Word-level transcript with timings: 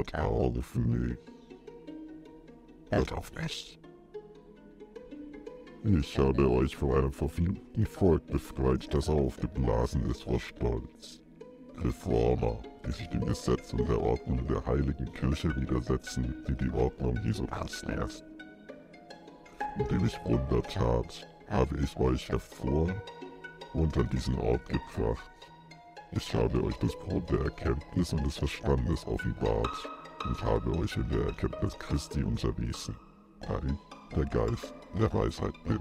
hört 0.00 0.14
auf 0.58 0.74
mich. 0.74 1.18
Hört 2.90 3.12
auf 3.12 3.32
mich. 3.34 3.78
Ich 5.84 6.18
habe 6.18 6.50
euch 6.50 6.76
vor 6.76 6.96
einem 6.98 7.12
verfluchten 7.12 7.86
Volk 7.86 8.26
befreit, 8.26 8.92
das 8.92 9.08
aufgeblasen 9.08 10.04
ist 10.10 10.24
vor 10.24 10.38
Stolz. 10.38 11.20
Reformer, 11.78 12.60
die 12.86 12.92
sich 12.92 13.08
dem 13.08 13.24
Gesetz 13.24 13.72
und 13.72 13.88
der 13.88 14.00
Ordnung 14.00 14.46
der 14.46 14.64
heiligen 14.66 15.10
Kirche 15.12 15.54
widersetzen, 15.56 16.34
die 16.46 16.54
die 16.54 16.70
Ordnung 16.70 17.18
Jesu 17.24 17.46
ernst 17.50 17.84
ist. 17.84 18.24
Indem 19.78 20.04
ich 20.04 20.18
Wunder 20.24 20.62
tat, 20.62 21.26
habe 21.48 21.78
ich 21.82 21.96
euch 21.96 22.28
hervor 22.28 22.94
an 23.72 24.10
diesen 24.12 24.38
Ort 24.38 24.68
gebracht. 24.68 25.29
Ich 26.12 26.34
habe 26.34 26.64
euch 26.64 26.76
das 26.78 26.96
Brot 26.98 27.30
der 27.30 27.40
Erkenntnis 27.44 28.12
und 28.12 28.26
des 28.26 28.38
Verstandes 28.38 29.06
offenbart 29.06 29.88
und 30.24 30.42
habe 30.42 30.76
euch 30.78 30.96
in 30.96 31.08
der 31.08 31.26
Erkenntnis 31.26 31.78
Christi 31.78 32.24
unterwiesen, 32.24 32.96
ich, 33.46 33.78
der 34.16 34.24
Geist 34.24 34.74
der 34.98 35.12
Weisheit 35.14 35.54
bin. 35.64 35.78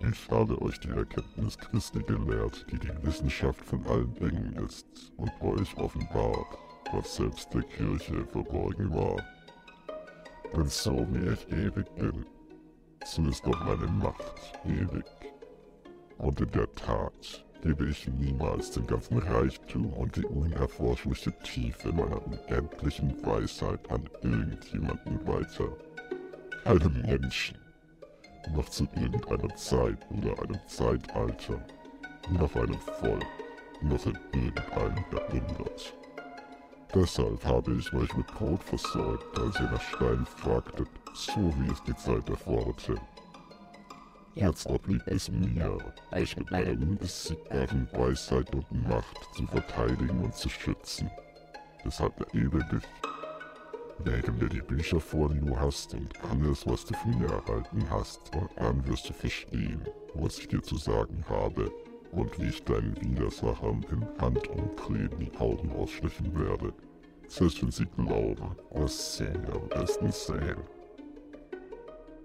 Ich 0.00 0.28
habe 0.30 0.60
euch 0.60 0.80
die 0.80 0.90
Erkenntnis 0.90 1.56
Christi 1.56 2.02
gelehrt, 2.02 2.66
die 2.72 2.78
die 2.80 3.02
Wissenschaft 3.04 3.64
von 3.64 3.86
allen 3.86 4.12
Dingen 4.16 4.56
ist, 4.66 5.12
und 5.16 5.30
euch 5.40 5.76
offenbart, 5.78 6.58
was 6.92 7.16
selbst 7.16 7.54
der 7.54 7.62
Kirche 7.62 8.26
verborgen 8.26 8.92
war. 8.92 9.22
Denn 10.56 10.66
so 10.66 11.06
wie 11.12 11.28
ich 11.28 11.48
ewig 11.52 11.86
bin, 11.94 12.26
so 13.04 13.22
ist 13.26 13.46
auch 13.46 13.64
meine 13.64 13.86
Macht 13.86 14.58
ewig. 14.64 15.04
Und 16.18 16.40
in 16.40 16.50
der 16.50 16.72
Tat 16.74 17.45
gebe 17.62 17.86
ich 17.88 18.08
niemals 18.08 18.70
den 18.70 18.86
ganzen 18.86 19.18
Reichtum 19.18 19.92
und 19.92 20.16
die 20.16 20.24
unerforschliche 20.24 21.32
Tiefe 21.42 21.92
meiner 21.92 22.24
unendlichen 22.26 23.14
Weisheit 23.24 23.90
an 23.90 24.08
irgendjemanden 24.22 25.26
weiter. 25.26 25.68
Keinem 26.64 27.02
Menschen 27.02 27.58
noch 28.54 28.68
zu 28.68 28.86
irgendeiner 28.94 29.54
Zeit 29.56 29.98
oder 30.10 30.40
einem 30.42 30.60
Zeitalter, 30.66 31.64
noch 32.30 32.54
einem 32.54 32.78
Volk, 33.00 33.26
noch 33.82 34.06
in 34.06 34.18
irgendeinem 34.32 35.04
Jahrhundert. 35.12 35.94
Deshalb 36.94 37.44
habe 37.44 37.74
ich 37.74 37.92
euch 37.92 38.16
mit 38.16 38.26
Brot 38.28 38.62
versorgt, 38.62 39.38
als 39.38 39.58
ihr 39.60 39.70
nach 39.70 39.80
Stein 39.80 40.24
fragtet, 40.24 40.88
so 41.14 41.52
wie 41.58 41.70
es 41.70 41.82
die 41.82 41.96
Zeit 41.96 42.28
erforderte. 42.28 42.94
Jetzt 44.36 44.66
obliegt 44.66 45.08
es 45.08 45.30
mir, 45.30 45.78
euch 46.12 46.36
mit 46.36 46.50
meiner 46.50 46.72
unbesiegbaren 46.72 47.88
Weisheit 47.92 48.54
und 48.54 48.86
Macht 48.86 49.34
zu 49.34 49.46
verteidigen 49.46 50.22
und 50.22 50.34
zu 50.34 50.50
schützen. 50.50 51.10
Deshalb 51.82 52.20
erhebe 52.20 52.58
dich 52.70 52.82
Lege 54.04 54.30
mir 54.32 54.50
die 54.50 54.60
Bücher 54.60 55.00
vor, 55.00 55.30
die 55.30 55.40
du 55.40 55.58
hast 55.58 55.94
und 55.94 56.12
alles, 56.30 56.66
was 56.66 56.84
du 56.84 56.92
von 56.92 57.18
mir 57.18 57.28
erhalten 57.28 57.82
hast, 57.88 58.30
und 58.36 58.50
dann 58.56 58.86
wirst 58.86 59.08
du 59.08 59.14
verstehen, 59.14 59.80
was 60.12 60.38
ich 60.38 60.48
dir 60.48 60.62
zu 60.62 60.76
sagen 60.76 61.24
habe 61.30 61.72
und 62.12 62.38
wie 62.38 62.48
ich 62.48 62.62
deinen 62.62 62.94
Widersachern 63.00 63.86
in 63.90 64.06
Handumdrehen 64.20 65.10
die 65.18 65.34
Augen 65.38 65.72
ausstechen 65.72 66.38
werde, 66.38 66.74
selbst 67.26 67.62
wenn 67.62 67.70
sie 67.70 67.86
glauben, 67.86 68.54
was 68.70 69.16
sie 69.16 69.28
am 69.28 69.66
besten 69.70 70.12
sehen. 70.12 70.75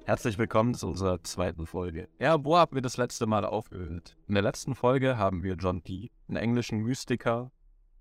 Herzlich 0.04 0.40
willkommen 0.40 0.74
zu 0.74 0.88
unserer 0.88 1.24
zweiten 1.24 1.68
Folge. 1.68 2.10
Ja, 2.20 2.44
wo 2.44 2.58
haben 2.58 2.74
wir 2.74 2.82
das 2.82 2.98
letzte 2.98 3.28
Mal 3.28 3.46
aufgehört? 3.46 4.18
In 4.28 4.34
der 4.34 4.42
letzten 4.42 4.74
Folge 4.74 5.16
haben 5.18 5.44
wir 5.44 5.54
John 5.54 5.84
Dee, 5.84 6.10
einen 6.28 6.38
englischen 6.38 6.80
Mystiker, 6.80 7.52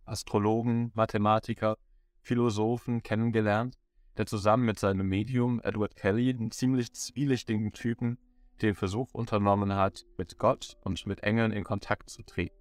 Astrologen, 0.07 0.93
Mathematiker 0.95 1.77
Philosophen 2.23 3.03
kennengelernt, 3.03 3.77
der 4.17 4.25
zusammen 4.25 4.65
mit 4.65 4.79
seinem 4.79 5.09
Medium 5.09 5.61
Edward 5.63 5.95
Kelly, 5.95 6.31
einen 6.31 6.51
ziemlich 6.51 6.95
zwielichtigen 6.95 7.73
Typen, 7.73 8.19
den 8.63 8.75
Versuch 8.75 9.13
unternommen 9.13 9.75
hat, 9.75 10.07
mit 10.17 10.39
Gott 10.39 10.79
und 10.83 11.07
mit 11.07 11.23
Engeln 11.23 11.53
in 11.53 11.65
Kontakt 11.65 12.09
zu 12.09 12.23
treten. 12.23 12.57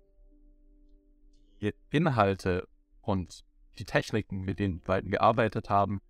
Die 1.62 1.74
Inhalte 1.92 2.68
und 3.02 3.46
die 3.78 3.86
Techniken, 3.86 4.42
mit 4.42 4.60
denen 4.60 4.76
die 4.76 4.86
beiden 4.86 5.12
gearbeitet 5.12 5.70
haben, 5.70 6.02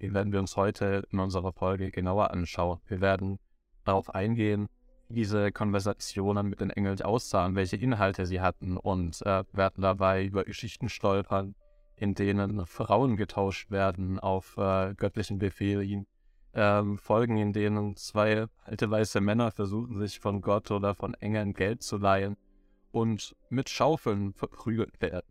die 0.00 0.14
werden 0.14 0.32
wir 0.32 0.40
uns 0.40 0.56
heute 0.56 1.06
in 1.10 1.18
unserer 1.18 1.52
Folge 1.52 1.90
genauer 1.90 2.30
anschauen. 2.30 2.80
Wir 2.86 3.00
werden 3.00 3.38
darauf 3.84 4.14
eingehen, 4.14 4.68
wie 5.08 5.14
diese 5.14 5.52
Konversationen 5.52 6.48
mit 6.48 6.60
den 6.60 6.70
Engeln 6.70 7.00
aussahen, 7.00 7.54
welche 7.54 7.76
Inhalte 7.76 8.26
sie 8.26 8.40
hatten 8.40 8.76
und 8.76 9.22
äh, 9.22 9.44
werden 9.52 9.82
dabei 9.82 10.24
über 10.24 10.44
Geschichten 10.44 10.88
stolpern, 10.88 11.54
in 11.96 12.14
denen 12.14 12.66
Frauen 12.66 13.16
getauscht 13.16 13.70
werden 13.70 14.18
auf 14.18 14.56
äh, 14.58 14.94
göttlichen 14.94 15.38
Befehlen. 15.38 16.06
Ähm, 16.54 16.98
Folgen, 16.98 17.36
in 17.36 17.52
denen 17.52 17.96
zwei 17.96 18.46
alte 18.64 18.90
weiße 18.90 19.20
Männer 19.20 19.50
versuchen, 19.50 19.98
sich 19.98 20.18
von 20.20 20.40
Gott 20.40 20.70
oder 20.70 20.94
von 20.94 21.14
Engeln 21.14 21.52
Geld 21.52 21.82
zu 21.82 21.98
leihen 21.98 22.36
und 22.90 23.36
mit 23.48 23.68
Schaufeln 23.68 24.32
verprügelt 24.32 25.00
werden. 25.00 25.26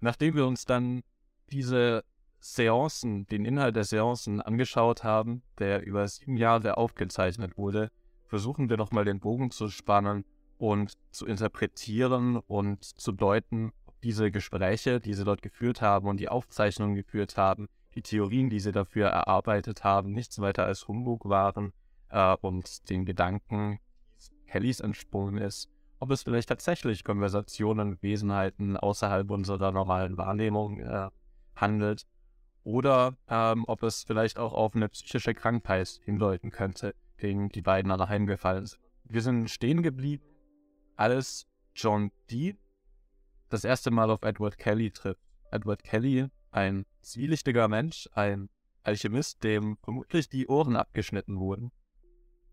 Nachdem 0.00 0.34
wir 0.34 0.46
uns 0.46 0.64
dann 0.64 1.02
diese 1.50 2.04
Seancen, 2.46 3.26
den 3.28 3.46
Inhalt 3.46 3.74
der 3.74 3.84
Seancen 3.84 4.42
angeschaut 4.42 5.02
haben, 5.02 5.42
der 5.58 5.82
über 5.82 6.06
sieben 6.06 6.36
Jahre 6.36 6.76
aufgezeichnet 6.76 7.56
wurde, 7.56 7.90
versuchen 8.26 8.68
wir 8.68 8.76
nochmal 8.76 9.06
den 9.06 9.18
Bogen 9.18 9.50
zu 9.50 9.68
spannen 9.68 10.26
und 10.58 10.92
zu 11.10 11.24
interpretieren 11.24 12.36
und 12.36 12.84
zu 12.84 13.12
deuten, 13.12 13.72
diese 14.02 14.30
Gespräche, 14.30 15.00
die 15.00 15.14
sie 15.14 15.24
dort 15.24 15.40
geführt 15.40 15.80
haben 15.80 16.06
und 16.06 16.20
die 16.20 16.28
Aufzeichnungen 16.28 16.94
geführt 16.94 17.38
haben, 17.38 17.66
die 17.94 18.02
Theorien, 18.02 18.50
die 18.50 18.60
sie 18.60 18.72
dafür 18.72 19.06
erarbeitet 19.06 19.82
haben, 19.82 20.12
nichts 20.12 20.38
weiter 20.38 20.66
als 20.66 20.86
Humbug 20.86 21.26
waren 21.26 21.72
äh, 22.10 22.36
und 22.42 22.90
den 22.90 23.06
Gedanken 23.06 23.78
Kellys 24.46 24.80
entsprungen 24.80 25.38
ist, 25.38 25.70
ob 25.98 26.10
es 26.10 26.22
vielleicht 26.22 26.50
tatsächlich 26.50 27.04
Konversationen, 27.04 27.96
Wesenheiten 28.02 28.76
außerhalb 28.76 29.30
unserer 29.30 29.72
normalen 29.72 30.18
Wahrnehmung 30.18 30.80
äh, 30.80 31.08
handelt 31.56 32.04
oder 32.64 33.16
ähm, 33.28 33.64
ob 33.66 33.82
es 33.82 34.02
vielleicht 34.04 34.38
auch 34.38 34.52
auf 34.52 34.74
eine 34.74 34.88
psychische 34.88 35.34
Krankheit 35.34 36.00
hindeuten 36.04 36.50
könnte, 36.50 36.94
gegen 37.18 37.50
die 37.50 37.62
beiden 37.62 37.90
alle 37.90 38.08
heimgefallen 38.08 38.66
sind. 38.66 38.80
Wir 39.04 39.22
sind 39.22 39.48
stehen 39.50 39.82
geblieben, 39.82 40.24
als 40.96 41.46
John 41.74 42.10
Dee 42.30 42.56
das 43.50 43.64
erste 43.64 43.90
Mal 43.90 44.10
auf 44.10 44.22
Edward 44.22 44.58
Kelly 44.58 44.90
trifft. 44.90 45.20
Edward 45.50 45.84
Kelly, 45.84 46.28
ein 46.50 46.86
zwielichtiger 47.02 47.68
Mensch, 47.68 48.08
ein 48.14 48.48
Alchemist, 48.82 49.44
dem 49.44 49.76
vermutlich 49.82 50.28
die 50.28 50.46
Ohren 50.48 50.76
abgeschnitten 50.76 51.38
wurden, 51.38 51.70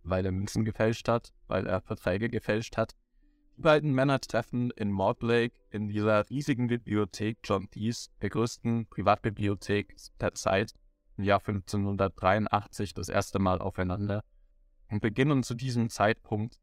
weil 0.03 0.25
er 0.25 0.31
Münzen 0.31 0.65
gefälscht 0.65 1.07
hat, 1.07 1.33
weil 1.47 1.65
er 1.65 1.81
Verträge 1.81 2.29
gefälscht 2.29 2.77
hat. 2.77 2.95
Die 3.61 3.67
beiden 3.67 3.93
Männer 3.93 4.19
treffen 4.19 4.71
in 4.71 4.89
Mortlake 4.89 5.53
in 5.69 5.87
dieser 5.87 6.27
riesigen 6.31 6.65
Bibliothek 6.65 7.37
John 7.43 7.69
Dees, 7.69 8.09
der 8.19 8.31
größten 8.31 8.87
Privatbibliothek 8.87 9.95
der 10.19 10.33
Zeit, 10.33 10.73
im 11.15 11.25
Jahr 11.25 11.37
1583 11.45 12.95
das 12.95 13.07
erste 13.07 13.37
Mal 13.37 13.59
aufeinander 13.59 14.23
und 14.89 14.99
beginnen 14.99 15.43
zu 15.43 15.53
diesem 15.53 15.91
Zeitpunkt 15.91 16.59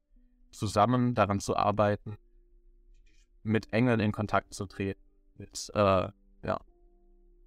zusammen 0.50 1.14
daran 1.14 1.38
zu 1.38 1.56
arbeiten, 1.56 2.16
mit 3.44 3.72
Engeln 3.72 4.00
in 4.00 4.10
Kontakt 4.10 4.53
zu 4.53 4.66
treten. 4.66 5.00
Mit, 5.36 5.70
äh, 5.75 6.09
ja. 6.42 6.60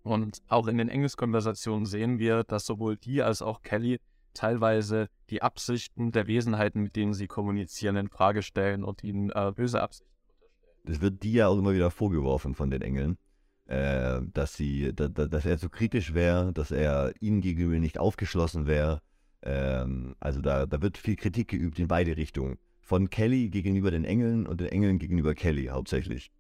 Und 0.04 0.42
auch 0.48 0.68
in 0.68 0.78
den 0.78 0.88
Engelskonversationen 0.88 1.86
sehen 1.86 2.20
wir, 2.20 2.46
dass 2.46 2.66
sowohl 2.66 2.96
die 2.96 3.22
als 3.22 3.42
auch 3.42 3.64
Kelly 3.64 4.00
teilweise 4.34 5.10
die 5.30 5.42
Absichten 5.42 6.12
der 6.12 6.28
Wesenheiten, 6.28 6.82
mit 6.82 6.96
denen 6.96 7.14
sie 7.14 7.28
kommunizieren, 7.28 7.96
in 7.96 8.10
Frage 8.10 8.42
stellen 8.42 8.84
und 8.84 9.04
ihnen 9.04 9.30
äh, 9.32 9.52
böse 9.56 9.82
Absichten 9.82 10.12
unterstellen. 10.20 10.82
Das 10.86 11.02
wird 11.02 11.24
die 11.24 11.34
ja 11.34 11.48
auch 11.48 11.58
immer 11.58 11.74
wieder 11.74 11.92
vorgeworfen 11.92 12.56
von 12.56 12.70
den 12.70 12.82
Engeln, 12.82 13.18
äh, 13.66 14.22
dass 14.34 14.56
sie, 14.56 14.94
da, 14.94 15.08
da, 15.08 15.28
dass 15.28 15.46
er 15.46 15.58
zu 15.58 15.70
kritisch 15.70 16.14
wäre, 16.14 16.54
dass 16.54 16.72
er 16.72 17.14
ihnen 17.20 17.42
gegenüber 17.42 17.78
nicht 17.80 17.98
aufgeschlossen 17.98 18.68
wäre. 18.68 19.02
Ähm, 19.44 20.16
also 20.20 20.42
da, 20.42 20.66
da 20.66 20.82
wird 20.82 20.98
viel 20.98 21.16
Kritik 21.16 21.50
geübt 21.50 21.80
in 21.80 21.88
beide 21.88 22.18
Richtungen 22.18 22.58
von 22.82 23.10
Kelly 23.10 23.50
gegenüber 23.50 23.92
den 23.92 24.04
Engeln 24.04 24.46
und 24.46 24.60
den 24.60 24.68
Engeln 24.68 25.00
gegenüber 25.00 25.34
Kelly 25.34 25.68
hauptsächlich. 25.68 26.32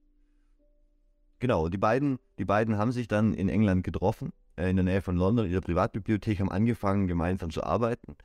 Genau, 1.39 1.69
die 1.69 1.77
beiden, 1.77 2.19
die 2.37 2.45
beiden 2.45 2.77
haben 2.77 2.91
sich 2.91 3.07
dann 3.07 3.33
in 3.33 3.49
England 3.49 3.83
getroffen, 3.83 4.31
in 4.57 4.75
der 4.75 4.85
Nähe 4.85 5.01
von 5.01 5.15
London, 5.15 5.45
in 5.45 5.51
der 5.51 5.61
Privatbibliothek, 5.61 6.39
haben 6.39 6.51
angefangen, 6.51 7.07
gemeinsam 7.07 7.49
zu 7.51 7.63
arbeiten 7.63 8.15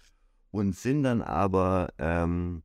und 0.50 0.74
sind 0.74 1.02
dann 1.02 1.22
aber 1.22 1.88
ähm, 1.98 2.62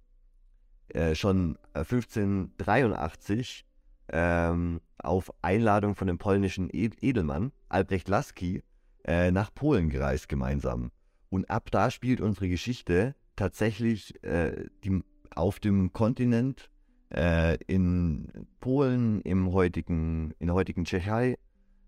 äh, 0.90 1.16
schon 1.16 1.58
1583 1.74 3.66
äh, 4.08 4.50
ähm, 4.50 4.82
auf 4.98 5.32
Einladung 5.42 5.96
von 5.96 6.08
dem 6.08 6.18
polnischen 6.18 6.70
Edelmann 6.72 7.52
Albrecht 7.70 8.08
Laski 8.10 8.64
äh, 9.06 9.32
nach 9.32 9.54
Polen 9.54 9.90
gereist 9.90 10.30
gemeinsam. 10.30 10.92
Und 11.30 11.50
ab 11.50 11.72
da 11.72 11.90
spielt 11.92 12.22
unsere 12.22 12.50
Geschichte 12.50 13.16
tatsächlich 13.36 14.22
äh, 14.24 14.66
die 14.84 15.02
auf 15.34 15.60
dem 15.60 15.94
Kontinent, 15.94 16.70
äh, 17.10 17.58
in 17.68 18.48
Polen, 18.60 19.22
im 19.22 19.52
heutigen, 19.54 20.34
in 20.40 20.48
der 20.48 20.56
heutigen 20.56 20.86
Tschechei, 20.86 21.38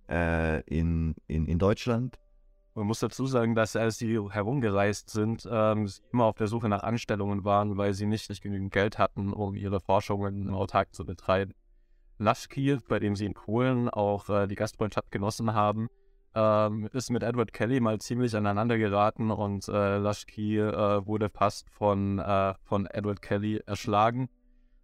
äh, 0.09 0.61
in, 0.61 1.15
in, 1.27 1.45
in 1.45 1.59
Deutschland. 1.59 2.19
Man 2.75 2.87
muss 2.87 2.99
dazu 2.99 3.27
sagen, 3.27 3.53
dass 3.53 3.75
als 3.75 3.99
sie 3.99 4.19
herumgereist 4.29 5.11
sind, 5.11 5.47
ähm, 5.49 5.87
sie 5.87 6.01
immer 6.11 6.25
auf 6.25 6.37
der 6.37 6.47
Suche 6.47 6.69
nach 6.69 6.81
Anstellungen 6.81 7.43
waren, 7.43 7.77
weil 7.77 7.93
sie 7.93 8.07
nicht, 8.07 8.29
nicht 8.29 8.41
genügend 8.41 8.73
Geld 8.73 8.97
hatten, 8.97 9.31
um 9.31 9.53
ihre 9.55 9.79
Forschungen 9.79 10.47
im 10.47 10.55
Autark 10.55 10.93
zu 10.93 11.05
betreiben. 11.05 11.53
Laschki, 12.17 12.77
bei 12.87 12.99
dem 12.99 13.15
sie 13.15 13.25
in 13.25 13.33
Polen 13.33 13.89
auch 13.89 14.27
äh, 14.29 14.47
die 14.47 14.55
Gastfreundschaft 14.55 15.11
genossen 15.11 15.53
haben, 15.53 15.87
ähm, 16.35 16.89
ist 16.93 17.11
mit 17.11 17.21
Edward 17.21 17.53
Kelly 17.53 17.79
mal 17.79 17.99
ziemlich 17.99 18.35
aneinander 18.35 18.77
geraten 18.77 19.29
und 19.29 19.67
äh, 19.67 19.97
Laschki 19.97 20.57
äh, 20.57 21.05
wurde 21.05 21.29
fast 21.29 21.69
von, 21.69 22.17
äh, 22.19 22.55
von 22.63 22.87
Edward 22.87 23.21
Kelly 23.21 23.61
erschlagen, 23.65 24.29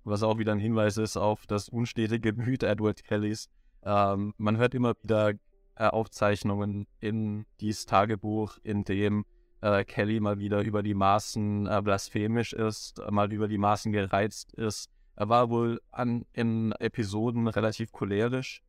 was 0.04 0.21
auch 0.21 0.38
wieder 0.38 0.51
ein 0.51 0.60
Hinweis 0.60 0.98
ist 0.98 1.18
auf 1.18 1.48
das 1.48 1.69
unstetige 1.69 2.33
Gemüt 2.33 2.62
Edward 2.62 3.04
Kellys. 3.04 3.50
Ähm, 3.84 4.34
man 4.38 4.58
hört 4.58 4.74
immer 4.74 4.96
wieder 5.02 5.34
äh, 5.76 5.88
Aufzeichnungen 5.88 6.88
in 7.00 7.46
dieses 7.60 7.86
Tagebuch, 7.86 8.58
in 8.64 8.84
dem 8.84 9.26
äh, 9.62 9.84
Kelly 9.86 10.20
mal 10.20 10.40
wieder 10.40 10.62
über 10.62 10.84
die 10.84 10.94
Maßen 10.94 11.68
äh, 11.68 11.81
blasphemisch 11.81 12.54
ist, 12.54 13.02
mal 13.10 13.31
über 13.31 13.48
die 13.48 13.58
Maßen 13.58 13.92
gereizt 13.92 14.54
ist. 14.54 14.90
Er 15.16 15.30
war 15.30 15.50
wohl 15.50 15.81
an, 15.92 16.26
in 16.34 16.72
Episoden 16.74 17.48
relativ 17.48 17.92
cholerisch, 17.92 18.62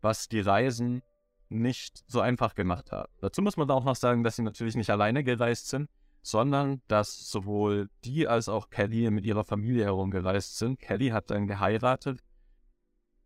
was 0.00 0.28
die 0.28 0.40
Reisen 0.40 1.02
nicht 1.48 2.04
so 2.06 2.20
einfach 2.20 2.54
gemacht 2.54 2.92
hat. 2.92 3.10
Dazu 3.20 3.42
muss 3.42 3.56
man 3.56 3.70
auch 3.70 3.84
noch 3.84 3.96
sagen, 3.96 4.22
dass 4.22 4.36
sie 4.36 4.42
natürlich 4.42 4.76
nicht 4.76 4.90
alleine 4.90 5.24
gereist 5.24 5.68
sind, 5.68 5.88
sondern 6.22 6.82
dass 6.88 7.30
sowohl 7.30 7.88
die 8.04 8.28
als 8.28 8.48
auch 8.48 8.70
Kelly 8.70 9.10
mit 9.10 9.24
ihrer 9.24 9.44
Familie 9.44 9.84
herumgereist 9.84 10.58
sind. 10.58 10.78
Kelly 10.78 11.08
hat 11.08 11.30
dann 11.30 11.46
geheiratet. 11.46 12.20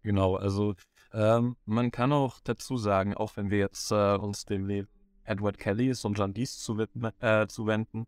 Genau, 0.03 0.37
also 0.37 0.75
ähm, 1.13 1.57
man 1.65 1.91
kann 1.91 2.13
auch 2.13 2.41
dazu 2.41 2.77
sagen, 2.77 3.15
auch 3.15 3.37
wenn 3.37 3.51
wir 3.51 3.59
jetzt 3.59 3.91
äh, 3.91 4.17
uns 4.17 4.45
dem 4.45 4.67
Leben 4.67 4.89
Edward 5.25 5.59
Kellys 5.59 6.05
und 6.05 6.19
John 6.19 6.35
Dees 6.35 6.59
zuwenden, 6.59 7.11
äh, 7.21 7.47
zuwenden 7.47 8.07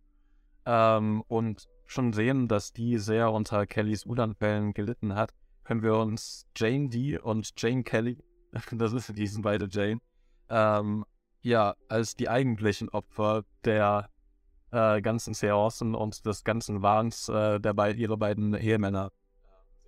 ähm, 0.66 1.22
und 1.28 1.68
schon 1.86 2.12
sehen, 2.12 2.48
dass 2.48 2.72
die 2.72 2.98
sehr 2.98 3.30
unter 3.30 3.66
Kellys 3.66 4.06
Wutanfällen 4.06 4.72
gelitten 4.72 5.14
hat, 5.14 5.34
können 5.64 5.82
wir 5.82 5.96
uns 5.96 6.46
Jane 6.56 6.88
Dee 6.88 7.18
und 7.18 7.52
Jane 7.56 7.82
Kelly, 7.82 8.18
das 8.72 8.92
ist, 8.92 9.16
die 9.16 9.26
sind 9.26 9.42
beide 9.42 9.68
Jane, 9.70 10.00
ähm, 10.48 11.04
ja, 11.42 11.74
als 11.88 12.16
die 12.16 12.28
eigentlichen 12.28 12.88
Opfer 12.88 13.44
der 13.64 14.08
äh, 14.70 15.02
ganzen 15.02 15.34
Seancen 15.34 15.94
und 15.94 16.24
des 16.26 16.42
ganzen 16.42 16.82
Wahns 16.82 17.28
äh, 17.28 17.60
der 17.60 17.74
be 17.74 17.92
ihrer 17.92 18.16
beiden 18.16 18.54
Ehemänner 18.54 19.12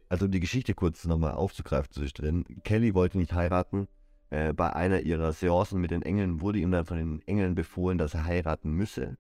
also 0.09 0.29
die 0.29 0.41
Geschichte 0.41 0.75
kurz 0.75 1.05
nochmal 1.05 1.33
aufzugreifen 1.33 1.93
zwischendrin. 1.93 2.45
Kelly 2.65 2.95
wollte 2.95 3.19
nicht 3.19 3.33
heiraten. 3.33 3.89
Äh, 4.31 4.53
bei 4.53 4.73
einer 4.73 5.01
ihrer 5.01 5.33
Seancen 5.33 5.81
mit 5.81 5.91
den 5.91 6.03
Engeln 6.03 6.41
wurde 6.41 6.59
ihm 6.59 6.71
dann 6.71 6.85
von 6.85 6.97
den 6.97 7.23
Engeln 7.27 7.55
befohlen, 7.55 7.99
dass 7.99 8.15
er 8.15 8.25
heiraten 8.25 8.73
müsse. 8.73 9.17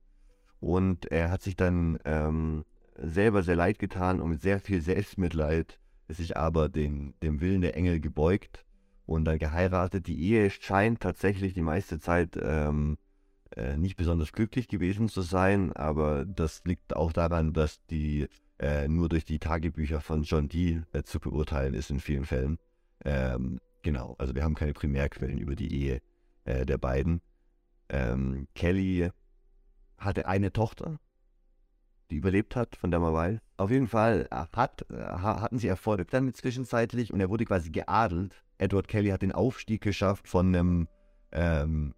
Und 0.60 1.06
er 1.06 1.30
hat 1.30 1.42
sich 1.42 1.56
dann 1.56 1.98
ähm, 2.04 2.64
selber 2.96 3.42
sehr 3.42 3.56
leid 3.56 3.78
getan 3.78 4.20
und 4.20 4.30
mit 4.30 4.42
sehr 4.42 4.60
viel 4.60 4.80
Selbstmitleid 4.80 5.78
sich 6.08 6.36
aber 6.36 6.68
den, 6.68 7.14
dem 7.22 7.40
Willen 7.40 7.60
der 7.60 7.76
Engel 7.76 8.00
gebeugt 8.00 8.64
und 9.06 9.24
dann 9.24 9.38
geheiratet. 9.38 10.06
Die 10.06 10.20
Ehe 10.20 10.50
scheint 10.50 11.00
tatsächlich 11.00 11.54
die 11.54 11.62
meiste 11.62 11.98
Zeit 11.98 12.38
ähm, 12.40 12.96
äh, 13.54 13.76
nicht 13.76 13.96
besonders 13.96 14.32
glücklich 14.32 14.68
gewesen 14.68 15.08
zu 15.08 15.22
sein, 15.22 15.72
aber 15.72 16.24
das 16.24 16.62
liegt 16.64 16.94
auch 16.94 17.12
daran, 17.12 17.52
dass 17.52 17.84
die 17.86 18.28
äh, 18.58 18.88
nur 18.88 19.08
durch 19.08 19.24
die 19.24 19.38
Tagebücher 19.38 20.00
von 20.00 20.22
John 20.22 20.48
Dee 20.48 20.82
äh, 20.92 21.02
zu 21.02 21.20
beurteilen 21.20 21.74
ist 21.74 21.90
in 21.90 22.00
vielen 22.00 22.24
Fällen. 22.24 22.58
Ähm, 23.04 23.60
genau, 23.82 24.14
also 24.18 24.34
wir 24.34 24.44
haben 24.44 24.54
keine 24.54 24.72
Primärquellen 24.72 25.38
über 25.38 25.54
die 25.54 25.72
Ehe 25.72 26.00
äh, 26.44 26.64
der 26.64 26.78
beiden. 26.78 27.20
Ähm, 27.88 28.48
Kelly 28.54 29.10
hatte 29.98 30.26
eine 30.26 30.52
Tochter, 30.52 30.98
die 32.10 32.16
überlebt 32.16 32.56
hat, 32.56 32.76
von 32.76 32.90
der 32.90 33.00
man. 33.00 33.40
Auf 33.56 33.70
jeden 33.70 33.88
Fall 33.88 34.28
äh, 34.30 34.44
hat, 34.52 34.86
hatten 34.90 35.58
sie 35.58 35.68
Erfolg 35.68 36.10
damit 36.10 36.36
zwischenzeitlich 36.36 37.12
und 37.12 37.20
er 37.20 37.28
wurde 37.28 37.44
quasi 37.44 37.70
geadelt. 37.70 38.42
Edward 38.58 38.88
Kelly 38.88 39.10
hat 39.10 39.22
den 39.22 39.32
Aufstieg 39.32 39.82
geschafft 39.82 40.28
von 40.28 40.48
einem 40.48 40.88
ähm, 41.32 41.94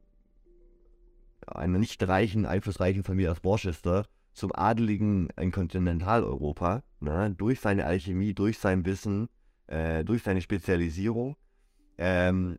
einer 1.47 1.79
nicht 1.79 2.07
reichen, 2.07 2.47
einflussreichen 2.47 3.05
Familie 3.05 3.31
aus 3.31 3.45
Worcester 3.45 4.07
zum 4.39 4.55
Adeligen 4.55 5.29
in 5.39 5.53
Kontinentaleuropa, 5.53 6.83
ne, 7.01 7.35
durch 7.37 7.61
seine 7.61 7.85
Alchemie, 7.85 8.35
durch 8.35 8.59
sein 8.59 8.85
Wissen, 8.87 9.29
äh, 9.67 10.05
durch 10.05 10.23
seine 10.23 10.41
Spezialisierung. 10.41 11.37
Ähm, 11.99 12.59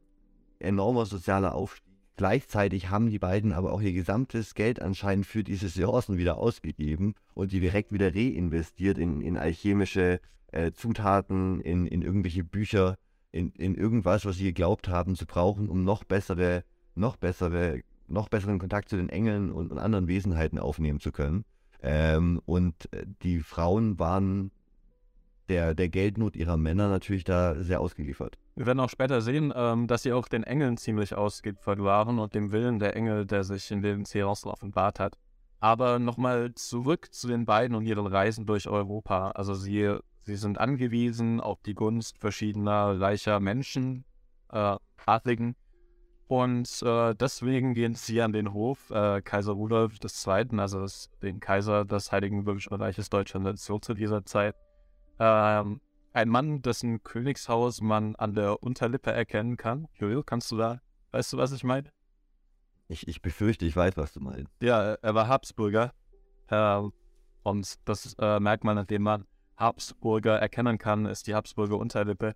enormer 0.60 1.06
sozialer 1.06 1.56
Aufstieg. 1.56 1.90
Gleichzeitig 2.18 2.90
haben 2.90 3.10
die 3.10 3.18
beiden 3.18 3.54
aber 3.54 3.72
auch 3.72 3.82
ihr 3.82 3.94
gesamtes 3.94 4.54
Geld 4.54 4.82
anscheinend 4.82 5.26
für 5.26 5.42
diese 5.42 5.70
Seancen 5.70 6.18
wieder 6.18 6.38
ausgegeben 6.38 7.14
und 7.34 7.54
die 7.54 7.62
direkt 7.62 7.94
wieder 7.94 8.14
reinvestiert 8.14 8.98
in, 8.98 9.22
in 9.22 9.38
alchemische 9.38 10.20
äh, 10.52 10.74
Zutaten, 10.74 11.62
in, 11.62 11.88
in 11.88 12.02
irgendwelche 12.02 12.44
Bücher, 12.44 12.96
in, 13.32 13.52
in 13.52 13.74
irgendwas, 13.74 14.26
was 14.26 14.36
sie 14.36 14.44
geglaubt 14.44 14.90
haben 14.90 15.16
zu 15.16 15.26
brauchen, 15.26 15.70
um 15.70 15.86
noch 15.86 16.04
bessere, 16.04 16.66
noch 16.94 17.16
bessere, 17.16 17.84
noch 18.10 18.28
besseren 18.28 18.60
Kontakt 18.60 18.90
zu 18.90 18.98
den 18.98 19.08
Engeln 19.08 19.50
und, 19.50 19.72
und 19.72 19.78
anderen 19.78 20.10
Wesenheiten 20.10 20.60
aufnehmen 20.60 21.00
zu 21.00 21.14
können. 21.14 21.46
Ähm, 21.82 22.42
und 22.46 22.92
äh, 22.94 23.06
die 23.24 23.40
Frauen 23.40 24.00
waren 24.00 24.52
der, 25.50 25.74
der 25.74 25.90
Geldnot 25.90 26.36
ihrer 26.36 26.58
Männer 26.58 26.90
natürlich 26.90 27.24
da 27.24 27.56
sehr 27.56 27.82
ausgeliefert. 27.82 28.38
Wir 28.56 28.66
werden 28.66 28.80
auch 28.80 28.90
später 28.90 29.22
sehen, 29.22 29.54
ähm, 29.56 29.88
dass 29.88 30.04
sie 30.04 30.14
auch 30.14 30.28
den 30.28 30.44
Engeln 30.44 30.78
ziemlich 30.78 31.16
ausgeliefert 31.16 31.80
waren 31.82 32.20
und 32.20 32.36
dem 32.36 32.52
Willen 32.52 32.80
der 32.80 32.96
Engel, 32.96 33.26
der 33.26 33.44
sich 33.44 33.72
in 33.72 33.82
den 33.82 34.06
Seancen 34.06 34.50
offenbart 34.52 35.00
hat. 35.00 35.18
Aber 35.60 36.00
nochmal 36.00 36.54
zurück 36.56 37.14
zu 37.14 37.28
den 37.28 37.46
beiden 37.46 37.76
und 37.76 37.86
ihren 37.86 38.08
Reisen 38.08 38.46
durch 38.46 38.68
Europa. 38.68 39.32
Also 39.32 39.54
sie, 39.54 39.98
sie 40.22 40.36
sind 40.36 40.58
angewiesen 40.60 41.42
auf 41.42 41.62
die 41.62 41.74
Gunst 41.74 42.18
verschiedener 42.18 43.00
reicher 43.00 43.40
Menschen, 43.40 44.06
äh, 44.52 44.78
Adligen, 45.06 45.56
und 46.30 46.84
äh, 46.84 47.16
deswegen 47.16 47.74
gehen 47.74 47.96
sie 47.96 48.22
an 48.22 48.34
den 48.34 48.54
Hof 48.54 48.92
äh, 48.92 49.20
Kaiser 49.20 49.54
Rudolf 49.54 49.96
II., 50.00 50.60
also 50.60 50.82
das, 50.82 51.10
den 51.24 51.40
Kaiser 51.40 51.86
des 51.86 52.12
Heiligen 52.12 52.44
Römischen 52.44 52.76
Reiches 52.76 53.10
Deutscher 53.10 53.40
Nation 53.40 53.82
zu 53.82 53.96
dieser 53.96 54.24
Zeit. 54.24 54.56
Ähm, 55.18 55.82
ein 56.14 56.30
Mann, 56.30 56.62
dessen 56.62 57.02
Königshaus 57.02 57.82
man 57.82 58.16
an 58.16 58.36
der 58.36 58.62
Unterlippe 58.62 59.12
erkennen 59.12 59.58
kann. 59.58 59.88
Jojo, 59.96 60.22
kannst 60.22 60.52
du 60.52 60.58
da, 60.58 60.82
weißt 61.14 61.34
du, 61.34 61.38
was 61.38 61.52
ich 61.52 61.64
meine? 61.64 61.90
Ich, 62.90 63.08
ich 63.08 63.24
befürchte, 63.24 63.66
ich 63.66 63.76
weiß, 63.76 63.98
was 63.98 64.14
du 64.14 64.20
meinst. 64.20 64.52
Ja, 64.62 64.94
er 64.94 65.16
war 65.16 65.28
Habsburger. 65.28 65.96
Äh, 66.50 66.82
und 67.42 67.80
das 67.86 68.16
äh, 68.20 68.40
Merkmal, 68.40 68.78
an 68.78 68.86
dem 68.86 69.02
man 69.02 69.26
Habsburger 69.58 70.38
erkennen 70.38 70.78
kann, 70.78 71.08
ist 71.08 71.26
die 71.26 71.34
Habsburger 71.34 71.78
Unterlippe. 71.78 72.36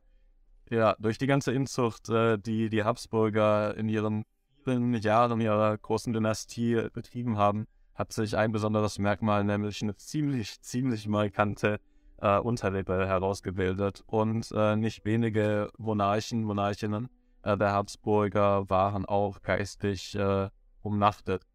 Ja, 0.70 0.96
durch 1.00 1.18
die 1.18 1.28
ganze 1.28 1.52
Inzucht, 1.52 2.10
äh, 2.10 2.38
die 2.38 2.70
die 2.70 2.84
Habsburger 2.84 3.76
in 3.76 3.90
ihren 3.90 4.26
vielen 4.64 4.94
Jahren 4.96 5.42
ihrer 5.42 5.78
großen 5.78 6.14
Dynastie 6.14 6.88
betrieben 6.94 7.38
haben, 7.38 7.68
hat 7.96 8.12
sich 8.12 8.36
ein 8.36 8.52
besonderes 8.52 8.98
Merkmal, 8.98 9.44
nämlich 9.44 9.82
eine 9.82 9.96
ziemlich, 9.96 10.62
ziemlich 10.62 11.08
markante 11.08 11.80
äh, 12.22 12.40
Unterlippe 12.40 13.06
herausgebildet. 13.06 14.04
Und 14.08 14.52
äh, 14.56 14.76
nicht 14.76 15.06
wenige 15.06 15.70
Monarchen, 15.78 16.44
Monarchinnen 16.44 17.10
äh, 17.44 17.58
der 17.58 17.72
Habsburger 17.74 18.70
waren 18.70 19.06
auch 19.06 19.42
geistig 19.42 20.16
äh, 20.16 20.50
umnachtet. 20.82 21.46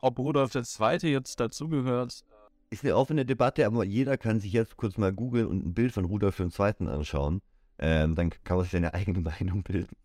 Ob 0.00 0.18
Rudolf 0.18 0.54
II. 0.54 1.10
jetzt 1.10 1.40
dazugehört, 1.40 2.22
ist 2.70 2.84
eine 2.84 2.96
offene 2.96 3.24
Debatte, 3.24 3.66
aber 3.66 3.84
jeder 3.84 4.16
kann 4.16 4.40
sich 4.40 4.52
jetzt 4.52 4.76
kurz 4.76 4.96
mal 4.98 5.12
googeln 5.12 5.46
und 5.46 5.66
ein 5.66 5.74
Bild 5.74 5.92
von 5.92 6.04
Rudolf 6.04 6.38
II. 6.38 6.86
anschauen. 6.86 7.40
Ähm, 7.78 8.14
dann 8.14 8.30
kann 8.30 8.56
man 8.56 8.64
sich 8.64 8.72
seine 8.72 8.92
eigene 8.94 9.20
Meinung 9.20 9.62
bilden. 9.62 9.96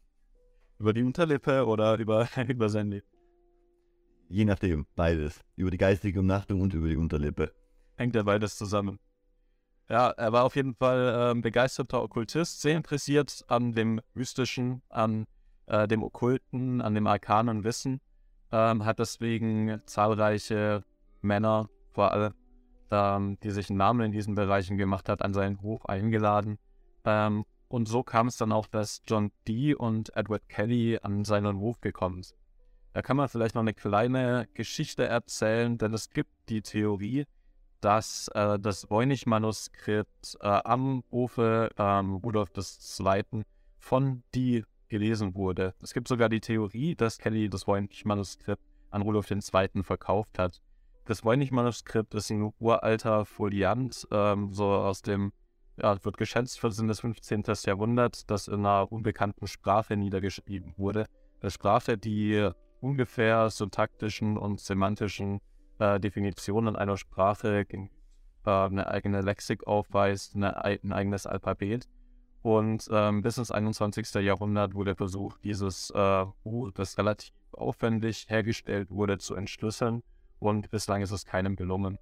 Über 0.80 0.94
die 0.94 1.04
Unterlippe 1.04 1.66
oder 1.66 1.98
über, 1.98 2.28
über 2.48 2.70
sein 2.70 2.90
Leben? 2.90 3.08
Je 4.30 4.46
nachdem, 4.46 4.86
beides. 4.96 5.40
Über 5.56 5.72
die 5.72 5.78
geistige 5.78 6.20
Umnachtung 6.20 6.62
und 6.62 6.74
über 6.74 6.88
die 6.88 6.98
Unterlippe. 6.98 7.54
Hängt 7.96 8.16
ja 8.16 8.24
beides 8.24 8.58
zusammen. 8.58 9.00
Ja, 9.90 10.10
er 10.12 10.32
war 10.32 10.44
auf 10.44 10.56
jeden 10.56 10.76
Fall 10.76 11.36
äh, 11.36 11.40
begeisterter 11.40 12.02
Okkultist, 12.02 12.62
sehr 12.62 12.78
interessiert 12.78 13.44
an 13.48 13.74
dem 13.74 14.02
Mystischen, 14.14 14.82
an 14.90 15.26
äh, 15.68 15.88
dem 15.88 16.04
Okkulten, 16.04 16.82
an 16.82 16.96
dem 16.96 17.06
arkanen 17.06 17.64
Wissen. 17.64 18.00
Ähm, 18.52 18.86
hat 18.86 19.00
deswegen 19.00 19.82
zahlreiche 19.86 20.84
Männer, 21.22 21.70
vor 21.92 22.12
allem, 22.12 22.34
ähm, 22.92 23.38
die 23.44 23.52
sich 23.52 23.70
einen 23.70 23.78
Namen 23.78 24.06
in 24.08 24.12
diesen 24.12 24.36
Bereichen 24.36 24.78
gemacht 24.78 25.10
hat, 25.10 25.22
an 25.22 25.34
seinen 25.34 25.62
Hof 25.62 25.86
eingeladen. 25.86 26.58
Und 27.74 27.88
so 27.88 28.04
kam 28.04 28.28
es 28.28 28.38
dann 28.38 28.52
auch, 28.52 28.68
dass 28.68 29.02
John 29.08 29.32
Dee 29.48 29.74
und 29.74 30.16
Edward 30.16 30.48
Kelly 30.48 31.00
an 31.02 31.26
seinen 31.26 31.58
Hof 31.58 31.82
gekommen 31.82 32.22
sind. 32.22 32.38
Da 32.94 33.02
kann 33.02 33.18
man 33.18 33.28
vielleicht 33.28 33.56
noch 33.56 33.64
eine 33.64 33.74
kleine 33.74 34.48
Geschichte 34.54 35.08
erzählen, 35.08 35.80
denn 35.80 35.92
es 35.92 36.12
gibt 36.12 36.30
die 36.50 36.62
Theorie, 36.62 37.26
dass 37.82 38.28
äh, 38.36 38.60
das 38.60 38.92
Voynich-Manuskript 38.92 40.38
äh, 40.40 40.46
am 40.46 41.04
Hofe 41.12 41.72
ähm, 41.76 42.18
Rudolf 42.18 42.52
II. 42.56 43.44
von 43.80 44.22
Dee 44.36 44.66
gelesen 44.88 45.34
wurde. 45.34 45.74
Es 45.82 45.96
gibt 45.96 46.08
sogar 46.08 46.30
die 46.30 46.42
Theorie, 46.42 46.94
dass 46.94 47.18
Kelly 47.18 47.50
das 47.50 47.66
Voynich-Manuskript 47.66 48.62
an 48.92 49.02
Rudolf 49.02 49.32
II. 49.32 49.82
verkauft 49.82 50.38
hat. 50.38 50.62
Das 51.06 51.26
Voynich-Manuskript 51.26 52.14
ist 52.14 52.30
ein 52.30 52.54
uralter 52.60 53.26
Foliant, 53.26 54.08
ähm, 54.12 54.54
so 54.54 54.66
aus 54.66 55.02
dem, 55.02 55.34
ja, 55.78 56.04
wird 56.04 56.18
geschätzt 56.18 56.60
für 56.60 56.70
das 56.70 57.00
15. 57.00 57.44
Jahrhundert, 57.66 58.30
das 58.30 58.48
in 58.48 58.66
einer 58.66 58.92
unbekannten 58.92 59.48
Sprache 59.48 59.98
niedergeschrieben 59.98 60.74
wurde. 60.78 61.06
Eine 61.42 61.52
Sprache, 61.52 61.98
die 61.98 62.50
ungefähr 62.82 63.50
syntaktischen 63.50 64.38
und 64.38 64.60
semantischen 64.60 65.40
äh, 65.80 66.00
Definitionen 66.00 66.76
einer 66.76 66.98
Sprache 66.98 67.66
äh, 67.70 67.90
eine 68.46 68.88
eigene 68.88 69.22
Lexik 69.22 69.66
aufweist, 69.66 70.36
eine, 70.36 70.64
ein 70.64 70.92
eigenes 70.92 71.26
Alphabet. 71.26 71.88
Und 72.42 72.90
ähm, 72.92 73.22
bis 73.22 73.38
ins 73.38 73.52
21. 73.52 74.16
Jahrhundert 74.16 74.74
wurde 74.74 74.96
versucht, 74.96 75.44
dieses 75.46 75.90
äh, 75.92 76.26
Buch, 76.44 76.72
das 76.74 76.98
relativ 76.98 77.34
aufwendig 77.54 78.26
hergestellt 78.28 78.92
wurde, 78.92 79.18
zu 79.18 79.36
entschlüsseln. 79.36 80.04
Und 80.40 80.70
bislang 80.70 81.02
ist 81.02 81.12
es 81.12 81.26
keinem 81.26 81.56
gelungen. 81.56 81.98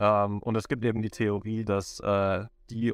Ähm, 0.00 0.40
und 0.42 0.56
es 0.56 0.68
gibt 0.68 0.84
eben 0.84 1.02
die 1.02 1.10
Theorie, 1.10 1.64
dass 1.64 2.00
äh, 2.00 2.44
die 2.70 2.92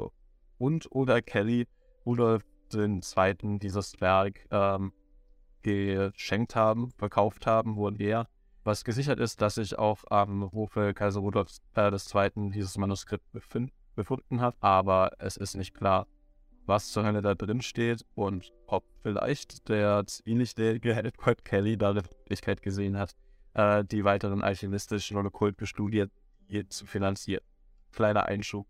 und 0.59 0.91
oder 0.93 1.23
Kelly 1.23 1.67
Rudolf 2.05 2.45
II. 2.73 3.59
dieses 3.59 4.01
Werk 4.01 4.47
ähm, 4.51 4.93
geschenkt 5.63 6.55
haben, 6.55 6.91
verkauft 6.99 7.47
haben, 7.47 7.77
woher. 7.77 8.27
Was 8.63 8.85
gesichert 8.85 9.19
ist, 9.19 9.41
dass 9.41 9.55
sich 9.55 9.79
auch 9.79 10.05
am 10.11 10.53
Hofe 10.53 10.93
Kaiser 10.93 11.21
Rudolf 11.21 11.49
äh, 11.75 11.91
II. 11.91 12.51
dieses 12.51 12.77
Manuskript 12.77 13.25
befunden 13.95 14.41
hat, 14.41 14.55
aber 14.61 15.13
es 15.19 15.37
ist 15.37 15.57
nicht 15.57 15.75
klar, 15.75 16.07
was 16.67 16.93
zur 16.93 17.05
Hölle 17.05 17.23
da 17.23 17.35
drin 17.35 17.63
steht 17.63 18.05
und 18.15 18.53
ob 18.67 18.85
vielleicht 19.03 19.69
der 19.69 20.07
zwielichtige 20.07 20.93
Edward 20.95 21.45
Kelly 21.45 21.77
da 21.77 21.91
eine 21.91 22.03
Möglichkeit 22.03 22.63
gesehen 22.63 22.99
hat, 22.99 23.17
äh, 23.55 23.85
die 23.85 24.05
weiteren 24.05 24.43
alchemistischen 24.43 25.17
und 25.17 25.27
okkulten 25.27 25.67
Hier 26.51 26.69
zu 26.69 26.85
finanzieren. 26.85 27.45
Kleiner 27.93 28.27
Einschub. 28.27 28.67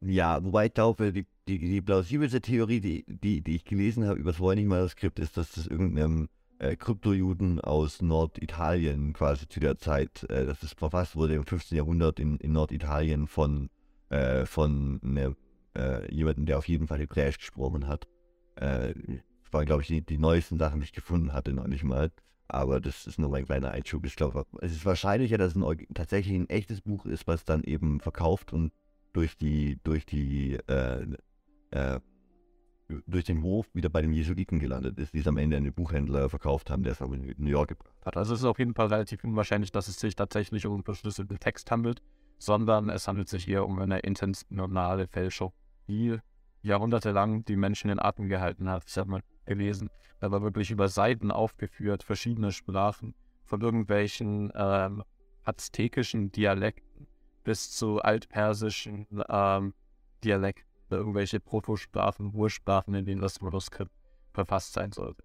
Ja, 0.00 0.42
wobei 0.42 0.66
ich 0.66 0.74
glaube, 0.74 1.12
die, 1.12 1.26
die, 1.46 1.58
die 1.58 1.80
plausibelste 1.80 2.40
Theorie, 2.40 2.80
die, 2.80 3.04
die, 3.06 3.40
die 3.40 3.56
ich 3.56 3.64
gelesen 3.64 4.04
habe 4.04 4.18
über 4.18 4.32
das 4.32 4.40
Voynich-Manuskript, 4.40 5.20
ist, 5.20 5.36
dass 5.36 5.52
das 5.52 5.68
irgendeinem 5.68 6.28
äh, 6.58 6.74
Kryptojuden 6.74 7.60
aus 7.60 8.02
Norditalien 8.02 9.12
quasi 9.12 9.46
zu 9.48 9.60
der 9.60 9.78
Zeit, 9.78 10.24
äh, 10.28 10.44
dass 10.44 10.64
es 10.64 10.72
verfasst 10.72 11.14
wurde 11.14 11.34
im 11.34 11.44
15. 11.44 11.76
Jahrhundert 11.76 12.18
in, 12.18 12.38
in 12.38 12.50
Norditalien 12.50 13.28
von, 13.28 13.70
äh, 14.08 14.44
von 14.44 14.98
ne, 15.02 15.36
äh, 15.76 16.12
jemandem, 16.12 16.46
der 16.46 16.58
auf 16.58 16.66
jeden 16.66 16.88
Fall 16.88 16.98
Hebräisch 16.98 17.38
gesprochen 17.38 17.86
hat. 17.86 18.08
Äh, 18.56 18.94
das 18.94 19.52
waren, 19.52 19.66
glaube 19.66 19.82
ich, 19.82 19.88
die, 19.88 20.02
die 20.02 20.18
neuesten 20.18 20.58
Sachen, 20.58 20.80
die 20.80 20.84
ich 20.84 20.92
gefunden 20.92 21.32
hatte, 21.32 21.52
noch 21.52 21.68
nicht 21.68 21.84
mal. 21.84 22.10
Aber 22.52 22.80
das 22.80 23.06
ist 23.06 23.18
nur 23.18 23.30
mein 23.30 23.44
kleiner 23.44 23.70
Einschub. 23.70 24.04
Ich 24.04 24.16
glaube, 24.16 24.46
es 24.60 24.72
ist 24.72 24.84
wahrscheinlicher, 24.84 25.38
dass 25.38 25.54
es 25.54 25.62
ein, 25.62 25.86
tatsächlich 25.94 26.34
ein 26.34 26.48
echtes 26.48 26.80
Buch 26.80 27.06
ist, 27.06 27.26
was 27.26 27.44
dann 27.44 27.62
eben 27.62 28.00
verkauft 28.00 28.52
und 28.52 28.72
durch 29.12 29.36
die, 29.36 29.78
durch 29.82 30.06
die, 30.06 30.58
äh, 30.66 31.06
äh, 31.70 32.00
durch 33.06 33.24
den 33.24 33.42
Hof 33.42 33.66
wieder 33.72 33.88
bei 33.88 34.02
den 34.02 34.12
Jesuiten 34.12 34.58
gelandet 34.58 34.98
ist, 34.98 35.14
die 35.14 35.20
es 35.20 35.26
am 35.26 35.36
Ende 35.36 35.56
an 35.56 35.64
den 35.64 35.72
Buchhändler 35.72 36.28
verkauft 36.28 36.70
haben, 36.70 36.82
der 36.82 36.92
es 36.92 37.02
aber 37.02 37.14
in 37.14 37.34
New 37.38 37.50
York 37.50 37.68
gebracht 37.68 37.94
hat. 38.04 38.16
Also 38.16 38.34
es 38.34 38.40
ist 38.40 38.46
auf 38.46 38.58
jeden 38.58 38.74
Fall 38.74 38.88
relativ 38.88 39.22
unwahrscheinlich, 39.24 39.70
dass 39.70 39.88
es 39.88 40.00
sich 40.00 40.16
tatsächlich 40.16 40.66
um 40.66 40.74
einen 40.74 40.82
verschlüsselten 40.82 41.38
Text 41.38 41.70
handelt, 41.70 42.02
sondern 42.38 42.88
es 42.88 43.06
handelt 43.06 43.28
sich 43.28 43.44
hier 43.44 43.64
um 43.64 43.78
eine 43.78 44.00
intentionale 44.00 45.06
Fälschung, 45.06 45.52
die 45.88 46.18
jahrhundertelang 46.62 47.44
die 47.44 47.56
Menschen 47.56 47.90
in 47.90 47.98
Atem 47.98 48.28
gehalten 48.28 48.68
hat. 48.68 48.84
Ich 48.86 48.96
habe 48.98 49.10
mal 49.10 49.22
gelesen, 49.46 49.90
da 50.20 50.30
war 50.30 50.42
wirklich 50.42 50.70
über 50.70 50.88
Seiten 50.88 51.30
aufgeführt, 51.30 52.02
verschiedene 52.02 52.52
Sprachen, 52.52 53.14
von 53.44 53.60
irgendwelchen 53.60 54.52
ähm, 54.54 55.02
aztekischen 55.44 56.30
Dialekten 56.30 57.08
bis 57.42 57.72
zu 57.72 58.00
altpersischen 58.00 59.06
ähm, 59.28 59.74
Dialekten 60.22 60.70
irgendwelche 60.90 61.40
Protosprachen, 61.40 62.32
Ursprachen, 62.34 62.94
in 62.94 63.04
denen 63.04 63.20
das 63.20 63.40
Manuskript 63.40 63.92
verfasst 64.32 64.72
sein 64.72 64.92
sollte. 64.92 65.24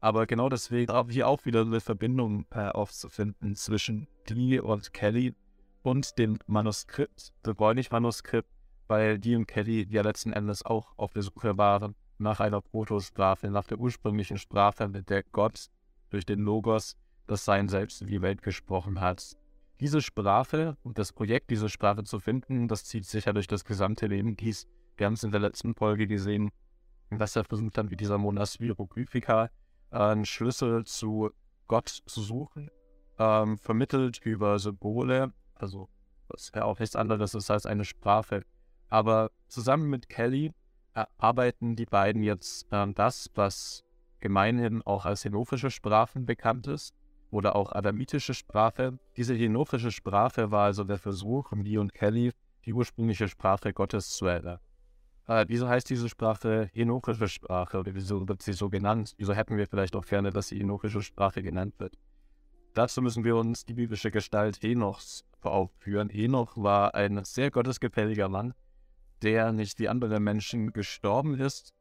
Aber 0.00 0.26
genau 0.26 0.48
deswegen 0.48 0.90
auch 0.90 1.10
hier 1.10 1.28
auch 1.28 1.44
wieder 1.44 1.62
eine 1.62 1.80
Verbindung 1.80 2.46
äh, 2.50 2.68
aufzufinden 2.68 3.56
zwischen 3.56 4.08
Dee 4.28 4.60
und 4.60 4.92
Kelly 4.92 5.34
und 5.82 6.18
dem 6.18 6.38
Manuskript, 6.46 7.32
dem 7.46 7.58
Voynich-Manuskript, 7.58 8.48
weil 8.88 9.18
Dee 9.18 9.36
und 9.36 9.46
Kelly 9.46 9.86
ja 9.90 10.02
letzten 10.02 10.32
Endes 10.32 10.64
auch 10.64 10.92
auf 10.96 11.12
der 11.12 11.22
Suche 11.22 11.56
waren 11.58 11.94
nach 12.18 12.40
einer 12.40 12.60
Protosprache, 12.60 13.50
nach 13.50 13.66
der 13.66 13.78
ursprünglichen 13.78 14.38
Sprache, 14.38 14.88
mit 14.88 15.10
der 15.10 15.22
Gott 15.22 15.66
durch 16.10 16.24
den 16.24 16.40
Logos 16.40 16.96
das 17.26 17.44
Sein 17.44 17.68
selbst 17.68 18.00
in 18.00 18.08
die 18.08 18.22
Welt 18.22 18.42
gesprochen 18.42 19.00
hat. 19.00 19.36
Diese 19.80 20.00
Sprache 20.00 20.76
und 20.82 20.98
das 20.98 21.12
Projekt, 21.12 21.50
diese 21.50 21.68
Sprache 21.68 22.04
zu 22.04 22.18
finden, 22.18 22.68
das 22.68 22.84
zieht 22.84 23.04
sich 23.04 23.26
ja 23.26 23.32
durch 23.32 23.46
das 23.46 23.64
gesamte 23.64 24.06
Leben 24.06 24.36
Gies 24.36 24.66
wir 24.96 25.06
haben 25.06 25.14
es 25.14 25.24
in 25.24 25.30
der 25.30 25.40
letzten 25.40 25.74
Folge 25.74 26.06
gesehen, 26.06 26.50
dass 27.10 27.36
er 27.36 27.44
versucht 27.44 27.76
hat, 27.76 27.90
wie 27.90 27.96
dieser 27.96 28.18
Monas 28.18 28.54
Hieroglyphica 28.54 29.50
einen 29.90 30.24
Schlüssel 30.24 30.84
zu 30.84 31.30
Gott 31.68 31.88
zu 31.88 32.22
suchen, 32.22 32.70
ähm, 33.18 33.58
vermittelt 33.58 34.20
über 34.24 34.58
Symbole, 34.58 35.32
also 35.54 35.88
was 36.28 36.50
ja 36.54 36.64
auch 36.64 36.78
nichts 36.78 36.96
anderes 36.96 37.34
ist 37.34 37.50
als 37.50 37.66
eine 37.66 37.84
Sprache. 37.84 38.44
Aber 38.88 39.30
zusammen 39.48 39.90
mit 39.90 40.08
Kelly 40.08 40.52
erarbeiten 40.94 41.76
die 41.76 41.86
beiden 41.86 42.22
jetzt 42.22 42.66
äh, 42.72 42.86
das, 42.94 43.30
was 43.34 43.84
gemeinhin 44.20 44.82
auch 44.82 45.04
als 45.04 45.24
henofische 45.24 45.70
Sprachen 45.70 46.26
bekannt 46.26 46.66
ist 46.66 46.94
oder 47.30 47.54
auch 47.56 47.72
adamitische 47.72 48.34
Sprache. 48.34 48.98
Diese 49.16 49.34
henofische 49.34 49.90
Sprache 49.90 50.50
war 50.50 50.64
also 50.64 50.84
der 50.84 50.98
Versuch, 50.98 51.52
Lee 51.52 51.78
und 51.78 51.92
Kelly 51.92 52.32
die 52.64 52.72
ursprüngliche 52.72 53.28
Sprache 53.28 53.72
Gottes 53.72 54.10
zu 54.10 54.26
erlernen. 54.26 54.60
Äh, 55.28 55.44
wieso 55.48 55.68
heißt 55.68 55.90
diese 55.90 56.08
Sprache 56.08 56.70
henochische 56.72 57.28
Sprache 57.28 57.78
oder 57.78 57.94
wieso 57.94 58.28
wird 58.28 58.42
sie 58.42 58.52
so 58.52 58.70
genannt? 58.70 59.14
Wieso 59.18 59.34
hätten 59.34 59.56
wir 59.56 59.66
vielleicht 59.66 59.96
auch 59.96 60.06
gerne, 60.06 60.30
dass 60.30 60.48
sie 60.48 60.58
henochische 60.58 61.02
Sprache 61.02 61.42
genannt 61.42 61.74
wird? 61.78 61.98
Dazu 62.74 63.02
müssen 63.02 63.24
wir 63.24 63.36
uns 63.36 63.64
die 63.64 63.74
biblische 63.74 64.10
Gestalt 64.10 64.62
Henochs 64.62 65.24
vor 65.40 65.52
Augen 65.52 65.72
führen. 65.78 66.08
Henoch 66.10 66.56
war 66.56 66.94
ein 66.94 67.24
sehr 67.24 67.50
gottesgefälliger 67.50 68.28
Mann, 68.28 68.54
der 69.22 69.52
nicht 69.52 69.78
wie 69.78 69.88
andere 69.88 70.20
Menschen 70.20 70.72
gestorben 70.72 71.38
ist, 71.38 71.72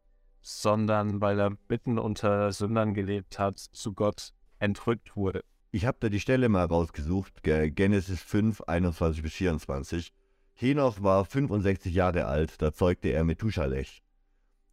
sondern 0.42 1.22
weil 1.22 1.40
er 1.40 1.58
mitten 1.68 1.98
unter 1.98 2.52
Sündern 2.52 2.94
gelebt 2.94 3.40
hat, 3.40 3.60
zu 3.60 3.94
Gott 3.94 4.34
entrückt 4.60 5.16
wurde. 5.16 5.44
Ich 5.72 5.86
habe 5.86 5.98
da 6.00 6.10
die 6.10 6.20
Stelle 6.20 6.50
mal 6.50 6.66
rausgesucht, 6.66 7.44
Genesis 7.44 8.22
5, 8.22 8.62
21 8.62 9.24
bis 9.24 9.34
24. 9.34 10.14
Henoch 10.54 11.02
war 11.02 11.26
65 11.26 11.94
Jahre 11.94 12.28
alt, 12.28 12.62
da 12.62 12.72
zeugte 12.72 13.10
er 13.10 13.24
Methuschalech. 13.24 14.02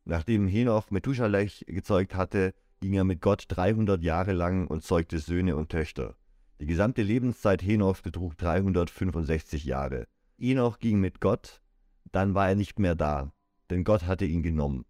Nachdem 0.04 0.46
Henoch 0.46 0.90
Methuschalech 0.90 1.64
gezeugt 1.66 2.14
hatte, 2.14 2.54
ging 2.80 2.92
er 2.94 3.04
mit 3.04 3.20
Gott 3.20 3.46
300 3.48 4.02
Jahre 4.02 4.32
lang 4.32 4.66
und 4.66 4.84
zeugte 4.84 5.18
Söhne 5.18 5.56
und 5.56 5.70
Töchter. 5.70 6.16
Die 6.60 6.66
gesamte 6.66 7.02
Lebenszeit 7.02 7.62
Henochs 7.62 8.02
betrug 8.02 8.36
365 8.36 9.64
Jahre. 9.64 10.06
Enoch 10.38 10.78
ging 10.78 11.00
mit 11.00 11.20
Gott, 11.20 11.61
dann 12.10 12.34
war 12.34 12.48
er 12.48 12.54
nicht 12.54 12.78
mehr 12.78 12.94
da, 12.94 13.32
denn 13.70 13.84
Gott 13.84 14.06
hatte 14.06 14.24
ihn 14.24 14.42
genommen. 14.42 14.84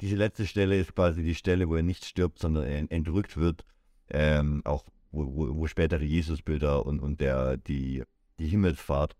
Diese 0.00 0.16
letzte 0.16 0.46
Stelle 0.46 0.78
ist 0.78 0.94
quasi 0.94 1.22
die 1.22 1.34
Stelle, 1.34 1.68
wo 1.68 1.76
er 1.76 1.82
nicht 1.82 2.04
stirbt, 2.04 2.38
sondern 2.38 2.64
er 2.64 2.90
entrückt 2.90 3.36
wird, 3.36 3.64
ähm, 4.10 4.62
auch 4.64 4.84
wo, 5.10 5.24
wo, 5.26 5.56
wo 5.56 5.66
spätere 5.66 6.04
Jesusbilder 6.04 6.86
und, 6.86 7.00
und 7.00 7.20
der, 7.20 7.56
die, 7.56 8.04
die 8.38 8.46
Himmelsfahrt 8.46 9.16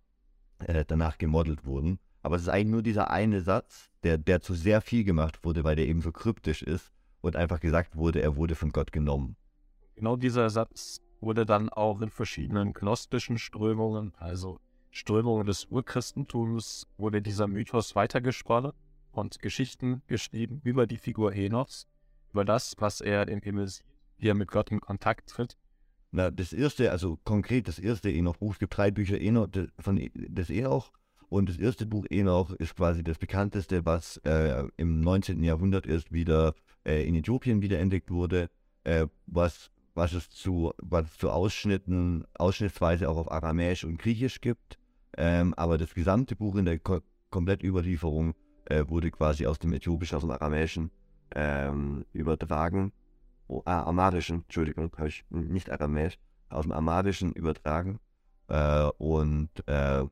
äh, 0.60 0.84
danach 0.86 1.18
gemodelt 1.18 1.64
wurden. 1.64 1.98
Aber 2.22 2.36
es 2.36 2.42
ist 2.42 2.48
eigentlich 2.48 2.72
nur 2.72 2.82
dieser 2.82 3.10
eine 3.10 3.40
Satz, 3.40 3.90
der, 4.02 4.18
der 4.18 4.40
zu 4.40 4.54
sehr 4.54 4.80
viel 4.80 5.04
gemacht 5.04 5.44
wurde, 5.44 5.64
weil 5.64 5.76
der 5.76 5.86
eben 5.86 6.02
so 6.02 6.12
kryptisch 6.12 6.62
ist 6.62 6.92
und 7.20 7.36
einfach 7.36 7.60
gesagt 7.60 7.96
wurde, 7.96 8.22
er 8.22 8.36
wurde 8.36 8.54
von 8.54 8.70
Gott 8.70 8.92
genommen. 8.92 9.36
Genau 9.96 10.16
dieser 10.16 10.50
Satz 10.50 11.00
wurde 11.20 11.46
dann 11.46 11.68
auch 11.68 12.00
in 12.00 12.10
verschiedenen 12.10 12.72
gnostischen 12.72 13.38
Strömungen, 13.38 14.12
also 14.16 14.60
Strömungen 14.90 15.46
des 15.46 15.66
Urchristentums, 15.66 16.86
wurde 16.96 17.22
dieser 17.22 17.46
Mythos 17.46 17.94
weitergesponnen 17.94 18.72
und 19.12 19.40
Geschichten 19.40 20.02
geschrieben 20.06 20.60
über 20.64 20.86
die 20.86 20.98
Figur 20.98 21.32
Henochs, 21.32 21.86
über 22.32 22.44
das, 22.44 22.74
was 22.78 23.00
er 23.00 23.28
im 23.28 23.40
Himmel 23.40 23.68
sieht, 23.68 23.84
wie 24.18 24.28
er 24.28 24.34
mit 24.34 24.50
Gott 24.50 24.70
in 24.70 24.80
Kontakt 24.80 25.28
tritt 25.28 25.56
na, 26.10 26.30
das 26.30 26.52
erste, 26.52 26.90
also 26.90 27.18
konkret 27.24 27.68
das 27.68 27.78
erste 27.78 28.10
Enoch-Buch, 28.10 28.52
es 28.52 28.58
gibt 28.58 28.76
drei 28.76 28.90
Bücher 28.90 29.20
Enoch, 29.20 29.48
von 29.78 29.98
e, 29.98 30.10
des 30.14 30.48
Enoch 30.50 30.90
und 31.28 31.48
das 31.50 31.58
erste 31.58 31.84
Buch 31.86 32.06
Enoch 32.08 32.50
ist 32.52 32.76
quasi 32.76 33.04
das 33.04 33.18
bekannteste, 33.18 33.84
was 33.84 34.16
äh, 34.24 34.64
im 34.78 35.00
19. 35.00 35.42
Jahrhundert 35.42 35.86
erst 35.86 36.10
wieder 36.12 36.54
äh, 36.86 37.06
in 37.06 37.14
Äthiopien 37.14 37.60
wiederentdeckt 37.60 38.10
wurde, 38.10 38.48
äh, 38.84 39.06
was, 39.26 39.70
was 39.94 40.14
es 40.14 40.30
zu, 40.30 40.72
was 40.78 41.06
es 41.06 41.18
zu 41.18 41.30
Ausschnitten, 41.30 42.24
ausschnittsweise 42.38 43.08
auch 43.10 43.18
auf 43.18 43.30
Aramäisch 43.30 43.84
und 43.84 43.98
Griechisch 43.98 44.40
gibt. 44.40 44.77
Ähm, 45.16 45.54
aber 45.54 45.78
das 45.78 45.94
gesamte 45.94 46.36
Buch 46.36 46.56
in 46.56 46.64
der 46.64 46.78
Ko 46.78 47.00
Komplettüberlieferung 47.30 48.34
äh, 48.64 48.84
wurde 48.88 49.10
quasi 49.10 49.46
aus 49.46 49.58
dem 49.58 49.74
Äthiopischen, 49.74 50.16
aus 50.16 50.22
dem 50.22 50.30
Aramäischen 50.30 50.90
ähm, 51.34 52.06
übertragen. 52.14 52.92
Oh, 53.48 53.62
ah, 53.66 53.82
Amarischen, 53.82 54.42
Entschuldigung, 54.44 54.90
habe 54.96 55.08
ich 55.08 55.24
nicht 55.28 55.70
Aramäisch, 55.70 56.18
aus 56.48 56.64
dem 56.64 56.72
Amarischen 56.72 57.32
übertragen. 57.32 57.98
Äh, 58.48 58.88
und 58.96 59.50
äh, 59.66 60.04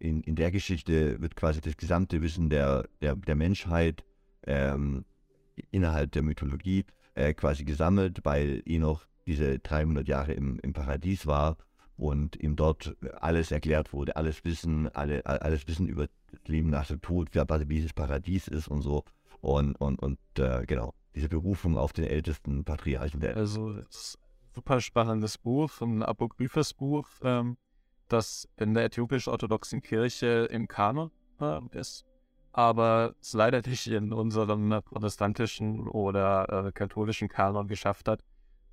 in, 0.00 0.22
in 0.22 0.34
der 0.34 0.50
Geschichte 0.50 1.20
wird 1.20 1.36
quasi 1.36 1.60
das 1.60 1.76
gesamte 1.76 2.20
Wissen 2.22 2.50
der, 2.50 2.88
der, 3.00 3.14
der 3.14 3.36
Menschheit 3.36 4.04
ähm, 4.46 5.04
innerhalb 5.70 6.12
der 6.12 6.22
Mythologie 6.22 6.84
äh, 7.14 7.34
quasi 7.34 7.64
gesammelt, 7.64 8.20
weil 8.24 8.62
Enoch 8.66 9.06
diese 9.26 9.58
300 9.58 10.08
Jahre 10.08 10.32
im, 10.32 10.58
im 10.60 10.72
Paradies 10.72 11.26
war 11.26 11.56
und 12.00 12.36
ihm 12.36 12.56
dort 12.56 12.96
alles 13.20 13.50
erklärt 13.50 13.92
wurde, 13.92 14.16
alles 14.16 14.42
Wissen, 14.44 14.88
alle, 14.88 15.24
alles 15.26 15.68
Wissen 15.68 15.86
über 15.86 16.08
das 16.32 16.40
Leben 16.46 16.70
nach 16.70 16.86
dem 16.86 17.02
Tod, 17.02 17.28
wie 17.34 17.74
dieses 17.74 17.92
Paradies 17.92 18.48
ist 18.48 18.68
und 18.68 18.80
so. 18.80 19.04
Und, 19.42 19.74
und, 19.76 19.98
und 20.00 20.18
äh, 20.38 20.64
genau, 20.66 20.94
diese 21.14 21.28
Berufung 21.28 21.76
auf 21.76 21.92
den 21.92 22.06
ältesten 22.06 22.64
Patriarchen 22.64 23.20
der 23.20 23.36
Also, 23.36 23.82
super 24.54 24.80
spannendes 24.80 25.36
Buch, 25.36 25.80
ein 25.82 26.02
apokryphes 26.02 26.72
Buch, 26.72 27.06
ähm, 27.22 27.58
das 28.08 28.48
in 28.56 28.72
der 28.72 28.86
äthiopisch-orthodoxen 28.86 29.82
Kirche 29.82 30.48
im 30.50 30.68
Kanon 30.68 31.10
äh, 31.38 31.60
ist, 31.72 32.06
aber 32.52 33.14
es 33.20 33.34
leider 33.34 33.60
nicht 33.68 33.86
in 33.86 34.14
unserem 34.14 34.80
protestantischen 34.86 35.86
oder 35.86 36.66
äh, 36.66 36.72
katholischen 36.72 37.28
Kanon 37.28 37.68
geschafft 37.68 38.08
hat. 38.08 38.24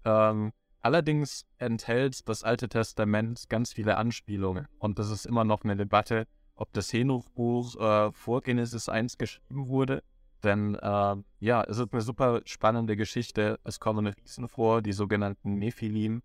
Ähm, 0.06 0.54
allerdings 0.82 1.46
enthält 1.58 2.28
das 2.28 2.44
Alte 2.44 2.70
Testament 2.70 3.50
ganz 3.50 3.74
viele 3.74 3.98
Anspielungen 3.98 4.68
und 4.80 5.00
das 5.00 5.10
ist 5.10 5.26
immer 5.26 5.44
noch 5.44 5.64
eine 5.64 5.76
Debatte, 5.76 6.28
ob 6.56 6.74
das 6.74 6.92
Henoch-Buch 6.92 7.76
äh, 7.80 8.12
vor 8.12 8.42
Genesis 8.42 8.90
1 8.90 9.18
geschrieben 9.18 9.68
wurde. 9.68 10.04
Denn 10.44 10.76
äh, 10.76 11.16
ja, 11.40 11.64
es 11.64 11.78
ist 11.78 11.92
eine 11.92 12.02
super 12.02 12.42
spannende 12.46 12.96
Geschichte. 12.96 13.60
Es 13.64 13.80
kommen 13.80 14.08
Riesen 14.08 14.48
vor, 14.48 14.82
die 14.82 14.94
sogenannten 14.94 15.56
Nephilim, 15.56 16.22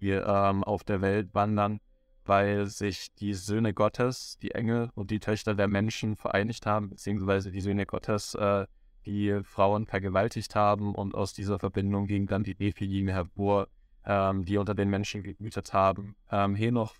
die 0.00 0.10
ähm, 0.10 0.64
auf 0.64 0.84
der 0.84 1.00
Welt 1.00 1.34
wandern 1.34 1.80
weil 2.24 2.66
sich 2.66 3.14
die 3.14 3.34
Söhne 3.34 3.74
Gottes, 3.74 4.38
die 4.40 4.52
Engel 4.52 4.90
und 4.94 5.10
die 5.10 5.20
Töchter 5.20 5.54
der 5.54 5.68
Menschen 5.68 6.16
vereinigt 6.16 6.66
haben, 6.66 6.90
beziehungsweise 6.90 7.50
die 7.50 7.60
Söhne 7.60 7.86
Gottes 7.86 8.34
äh, 8.34 8.66
die 9.06 9.40
Frauen 9.44 9.86
vergewaltigt 9.86 10.54
haben 10.54 10.94
und 10.94 11.14
aus 11.14 11.32
dieser 11.32 11.58
Verbindung 11.58 12.06
ging 12.06 12.26
dann 12.26 12.42
die 12.42 12.56
Nephilim 12.58 13.08
hervor, 13.08 13.68
ähm, 14.04 14.44
die 14.44 14.58
unter 14.58 14.74
den 14.74 14.90
Menschen 14.90 15.22
gewütet 15.22 15.72
haben. 15.72 16.16
Ähm, 16.30 16.54
Henoch. 16.54 16.94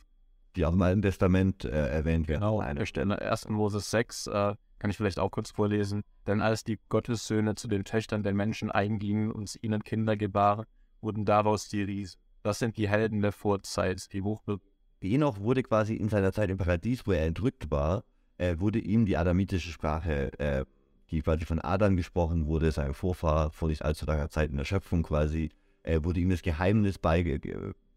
Die 0.56 0.64
auch 0.64 0.72
im 0.72 0.82
Alten 0.82 1.02
Testament 1.02 1.64
äh, 1.64 1.88
erwähnt 1.88 2.28
werden. 2.28 2.40
Genau, 2.40 2.60
an 2.60 2.76
der 2.76 2.86
Stelle 2.86 3.20
1. 3.20 3.48
Moses 3.48 3.90
6, 3.90 4.28
äh, 4.28 4.54
kann 4.78 4.90
ich 4.90 4.96
vielleicht 4.96 5.18
auch 5.18 5.30
kurz 5.30 5.50
vorlesen. 5.50 6.02
Denn 6.26 6.40
als 6.40 6.62
die 6.62 6.78
Gottessöhne 6.88 7.54
zu 7.56 7.68
den 7.68 7.84
Töchtern 7.84 8.22
der 8.22 8.34
Menschen 8.34 8.70
eingingen 8.70 9.32
und 9.32 9.58
ihnen 9.62 9.82
Kinder 9.82 10.16
gebaren, 10.16 10.66
wurden 11.00 11.24
daraus 11.24 11.68
die 11.68 11.82
Riesen. 11.82 12.20
Das 12.42 12.58
sind 12.58 12.76
die 12.76 12.88
Helden 12.88 13.20
der 13.20 13.32
Vorzeit, 13.32 14.12
die 14.12 14.22
hochberühmten 14.22 14.74
Enoch 15.04 15.38
wurde 15.40 15.62
quasi 15.62 15.94
in 15.94 16.08
seiner 16.08 16.32
Zeit 16.32 16.50
im 16.50 16.56
Paradies, 16.56 17.06
wo 17.06 17.12
er 17.12 17.26
entrückt 17.26 17.70
war, 17.70 18.04
äh, 18.38 18.58
wurde 18.58 18.78
ihm 18.78 19.04
die 19.04 19.16
adamitische 19.16 19.70
Sprache, 19.70 20.38
äh, 20.38 20.64
die 21.10 21.22
quasi 21.22 21.44
von 21.44 21.60
Adam 21.60 21.96
gesprochen 21.96 22.46
wurde, 22.46 22.72
sein 22.72 22.94
Vorfahr 22.94 23.50
vor 23.50 23.68
nicht 23.68 23.84
allzu 23.84 24.06
langer 24.06 24.28
Zeit 24.30 24.50
in 24.50 24.56
der 24.56 24.64
Schöpfung 24.64 25.02
quasi, 25.02 25.50
äh, 25.82 26.00
wurde 26.02 26.20
ihm 26.20 26.30
das 26.30 26.42
Geheimnis 26.42 26.98
bei 26.98 27.22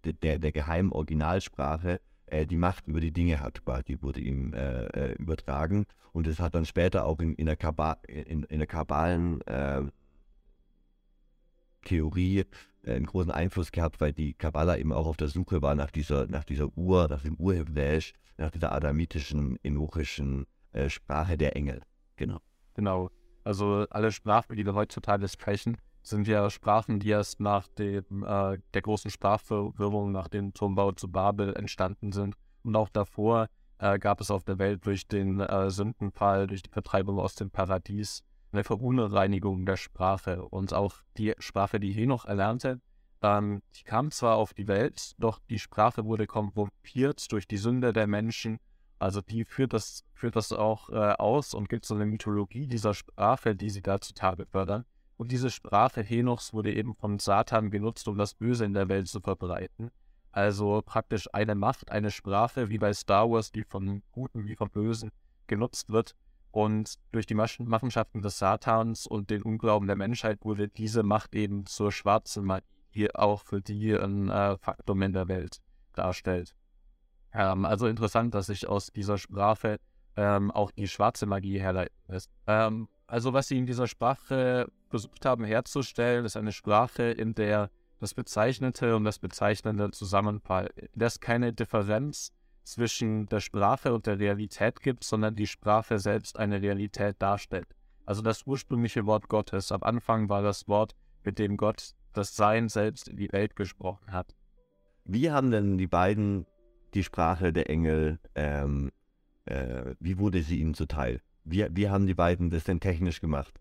der, 0.03 0.39
der 0.39 0.51
geheimen 0.51 0.91
Originalsprache, 0.91 1.99
äh, 2.25 2.45
die 2.45 2.57
Macht 2.57 2.87
über 2.87 2.99
die 2.99 3.11
Dinge 3.11 3.39
hat, 3.39 3.63
quasi, 3.65 3.97
wurde 4.01 4.19
ihm 4.19 4.53
äh, 4.53 4.85
äh, 4.87 5.13
übertragen. 5.13 5.85
Und 6.11 6.27
das 6.27 6.39
hat 6.39 6.55
dann 6.55 6.65
später 6.65 7.05
auch 7.05 7.19
in, 7.19 7.35
in 7.35 7.45
der, 7.45 7.55
Kaba 7.55 7.97
in, 8.07 8.43
in 8.43 8.57
der 8.59 8.67
Kabalen 8.67 9.41
Theorie 11.87 12.43
äh, 12.83 12.95
einen 12.95 13.05
großen 13.05 13.31
Einfluss 13.31 13.71
gehabt, 13.71 13.99
weil 14.01 14.13
die 14.13 14.33
Kabbala 14.33 14.77
eben 14.77 14.91
auch 14.91 15.07
auf 15.07 15.17
der 15.17 15.27
Suche 15.27 15.61
war 15.61 15.75
nach 15.75 15.91
dieser, 15.91 16.27
nach 16.27 16.43
dieser 16.43 16.69
Ur, 16.77 17.07
nach 17.09 17.23
dem 17.23 17.35
Urhebräisch, 17.35 18.13
nach 18.37 18.51
dieser 18.51 18.71
adamitischen, 18.71 19.57
enochischen 19.63 20.45
äh, 20.73 20.89
Sprache 20.89 21.37
der 21.37 21.55
Engel. 21.55 21.81
Genau. 22.17 22.39
Genau. 22.77 23.09
Also 23.43 23.85
alle 23.89 24.11
Sprachen, 24.11 24.55
die 24.55 24.65
wir 24.65 24.75
heutzutage 24.75 25.27
sprechen, 25.27 25.77
sind 26.03 26.27
ja 26.27 26.49
Sprachen, 26.49 26.99
die 26.99 27.09
erst 27.09 27.39
nach 27.39 27.67
dem, 27.67 28.23
äh, 28.23 28.59
der 28.73 28.81
großen 28.81 29.11
Sprachverwirrung, 29.11 30.11
nach 30.11 30.27
dem 30.27 30.53
Turmbau 30.53 30.91
zu 30.91 31.09
Babel 31.09 31.55
entstanden 31.55 32.11
sind. 32.11 32.35
Und 32.63 32.75
auch 32.75 32.89
davor 32.89 33.47
äh, 33.79 33.97
gab 33.97 34.21
es 34.21 34.31
auf 34.31 34.43
der 34.43 34.59
Welt 34.59 34.85
durch 34.85 35.07
den 35.07 35.39
äh, 35.39 35.69
Sündenfall, 35.71 36.47
durch 36.47 36.61
die 36.61 36.69
Vertreibung 36.69 37.19
aus 37.19 37.35
dem 37.35 37.49
Paradies, 37.49 38.23
eine 38.51 38.63
Verunreinigung 38.63 39.65
der 39.65 39.75
Sprache 39.77 40.45
und 40.45 40.73
auch 40.73 40.95
die 41.17 41.33
Sprache, 41.39 41.79
die 41.79 41.91
Henoch 41.91 42.25
erlernte, 42.25 42.79
ähm, 43.21 43.61
die 43.75 43.83
kam 43.83 44.11
zwar 44.11 44.37
auf 44.37 44.53
die 44.53 44.67
Welt, 44.67 45.13
doch 45.17 45.39
die 45.49 45.59
Sprache 45.59 46.05
wurde 46.05 46.27
korrumpiert 46.27 47.31
durch 47.31 47.47
die 47.47 47.57
Sünde 47.57 47.91
der 47.91 48.07
Menschen. 48.07 48.59
Also 48.99 49.21
die 49.21 49.45
führt 49.45 49.73
das, 49.73 50.03
führt 50.13 50.35
das 50.35 50.51
auch 50.51 50.89
äh, 50.89 51.13
aus 51.13 51.53
und 51.53 51.69
gibt 51.69 51.85
so 51.85 51.95
eine 51.95 52.05
Mythologie 52.05 52.67
dieser 52.67 52.93
Sprache, 52.93 53.55
die 53.55 53.69
sie 53.69 53.81
da 53.81 54.01
zutage 54.01 54.45
fördern. 54.45 54.85
Und 55.17 55.31
diese 55.31 55.49
Sprache 55.49 56.01
Henochs 56.01 56.53
wurde 56.53 56.73
eben 56.73 56.95
von 56.95 57.19
Satan 57.19 57.71
genutzt, 57.71 58.07
um 58.07 58.17
das 58.17 58.33
Böse 58.33 58.65
in 58.65 58.73
der 58.73 58.89
Welt 58.89 59.07
zu 59.07 59.19
verbreiten. 59.19 59.91
Also 60.31 60.83
praktisch 60.85 61.27
eine 61.33 61.55
Macht, 61.55 61.91
eine 61.91 62.11
Sprache, 62.11 62.69
wie 62.69 62.77
bei 62.77 62.93
Star 62.93 63.29
Wars, 63.29 63.51
die 63.51 63.63
von 63.63 64.03
Guten 64.11 64.47
wie 64.47 64.55
von 64.55 64.69
Bösen 64.69 65.11
genutzt 65.47 65.89
wird, 65.89 66.15
und 66.51 66.95
durch 67.11 67.27
die 67.27 67.35
Machenschaften 67.35 68.21
des 68.21 68.39
Satans 68.39 69.05
und 69.05 69.29
den 69.29 69.43
Unglauben 69.43 69.85
der 69.85 69.95
Menschheit 69.95 70.43
wurde 70.43 70.67
diese 70.67 71.03
Macht 71.03 71.35
eben 71.35 71.67
zur 71.67 71.91
schwarzen 71.91 72.45
Magie, 72.45 72.65
die 72.95 73.13
auch 73.13 73.43
für 73.43 73.61
die 73.61 73.93
ein 73.93 74.29
äh, 74.29 74.57
Faktum 74.57 75.01
in 75.03 75.13
der 75.13 75.27
Welt 75.27 75.61
darstellt. 75.93 76.55
Ähm, 77.33 77.65
also 77.65 77.87
interessant, 77.87 78.33
dass 78.33 78.47
sich 78.47 78.67
aus 78.67 78.91
dieser 78.91 79.17
Sprache 79.17 79.79
ähm, 80.15 80.51
auch 80.51 80.71
die 80.71 80.87
schwarze 80.87 81.25
Magie 81.25 81.59
herleiten 81.59 81.95
lässt. 82.07 82.31
Ähm, 82.47 82.87
also 83.05 83.33
was 83.33 83.47
sie 83.47 83.57
in 83.57 83.65
dieser 83.65 83.87
Sprache 83.87 84.67
versucht 84.89 85.25
haben 85.25 85.45
herzustellen, 85.45 86.25
ist 86.25 86.37
eine 86.37 86.51
Sprache, 86.51 87.03
in 87.03 87.35
der 87.35 87.69
das 87.99 88.13
Bezeichnete 88.13 88.95
und 88.95 89.05
das 89.05 89.19
Bezeichnende 89.19 89.91
zusammenfallen. 89.91 90.69
in 90.75 90.87
der 90.99 91.07
es 91.07 91.19
keine 91.19 91.53
Differenz 91.53 92.31
zwischen 92.63 93.27
der 93.27 93.39
Sprache 93.39 93.93
und 93.93 94.05
der 94.05 94.19
Realität 94.19 94.81
gibt, 94.81 95.03
sondern 95.03 95.35
die 95.35 95.47
Sprache 95.47 95.99
selbst 95.99 96.37
eine 96.37 96.61
Realität 96.61 97.15
darstellt. 97.19 97.67
Also 98.05 98.21
das 98.21 98.45
ursprüngliche 98.45 99.05
Wort 99.05 99.29
Gottes. 99.29 99.71
Am 99.71 99.83
Anfang 99.83 100.29
war 100.29 100.41
das 100.41 100.67
Wort, 100.67 100.95
mit 101.23 101.39
dem 101.39 101.57
Gott 101.57 101.93
das 102.13 102.35
Sein 102.35 102.69
selbst 102.69 103.07
in 103.07 103.17
die 103.17 103.31
Welt 103.31 103.55
gesprochen 103.55 104.11
hat. 104.11 104.35
Wie 105.05 105.31
haben 105.31 105.51
denn 105.51 105.77
die 105.77 105.87
beiden 105.87 106.45
die 106.93 107.03
Sprache 107.03 107.53
der 107.53 107.69
Engel, 107.69 108.19
ähm, 108.35 108.91
äh, 109.45 109.95
wie 109.99 110.17
wurde 110.17 110.41
sie 110.41 110.59
ihnen 110.59 110.73
zuteil? 110.73 111.21
Wie, 111.43 111.65
wie 111.71 111.89
haben 111.89 112.07
die 112.07 112.13
beiden 112.13 112.49
das 112.49 112.65
denn 112.65 112.79
technisch 112.79 113.21
gemacht? 113.21 113.59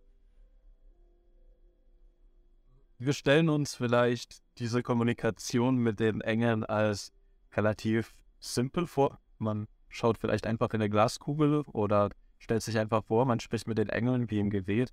Wir 2.98 3.12
stellen 3.12 3.48
uns 3.48 3.74
vielleicht 3.74 4.42
diese 4.58 4.82
Kommunikation 4.82 5.76
mit 5.76 6.00
den 6.00 6.22
Engeln 6.22 6.64
als 6.64 7.12
relativ 7.52 8.14
simpel 8.40 8.86
vor. 8.86 9.20
Man 9.38 9.68
schaut 9.88 10.18
vielleicht 10.18 10.46
einfach 10.46 10.70
in 10.70 10.80
eine 10.80 10.90
Glaskugel 10.90 11.62
oder 11.72 12.10
stellt 12.38 12.62
sich 12.62 12.78
einfach 12.78 13.04
vor, 13.04 13.26
man 13.26 13.40
spricht 13.40 13.68
mit 13.68 13.78
den 13.78 13.88
Engeln 13.88 14.30
wie 14.30 14.40
im 14.40 14.50
Gebet. 14.50 14.92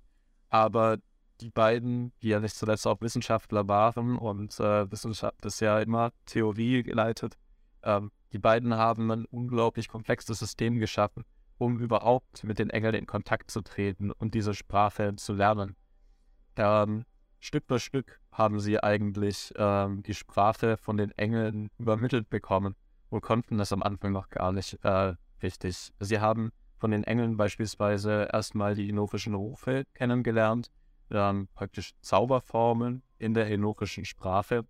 Aber 0.50 0.98
die 1.40 1.50
beiden, 1.50 2.12
die 2.22 2.28
ja 2.28 2.40
nicht 2.40 2.54
zuletzt 2.54 2.86
auch 2.86 3.00
Wissenschaftler 3.00 3.66
waren 3.68 4.16
und 4.16 4.58
äh, 4.60 4.90
Wissenschaft 4.90 5.44
ist 5.44 5.60
ja 5.60 5.80
immer 5.80 6.12
Theorie 6.26 6.82
geleitet, 6.82 7.36
ähm, 7.82 8.10
die 8.34 8.40
beiden 8.40 8.74
haben 8.74 9.12
ein 9.12 9.26
unglaublich 9.26 9.88
komplexes 9.88 10.40
System 10.40 10.80
geschaffen, 10.80 11.24
um 11.56 11.78
überhaupt 11.78 12.42
mit 12.42 12.58
den 12.58 12.68
Engeln 12.68 12.96
in 12.96 13.06
Kontakt 13.06 13.48
zu 13.48 13.62
treten 13.62 14.10
und 14.10 14.34
diese 14.34 14.54
Sprache 14.54 15.14
zu 15.14 15.34
lernen. 15.34 15.76
Ähm, 16.56 17.04
Stück 17.38 17.64
für 17.68 17.78
Stück 17.78 18.20
haben 18.32 18.58
sie 18.58 18.82
eigentlich 18.82 19.54
ähm, 19.56 20.02
die 20.02 20.14
Sprache 20.14 20.76
von 20.76 20.96
den 20.96 21.12
Engeln 21.12 21.70
übermittelt 21.78 22.28
bekommen 22.28 22.74
und 23.08 23.20
konnten 23.20 23.56
das 23.56 23.72
am 23.72 23.84
Anfang 23.84 24.10
noch 24.10 24.28
gar 24.30 24.50
nicht 24.50 24.82
äh, 24.82 25.14
richtig. 25.40 25.92
Sie 26.00 26.18
haben 26.18 26.50
von 26.76 26.90
den 26.90 27.04
Engeln 27.04 27.36
beispielsweise 27.36 28.28
erstmal 28.32 28.74
die 28.74 28.88
enochischen 28.88 29.34
Rufe 29.34 29.84
kennengelernt, 29.94 30.72
dann 31.08 31.46
praktisch 31.54 31.92
Zauberformeln 32.00 33.04
in 33.18 33.32
der 33.32 33.46
enochischen 33.48 34.04
Sprache. 34.04 34.66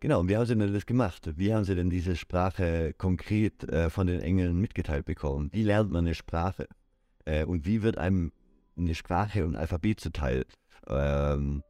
Genau, 0.00 0.20
und 0.20 0.30
wie 0.30 0.36
haben 0.36 0.46
Sie 0.46 0.56
denn 0.56 0.72
das 0.72 0.86
gemacht? 0.86 1.30
Wie 1.36 1.52
haben 1.54 1.64
Sie 1.64 1.74
denn 1.74 1.90
diese 1.90 2.16
Sprache 2.16 2.94
konkret 2.96 3.64
äh, 3.64 3.90
von 3.90 4.06
den 4.06 4.20
Engeln 4.20 4.58
mitgeteilt 4.58 5.04
bekommen? 5.04 5.50
Wie 5.52 5.62
lernt 5.62 5.90
man 5.90 6.06
eine 6.06 6.14
Sprache? 6.14 6.66
Äh, 7.26 7.44
und 7.44 7.66
wie 7.66 7.82
wird 7.82 7.98
einem 7.98 8.32
eine 8.78 8.94
Sprache 8.94 9.44
und 9.44 9.56
Alphabet 9.56 10.00
zuteil? 10.00 10.46
Ähm, 10.86 11.62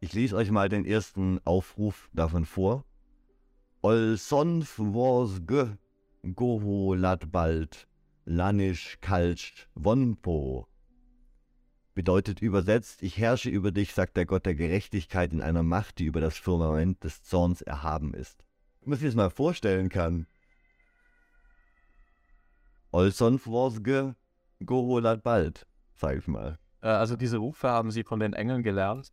ich 0.00 0.12
lese 0.12 0.36
euch 0.36 0.50
mal 0.50 0.68
den 0.68 0.84
ersten 0.84 1.40
Aufruf 1.46 2.10
davon 2.12 2.44
vor. 2.44 2.84
Olsonf 3.80 4.78
was 4.78 5.40
ge, 5.46 5.70
goho 6.34 6.92
lat 6.92 7.32
bald, 7.32 7.88
lanisch 8.26 8.98
kalcht 9.00 9.70
wonpo. 9.74 10.68
Bedeutet 11.94 12.40
übersetzt, 12.40 13.02
ich 13.02 13.18
herrsche 13.18 13.50
über 13.50 13.70
dich, 13.70 13.94
sagt 13.94 14.16
der 14.16 14.26
Gott 14.26 14.46
der 14.46 14.54
Gerechtigkeit 14.54 15.32
in 15.32 15.42
einer 15.42 15.62
Macht, 15.62 15.98
die 15.98 16.06
über 16.06 16.20
das 16.20 16.36
Firmament 16.36 17.02
des 17.04 17.22
Zorns 17.22 17.62
erhaben 17.62 18.14
ist. 18.14 18.44
Wenn 18.80 18.90
man 18.90 18.98
sich 18.98 19.08
das 19.08 19.14
mal 19.14 19.30
vorstellen 19.30 19.88
kann. 19.88 20.26
Olson 22.90 23.38
Forsge 23.38 24.14
Goholat 24.64 25.22
bald, 25.22 25.66
sag 25.94 26.18
ich 26.18 26.26
mal. 26.26 26.58
Äh, 26.82 26.88
also 26.88 27.16
diese 27.16 27.38
Rufe 27.38 27.68
haben 27.68 27.90
sie 27.90 28.04
von 28.04 28.20
den 28.20 28.32
Engeln 28.32 28.62
gelernt, 28.62 29.12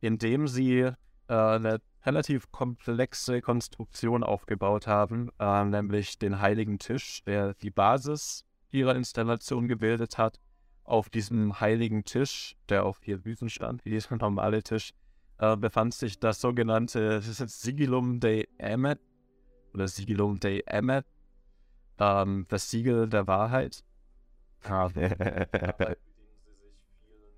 indem 0.00 0.46
sie 0.48 0.80
äh, 0.80 0.94
eine 1.28 1.80
relativ 2.04 2.50
komplexe 2.50 3.40
Konstruktion 3.40 4.22
aufgebaut 4.22 4.86
haben, 4.86 5.30
äh, 5.38 5.64
nämlich 5.64 6.18
den 6.18 6.40
heiligen 6.40 6.78
Tisch, 6.78 7.22
der 7.24 7.54
die 7.54 7.70
Basis 7.70 8.44
ihrer 8.70 8.96
Installation 8.96 9.68
gebildet 9.68 10.18
hat. 10.18 10.40
Auf 10.84 11.08
diesem 11.10 11.60
heiligen 11.60 12.04
Tisch, 12.04 12.56
der 12.68 12.84
auf 12.84 12.98
vier 12.98 13.20
Füßen 13.20 13.48
stand, 13.48 13.84
wie 13.84 13.90
dieser 13.90 14.16
normale 14.16 14.62
Tisch, 14.62 14.92
äh, 15.38 15.56
befand 15.56 15.94
sich 15.94 16.18
das 16.18 16.40
sogenannte 16.40 17.20
Sigillum 17.22 18.20
Dei 18.20 18.46
Emmet 18.58 19.00
oder 19.74 19.88
Sigillum 19.88 20.38
Dei 20.40 20.60
Emmet, 20.66 21.06
ähm, 21.98 22.46
das 22.48 22.70
Siegel 22.70 23.08
der 23.08 23.26
Wahrheit. 23.26 23.84
Ja, 24.68 24.88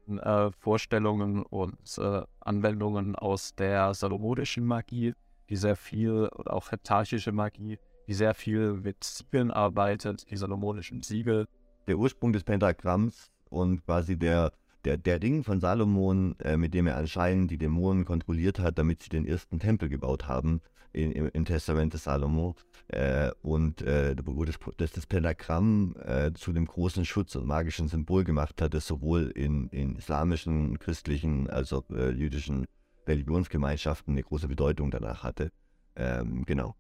äh, 0.09 0.51
Vorstellungen 0.59 1.43
und 1.43 1.79
äh, 1.99 2.23
Anwendungen 2.41 3.17
aus 3.17 3.55
der 3.55 3.95
salomonischen 3.95 4.67
Magie, 4.67 5.15
die 5.49 5.57
sehr 5.57 5.77
viel, 5.77 6.29
und 6.29 6.51
auch 6.51 6.71
heptarchische 6.71 7.33
Magie, 7.33 7.79
die 8.07 8.15
sehr 8.15 8.35
viel 8.35 8.75
mit 8.75 9.03
Siegeln 9.03 9.51
arbeitet, 9.51 10.31
die 10.31 10.37
salomonischen 10.37 11.03
Siegel. 11.03 11.47
Der 11.87 11.99
Ursprung 11.99 12.33
des 12.33 12.45
Pentagramms 12.45 13.31
und 13.55 13.85
quasi 13.85 14.19
der, 14.19 14.53
der, 14.85 14.99
der 14.99 15.23
Ring 15.23 15.45
von 15.45 15.61
Salomon, 15.61 16.37
äh, 16.40 16.57
mit 16.57 16.75
dem 16.75 16.87
er 16.87 16.97
anscheinend 16.97 17.51
die 17.51 17.59
Dämonen 17.59 18.05
kontrolliert 18.05 18.59
hat, 18.59 18.79
damit 18.79 19.03
sie 19.03 19.09
den 19.09 19.27
ersten 19.27 19.59
Tempel 19.59 19.88
gebaut 19.88 20.29
haben 20.29 20.61
in, 20.93 21.12
im, 21.12 21.31
im, 21.33 21.45
Testament 21.45 21.95
des 21.95 22.05
Salomo. 22.05 22.55
Äh, 22.88 23.31
und 23.43 23.83
äh, 23.83 24.14
das, 24.14 24.93
das, 24.93 25.07
Pentagramm 25.07 25.97
äh, 26.05 26.33
zu 26.35 26.53
dem 26.53 26.67
großen 26.67 27.05
Schutz 27.05 27.35
und 27.35 27.47
magischen 27.47 27.88
Symbol 27.88 28.25
gemacht 28.25 28.61
hat, 28.61 28.75
das 28.75 28.87
sowohl 28.87 29.31
in, 29.35 29.69
in 29.69 29.97
islamischen, 29.97 30.79
christlichen 30.79 31.49
als 31.49 31.73
auch 31.73 31.88
äh, 31.90 32.11
jüdischen 32.11 32.67
Religionsgemeinschaften 33.07 34.14
eine 34.14 34.23
große 34.23 34.49
Bedeutung 34.49 34.90
danach 34.90 35.23
hatte. 35.23 35.51
Ähm, 35.97 36.45
genau. 36.45 36.75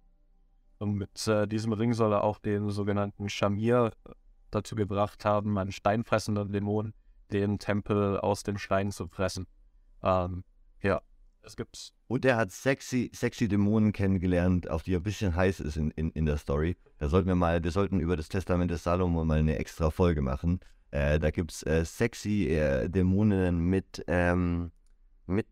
Und 0.78 0.94
mit 0.94 1.26
äh, 1.28 1.46
diesem 1.46 1.72
Ring 1.72 1.94
soll 1.94 2.12
er 2.12 2.24
auch 2.24 2.38
den 2.38 2.70
sogenannten 2.70 3.28
Shamir 3.28 3.92
dazu 4.54 4.74
gebracht 4.74 5.24
haben, 5.24 5.58
einen 5.58 5.72
steinfressenden 5.72 6.52
Dämon, 6.52 6.94
den 7.32 7.58
Tempel 7.58 8.18
aus 8.18 8.42
dem 8.42 8.58
Stein 8.58 8.90
zu 8.90 9.08
fressen. 9.08 9.46
Ähm, 10.02 10.44
ja, 10.82 11.00
es 11.42 11.56
gibt. 11.56 11.92
Und 12.06 12.24
er 12.24 12.36
hat 12.36 12.52
sexy, 12.52 13.10
sexy 13.14 13.48
Dämonen 13.48 13.92
kennengelernt, 13.92 14.70
auf 14.70 14.82
die 14.82 14.94
er 14.94 15.00
ein 15.00 15.02
bisschen 15.02 15.34
heiß 15.34 15.60
ist 15.60 15.76
in, 15.76 15.90
in, 15.92 16.10
in 16.10 16.26
der 16.26 16.36
Story. 16.36 16.76
Da 16.98 17.08
sollten 17.08 17.28
wir 17.28 17.34
mal, 17.34 17.62
wir 17.64 17.70
sollten 17.70 18.00
über 18.00 18.16
das 18.16 18.28
Testament 18.28 18.70
des 18.70 18.84
Salomo 18.84 19.24
mal 19.24 19.38
eine 19.38 19.58
extra 19.58 19.90
Folge 19.90 20.20
machen. 20.20 20.60
Äh, 20.90 21.18
da 21.18 21.30
gibt 21.30 21.52
es 21.52 21.62
äh, 21.64 21.84
sexy 21.84 22.48
äh, 22.48 22.88
Dämonen 22.88 23.58
mit, 23.68 24.04
ähm, 24.06 24.70
mit 25.26 25.46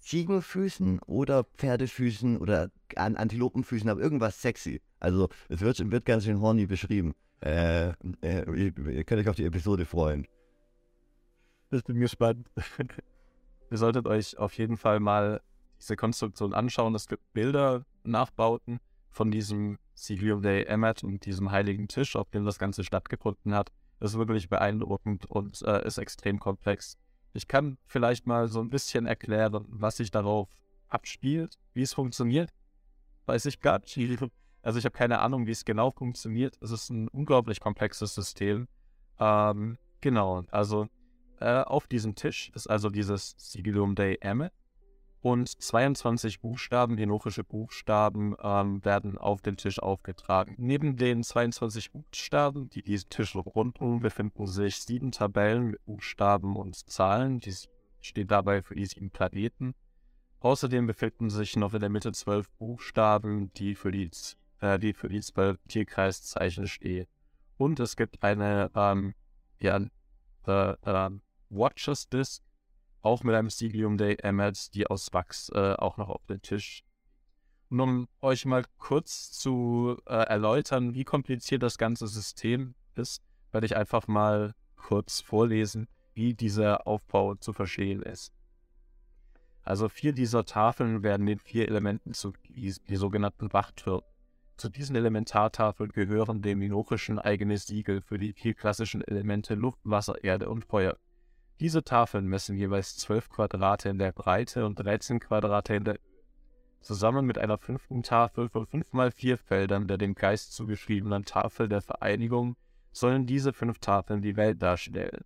Ziegenfüßen 0.00 1.00
oder 1.00 1.44
Pferdefüßen 1.44 2.38
oder 2.38 2.70
an 2.96 3.16
Antilopenfüßen, 3.16 3.88
aber 3.90 4.00
irgendwas 4.00 4.40
sexy. 4.40 4.80
Also 4.98 5.28
es 5.48 5.60
wird, 5.60 5.90
wird 5.90 6.04
ganz 6.04 6.24
schön 6.24 6.40
horny 6.40 6.66
beschrieben. 6.66 7.14
Äh, 7.40 7.90
äh, 8.22 8.44
ihr, 8.54 9.04
könnt 9.04 9.20
euch 9.20 9.28
auf 9.28 9.36
die 9.36 9.44
Episode 9.44 9.86
freuen. 9.86 10.26
Das 11.70 11.82
bin 11.82 11.98
gespannt. 11.98 12.48
ihr 13.70 13.78
solltet 13.78 14.06
euch 14.06 14.38
auf 14.38 14.54
jeden 14.58 14.76
Fall 14.76 15.00
mal 15.00 15.40
diese 15.78 15.96
Konstruktion 15.96 16.52
anschauen. 16.52 16.94
Es 16.94 17.06
gibt 17.06 17.32
Bilder, 17.32 17.84
Nachbauten 18.04 18.80
von 19.10 19.30
diesem 19.30 19.78
Sigilium 19.94 20.42
Dei 20.42 20.64
Emmet 20.64 21.02
und 21.02 21.24
diesem 21.24 21.50
heiligen 21.50 21.88
Tisch, 21.88 22.16
auf 22.16 22.30
dem 22.30 22.44
das 22.44 22.58
Ganze 22.58 22.84
stattgefunden 22.84 23.54
hat. 23.54 23.70
Das 23.98 24.12
ist 24.12 24.18
wirklich 24.18 24.48
beeindruckend 24.48 25.26
und 25.26 25.62
äh, 25.62 25.86
ist 25.86 25.98
extrem 25.98 26.38
komplex. 26.38 26.96
Ich 27.32 27.48
kann 27.48 27.78
vielleicht 27.86 28.26
mal 28.26 28.48
so 28.48 28.60
ein 28.60 28.70
bisschen 28.70 29.06
erklären, 29.06 29.64
was 29.68 29.98
sich 29.98 30.10
darauf 30.10 30.48
abspielt, 30.88 31.58
wie 31.74 31.82
es 31.82 31.92
funktioniert. 31.94 32.50
Weiß 33.26 33.46
ich 33.46 33.60
gar 33.60 33.78
nicht. 33.78 33.96
Also 34.62 34.78
ich 34.78 34.84
habe 34.84 34.96
keine 34.96 35.20
Ahnung, 35.20 35.46
wie 35.46 35.52
es 35.52 35.64
genau 35.64 35.90
funktioniert. 35.90 36.56
Es 36.60 36.70
ist 36.70 36.90
ein 36.90 37.08
unglaublich 37.08 37.60
komplexes 37.60 38.14
System. 38.14 38.68
Ähm, 39.18 39.78
genau, 40.00 40.42
also 40.50 40.88
äh, 41.40 41.62
auf 41.62 41.86
diesem 41.86 42.14
Tisch 42.14 42.50
ist 42.54 42.68
also 42.68 42.90
dieses 42.90 43.34
Sigillum 43.38 43.94
Dei 43.94 44.16
Emmet 44.20 44.52
und 45.22 45.48
22 45.48 46.40
Buchstaben, 46.40 46.96
enorische 46.98 47.44
Buchstaben, 47.44 48.34
ähm, 48.42 48.84
werden 48.84 49.18
auf 49.18 49.42
den 49.42 49.56
Tisch 49.56 49.78
aufgetragen. 49.78 50.54
Neben 50.58 50.96
den 50.96 51.22
22 51.22 51.92
Buchstaben, 51.92 52.70
die 52.70 52.82
diesen 52.82 53.10
Tisch 53.10 53.34
runden, 53.36 54.00
befinden 54.00 54.46
sich 54.46 54.82
sieben 54.82 55.12
Tabellen 55.12 55.72
mit 55.72 55.84
Buchstaben 55.84 56.56
und 56.56 56.74
Zahlen. 56.74 57.40
Die 57.40 57.54
stehen 58.00 58.28
dabei 58.28 58.62
für 58.62 58.74
die 58.74 58.86
sieben 58.86 59.10
Planeten. 59.10 59.74
Außerdem 60.40 60.86
befinden 60.86 61.28
sich 61.28 61.54
noch 61.56 61.74
in 61.74 61.80
der 61.80 61.90
Mitte 61.90 62.12
zwölf 62.12 62.50
Buchstaben, 62.52 63.52
die 63.54 63.74
für 63.74 63.92
die, 63.92 64.10
äh, 64.60 64.78
die 64.78 64.92
für 64.92 65.08
die 65.08 65.20
Tierkreiszeichen 65.68 66.66
stehen. 66.66 67.06
Und 67.56 67.80
es 67.80 67.96
gibt 67.96 68.22
eine 68.22 68.70
ähm, 68.74 69.14
ja, 69.60 69.80
äh, 70.46 70.70
äh, 70.70 71.10
Watchers 71.50 72.08
Disc, 72.08 72.42
auch 73.02 73.22
mit 73.22 73.34
einem 73.34 73.50
Sigilium 73.50 73.98
Dei 73.98 74.14
Emmet, 74.14 74.74
die 74.74 74.86
aus 74.86 75.12
Wachs 75.12 75.50
äh, 75.50 75.74
auch 75.74 75.96
noch 75.96 76.08
auf 76.08 76.24
den 76.26 76.42
Tisch. 76.42 76.84
Und 77.70 77.80
um 77.80 78.08
euch 78.20 78.46
mal 78.46 78.64
kurz 78.78 79.30
zu 79.30 79.96
äh, 80.06 80.14
erläutern, 80.14 80.94
wie 80.94 81.04
kompliziert 81.04 81.62
das 81.62 81.78
ganze 81.78 82.08
System 82.08 82.74
ist, 82.94 83.22
werde 83.52 83.66
ich 83.66 83.76
einfach 83.76 84.08
mal 84.08 84.54
kurz 84.76 85.20
vorlesen, 85.20 85.88
wie 86.14 86.34
dieser 86.34 86.86
Aufbau 86.86 87.34
zu 87.36 87.52
verstehen 87.52 88.02
ist. 88.02 88.32
Also 89.62 89.88
vier 89.88 90.12
dieser 90.12 90.44
Tafeln 90.44 91.02
werden 91.02 91.26
den 91.26 91.38
vier 91.38 91.68
Elementen 91.68 92.14
zugewiesen, 92.14 92.84
die 92.88 92.96
sogenannten 92.96 93.52
Wachtürme. 93.52 94.02
Zu 94.60 94.68
diesen 94.68 94.94
Elementartafeln 94.94 95.90
gehören 95.90 96.42
dem 96.42 96.58
Minochischen 96.58 97.18
eigene 97.18 97.56
Siegel 97.56 98.02
für 98.02 98.18
die 98.18 98.34
vier 98.34 98.52
klassischen 98.52 99.00
Elemente 99.00 99.54
Luft, 99.54 99.78
Wasser, 99.84 100.22
Erde 100.22 100.50
und 100.50 100.66
Feuer. 100.66 100.98
Diese 101.60 101.82
Tafeln 101.82 102.26
messen 102.26 102.58
jeweils 102.58 102.98
12 102.98 103.30
Quadrate 103.30 103.88
in 103.88 103.96
der 103.96 104.12
Breite 104.12 104.66
und 104.66 104.74
13 104.74 105.18
Quadrate 105.18 105.76
in 105.76 105.84
der. 105.84 105.98
Zusammen 106.82 107.24
mit 107.24 107.38
einer 107.38 107.56
fünften 107.56 108.02
Tafel 108.02 108.50
von 108.50 108.66
5 108.66 108.92
mal 108.92 109.10
4 109.10 109.38
Feldern 109.38 109.88
der 109.88 109.96
dem 109.96 110.14
Geist 110.14 110.52
zugeschriebenen 110.52 111.24
Tafel 111.24 111.66
der 111.66 111.80
Vereinigung 111.80 112.54
sollen 112.92 113.24
diese 113.24 113.54
fünf 113.54 113.78
Tafeln 113.78 114.20
die 114.20 114.36
Welt 114.36 114.60
darstellen. 114.60 115.24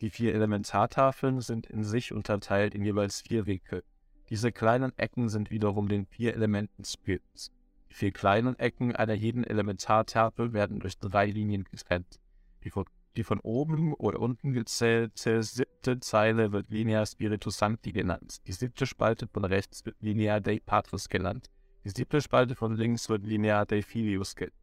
Die 0.00 0.10
vier 0.10 0.32
Elementartafeln 0.32 1.40
sind 1.40 1.66
in 1.66 1.82
sich 1.82 2.12
unterteilt 2.12 2.76
in 2.76 2.84
jeweils 2.84 3.22
vier 3.22 3.46
Winkel. 3.46 3.82
Diese 4.28 4.52
kleinen 4.52 4.96
Ecken 4.96 5.28
sind 5.28 5.50
wiederum 5.50 5.88
den 5.88 6.06
vier 6.06 6.34
Elementen 6.36 6.84
Spirits. 6.84 7.50
Die 7.90 7.94
vier 7.94 8.12
kleinen 8.12 8.58
Ecken 8.58 8.94
einer 8.94 9.14
jeden 9.14 9.44
Elementartafel 9.44 10.52
werden 10.52 10.80
durch 10.80 10.98
drei 10.98 11.26
Linien 11.26 11.64
getrennt. 11.64 12.20
Die 12.64 12.70
von 12.70 12.84
die 13.16 13.24
von 13.24 13.40
oben 13.40 13.92
oder 13.94 14.20
unten 14.20 14.52
gezählte 14.52 15.42
siebte 15.42 15.98
Zeile 15.98 16.52
wird 16.52 16.70
Linea 16.70 17.04
Spiritus 17.04 17.58
Sancti 17.58 17.92
genannt. 17.92 18.46
Die 18.46 18.52
siebte 18.52 18.86
Spalte 18.86 19.26
von 19.26 19.44
rechts 19.44 19.84
wird 19.84 19.96
Linea 20.00 20.38
Dei 20.38 20.60
Patris 20.64 21.08
genannt. 21.08 21.50
Die 21.84 21.90
siebte 21.90 22.20
Spalte 22.20 22.54
von 22.54 22.76
links 22.76 23.08
wird 23.08 23.26
Linea 23.26 23.64
Dei 23.64 23.82
Filius 23.82 24.36
genannt. 24.36 24.54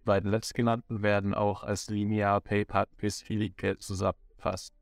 Die 0.00 0.04
beiden 0.04 0.30
letztgenannten 0.30 1.02
werden 1.02 1.34
auch 1.34 1.64
als 1.64 1.88
Linea 1.88 2.38
Pei 2.40 2.64
Patris 2.64 3.22
Filii 3.22 3.54
zusammengefasst. 3.78 4.75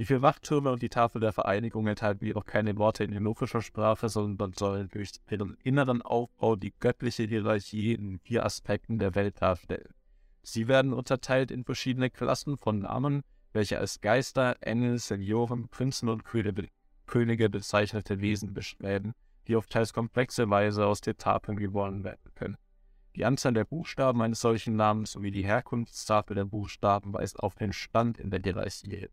Die 0.00 0.06
vier 0.06 0.22
Wachtürme 0.22 0.72
und 0.72 0.80
die 0.80 0.88
Tafel 0.88 1.20
der 1.20 1.34
Vereinigung 1.34 1.86
enthalten 1.86 2.24
jedoch 2.24 2.46
keine 2.46 2.78
Worte 2.78 3.04
in 3.04 3.12
henofischer 3.12 3.60
Sprache, 3.60 4.08
sondern 4.08 4.54
sollen 4.54 4.88
durch 4.88 5.10
ihren 5.28 5.58
inneren 5.62 6.00
Aufbau 6.00 6.56
die 6.56 6.72
göttliche 6.80 7.24
Hierarchie 7.24 7.92
in 7.92 8.18
vier 8.20 8.46
Aspekten 8.46 8.98
der 8.98 9.14
Welt 9.14 9.42
darstellen. 9.42 9.92
Sie 10.40 10.68
werden 10.68 10.94
unterteilt 10.94 11.50
in 11.50 11.64
verschiedene 11.64 12.08
Klassen 12.08 12.56
von 12.56 12.78
Namen, 12.78 13.24
welche 13.52 13.78
als 13.78 14.00
Geister, 14.00 14.56
Engel, 14.62 14.96
Senioren, 14.96 15.68
Prinzen 15.68 16.08
und 16.08 16.24
Könige 16.24 17.50
bezeichnete 17.50 18.22
Wesen 18.22 18.54
beschreiben, 18.54 19.12
die 19.48 19.56
auf 19.56 19.66
teils 19.66 19.92
komplexe 19.92 20.48
Weise 20.48 20.86
aus 20.86 21.02
den 21.02 21.18
Tafeln 21.18 21.58
gewonnen 21.58 22.04
werden 22.04 22.32
können. 22.34 22.56
Die 23.16 23.26
Anzahl 23.26 23.52
der 23.52 23.66
Buchstaben 23.66 24.22
eines 24.22 24.40
solchen 24.40 24.76
Namens 24.76 25.12
sowie 25.12 25.30
die 25.30 25.44
Herkunftstafel 25.44 26.36
der 26.36 26.46
Buchstaben 26.46 27.12
weist 27.12 27.38
auf 27.38 27.54
den 27.54 27.74
Stand 27.74 28.16
in 28.18 28.30
der 28.30 28.40
Hierarchie 28.40 28.96
hin. 28.96 29.10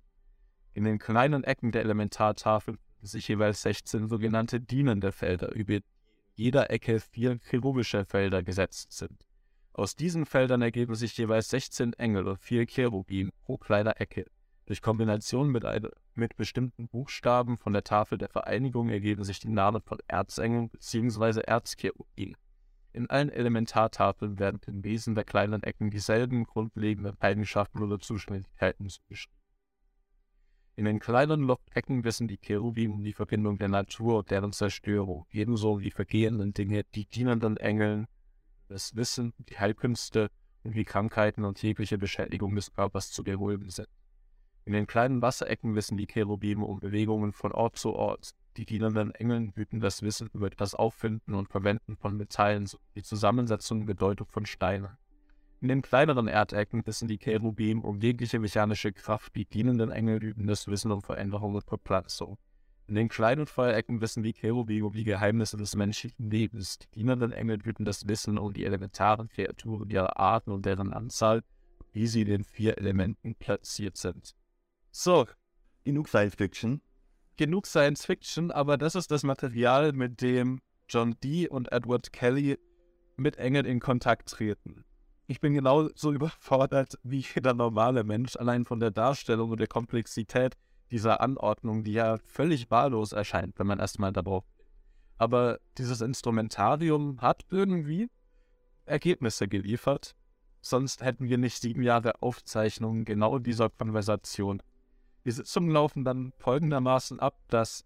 In 0.77 0.83
den 0.83 0.99
kleinen 0.99 1.43
Ecken 1.43 1.71
der 1.71 1.81
Elementartafel 1.81 2.77
sich 3.01 3.27
jeweils 3.27 3.63
16 3.63 4.09
sogenannte 4.09 4.61
dienende 4.61 5.11
Felder, 5.11 5.51
über 5.55 5.79
jeder 6.35 6.69
Ecke 6.69 6.99
vier 6.99 7.39
chirurgische 7.49 8.05
Felder 8.05 8.43
gesetzt 8.43 8.91
sind. 8.91 9.25
Aus 9.73 9.95
diesen 9.95 10.27
Feldern 10.27 10.61
ergeben 10.61 10.93
sich 10.93 11.17
jeweils 11.17 11.49
16 11.49 11.93
Engel 11.93 12.27
und 12.27 12.37
vier 12.37 12.67
Cherubim 12.67 13.31
pro 13.43 13.57
kleiner 13.57 13.99
Ecke. 13.99 14.27
Durch 14.67 14.83
Kombination 14.83 15.49
mit, 15.49 15.65
ein, 15.65 15.87
mit 16.13 16.35
bestimmten 16.35 16.87
Buchstaben 16.87 17.57
von 17.57 17.73
der 17.73 17.83
Tafel 17.83 18.19
der 18.19 18.29
Vereinigung 18.29 18.89
ergeben 18.89 19.23
sich 19.23 19.39
die 19.39 19.49
Namen 19.49 19.81
von 19.81 19.97
Erzengeln 20.07 20.69
bzw. 20.69 21.41
Erzcherubim. 21.41 22.35
In 22.93 23.09
allen 23.09 23.31
Elementartafeln 23.31 24.37
werden 24.37 24.61
im 24.67 24.83
Wesen 24.83 25.15
der 25.15 25.23
kleinen 25.23 25.63
Ecken 25.63 25.89
dieselben 25.89 26.43
grundlegenden 26.43 27.19
Eigenschaften 27.19 27.81
oder 27.81 27.99
Zuständigkeiten 27.99 28.89
zugeschrieben. 28.89 29.36
In 30.77 30.85
den 30.85 30.99
kleinen 30.99 31.41
Lochtecken 31.41 32.03
wissen 32.03 32.27
die 32.27 32.37
Cherubim 32.37 32.93
um 32.93 33.03
die 33.03 33.11
Verbindung 33.11 33.57
der 33.57 33.67
Natur 33.67 34.19
und 34.19 34.29
deren 34.29 34.53
Zerstörung, 34.53 35.25
ebenso 35.31 35.79
die 35.79 35.89
vergehenden 35.89 36.53
Dinge, 36.53 36.83
die 36.93 37.05
dienenden 37.05 37.57
Engeln, 37.57 38.05
das 38.67 38.95
Wissen, 38.95 39.33
die 39.39 39.57
Heilkünste 39.57 40.29
und 40.61 40.75
wie 40.75 40.85
Krankheiten 40.85 41.45
und 41.45 41.59
jegliche 41.63 41.97
Beschädigung 41.97 42.53
des 42.53 42.71
Körpers 42.71 43.09
zu 43.11 43.23
beruhigen 43.23 43.71
sind. 43.71 43.87
In 44.65 44.73
den 44.73 44.85
kleinen 44.85 45.19
Wasserecken 45.23 45.73
wissen 45.73 45.97
die 45.97 46.05
Cherubim 46.05 46.61
um 46.61 46.79
Bewegungen 46.79 47.33
von 47.33 47.53
Ort 47.53 47.77
zu 47.77 47.93
Ort. 47.93 48.35
Die 48.57 48.65
dienenden 48.65 49.15
Engeln 49.15 49.53
hüten 49.55 49.79
das 49.79 50.03
Wissen 50.03 50.29
über 50.31 50.51
das 50.51 50.75
Auffinden 50.75 51.33
und 51.33 51.49
Verwenden 51.49 51.97
von 51.97 52.15
Metallen 52.17 52.69
die 52.93 53.01
Zusammensetzung 53.01 53.79
und 53.79 53.85
Bedeutung 53.87 54.27
von 54.27 54.45
Steinen. 54.45 54.95
In 55.59 55.69
den 55.69 55.81
kleineren 55.81 56.27
Erdecken 56.27 56.85
wissen 56.85 57.07
die 57.07 57.17
Cherubim 57.17 57.81
um 57.81 57.99
jegliche 57.99 58.37
mechanische 58.37 58.93
Kraft, 58.93 59.35
die 59.35 59.45
dienenden 59.45 59.89
Engel 59.89 60.23
üben 60.23 60.45
das 60.45 60.67
Wissen 60.67 60.91
um 60.91 61.01
Veränderung 61.01 61.55
und 61.55 61.63
Verpflanzung. 61.63 62.37
In 62.85 62.93
den 62.93 63.09
kleinen 63.09 63.47
Feuerecken 63.47 63.99
wissen 63.99 64.21
die 64.21 64.33
Cherubim 64.33 64.85
um 64.85 64.93
die 64.93 65.03
Geheimnisse 65.03 65.57
des 65.57 65.75
menschlichen 65.75 66.29
Lebens. 66.29 66.77
Die 66.77 66.99
dienenden 66.99 67.31
Engel 67.31 67.59
üben 67.63 67.85
das 67.85 68.07
Wissen 68.07 68.37
um 68.37 68.53
die 68.53 68.65
elementaren 68.65 69.29
Kreaturen 69.29 69.89
ihrer 69.89 70.19
Arten 70.19 70.51
und 70.51 70.63
deren 70.67 70.93
Anzahl, 70.93 71.43
wie 71.91 72.05
sie 72.05 72.21
in 72.21 72.27
den 72.27 72.43
vier 72.43 72.77
Elementen 72.77 73.33
platziert 73.33 73.97
sind. 73.97 74.35
So. 74.91 75.25
Genug 75.83 76.07
Science 76.07 76.35
Fiction. 76.35 76.81
Genug 77.35 77.65
Science 77.65 78.05
Fiction, 78.05 78.51
aber 78.51 78.77
das 78.77 78.93
ist 78.93 79.09
das 79.09 79.23
Material, 79.23 79.91
mit 79.91 80.21
dem 80.21 80.61
John 80.87 81.15
Dee 81.23 81.49
und 81.49 81.71
Edward 81.71 82.13
Kelly 82.13 82.59
mit 83.15 83.37
Engeln 83.37 83.65
in 83.65 83.79
Kontakt 83.79 84.29
treten 84.29 84.85
ich 85.27 85.41
bin 85.41 85.53
genauso 85.53 86.11
überfordert 86.13 86.97
wie 87.03 87.23
jeder 87.35 87.53
normale 87.53 88.03
Mensch, 88.03 88.35
allein 88.35 88.65
von 88.65 88.79
der 88.79 88.91
Darstellung 88.91 89.51
und 89.51 89.59
der 89.59 89.67
Komplexität 89.67 90.55
dieser 90.89 91.21
Anordnung, 91.21 91.83
die 91.83 91.93
ja 91.93 92.17
völlig 92.17 92.71
wahllos 92.71 93.11
erscheint, 93.11 93.59
wenn 93.59 93.67
man 93.67 93.79
erstmal 93.79 94.13
darauf. 94.13 94.45
Aber 95.17 95.59
dieses 95.77 96.01
Instrumentarium 96.01 97.21
hat 97.21 97.45
irgendwie 97.49 98.09
Ergebnisse 98.85 99.47
geliefert. 99.47 100.15
Sonst 100.61 101.03
hätten 101.03 101.27
wir 101.27 101.37
nicht 101.37 101.61
sieben 101.61 101.81
Jahre 101.81 102.21
Aufzeichnungen 102.21 103.03
genau 103.03 103.39
dieser 103.39 103.69
Konversation. 103.69 104.61
Die 105.25 105.31
Sitzungen 105.31 105.71
laufen 105.71 106.05
dann 106.05 106.31
folgendermaßen 106.37 107.19
ab, 107.19 107.37
dass 107.49 107.83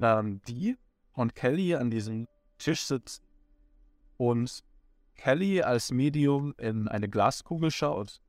ähm, 0.00 0.40
die 0.46 0.76
und 1.12 1.34
Kelly 1.34 1.74
an 1.74 1.90
diesem 1.90 2.28
Tisch 2.58 2.82
sitzen 2.82 3.24
und 4.16 4.62
Kelly 5.14 5.62
als 5.62 5.90
Medium 5.90 6.54
in 6.58 6.88
eine 6.88 7.08
Glaskugel 7.08 7.70
schaut 7.70 8.20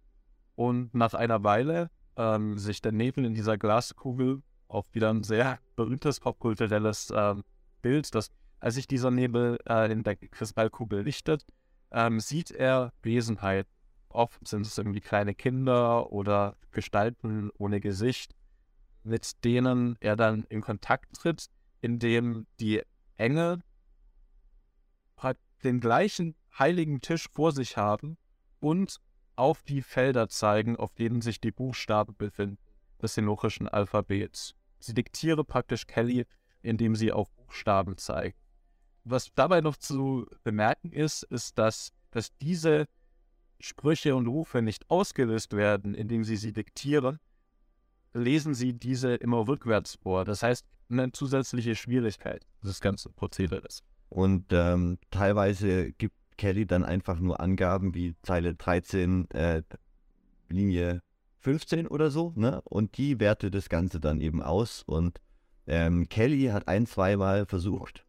und 0.55 0.93
nach 0.93 1.13
einer 1.13 1.43
Weile 1.43 1.89
ähm, 2.15 2.57
sich 2.57 2.81
der 2.81 2.91
Nebel 2.91 3.25
in 3.25 3.33
dieser 3.33 3.57
Glaskugel 3.57 4.41
auch 4.67 4.85
wieder 4.93 5.09
ein 5.09 5.23
sehr 5.23 5.59
berühmtes 5.75 6.19
popkulturelles 6.19 7.09
äh, 7.11 7.35
Bild, 7.81 8.13
dass 8.15 8.29
als 8.59 8.75
sich 8.75 8.87
dieser 8.87 9.11
Nebel 9.11 9.59
äh, 9.67 9.91
in 9.91 10.03
der 10.03 10.15
Kristallkugel 10.15 11.01
lichtet, 11.03 11.45
ähm, 11.91 12.19
sieht 12.19 12.51
er 12.51 12.93
Wesenheit. 13.03 13.67
Oft 14.09 14.47
sind 14.47 14.65
es 14.65 14.77
irgendwie 14.77 15.01
kleine 15.01 15.35
Kinder 15.35 16.11
oder 16.11 16.55
Gestalten 16.71 17.51
ohne 17.57 17.79
Gesicht, 17.79 18.33
mit 19.03 19.43
denen 19.43 19.97
er 19.99 20.15
dann 20.15 20.45
in 20.45 20.61
Kontakt 20.61 21.13
tritt, 21.13 21.47
indem 21.81 22.47
die 22.59 22.81
Engel 23.17 23.61
den 25.65 25.79
gleichen 25.79 26.35
heiligen 26.57 27.01
Tisch 27.01 27.27
vor 27.31 27.51
sich 27.51 27.77
haben 27.77 28.17
und 28.59 28.99
auf 29.35 29.63
die 29.63 29.81
Felder 29.81 30.29
zeigen, 30.29 30.77
auf 30.77 30.93
denen 30.93 31.21
sich 31.21 31.41
die 31.41 31.51
Buchstaben 31.51 32.15
befinden 32.15 32.57
des 33.01 33.17
henochischen 33.17 33.67
Alphabets. 33.67 34.55
Sie 34.79 34.93
diktiere 34.93 35.43
praktisch 35.43 35.87
Kelly, 35.87 36.25
indem 36.61 36.95
sie 36.95 37.11
auf 37.11 37.29
Buchstaben 37.31 37.97
zeigt. 37.97 38.39
Was 39.03 39.31
dabei 39.35 39.61
noch 39.61 39.77
zu 39.77 40.25
bemerken 40.43 40.91
ist, 40.91 41.23
ist, 41.23 41.57
dass, 41.57 41.91
dass 42.11 42.35
diese 42.37 42.87
Sprüche 43.59 44.15
und 44.15 44.27
Rufe 44.27 44.61
nicht 44.61 44.89
ausgelöst 44.89 45.53
werden, 45.53 45.93
indem 45.93 46.23
sie 46.23 46.37
sie 46.37 46.53
diktieren, 46.53 47.19
lesen 48.13 48.53
sie 48.53 48.73
diese 48.73 49.15
immer 49.15 49.47
rückwärts 49.47 49.95
vor. 50.01 50.25
Das 50.25 50.41
heißt, 50.41 50.65
eine 50.89 51.11
zusätzliche 51.11 51.75
Schwierigkeit 51.75 52.45
des 52.63 52.79
ganzen 52.79 53.13
Prozederes. 53.13 53.83
Und 54.09 54.45
ähm, 54.51 54.97
teilweise 55.11 55.91
gibt 55.93 56.15
Kelly 56.37 56.65
dann 56.65 56.83
einfach 56.83 57.19
nur 57.19 57.39
Angaben 57.39 57.93
wie 57.93 58.15
Zeile 58.21 58.55
13, 58.55 59.29
äh, 59.31 59.63
Linie 60.49 61.01
15 61.39 61.87
oder 61.87 62.09
so, 62.09 62.33
ne? 62.35 62.61
Und 62.63 62.97
die 62.97 63.19
wertet 63.19 63.53
das 63.53 63.69
Ganze 63.69 63.99
dann 63.99 64.21
eben 64.21 64.41
aus. 64.41 64.83
Und 64.85 65.21
ähm, 65.67 66.09
Kelly 66.09 66.45
hat 66.47 66.67
ein, 66.67 66.85
zweimal 66.85 67.45
versucht, 67.45 68.05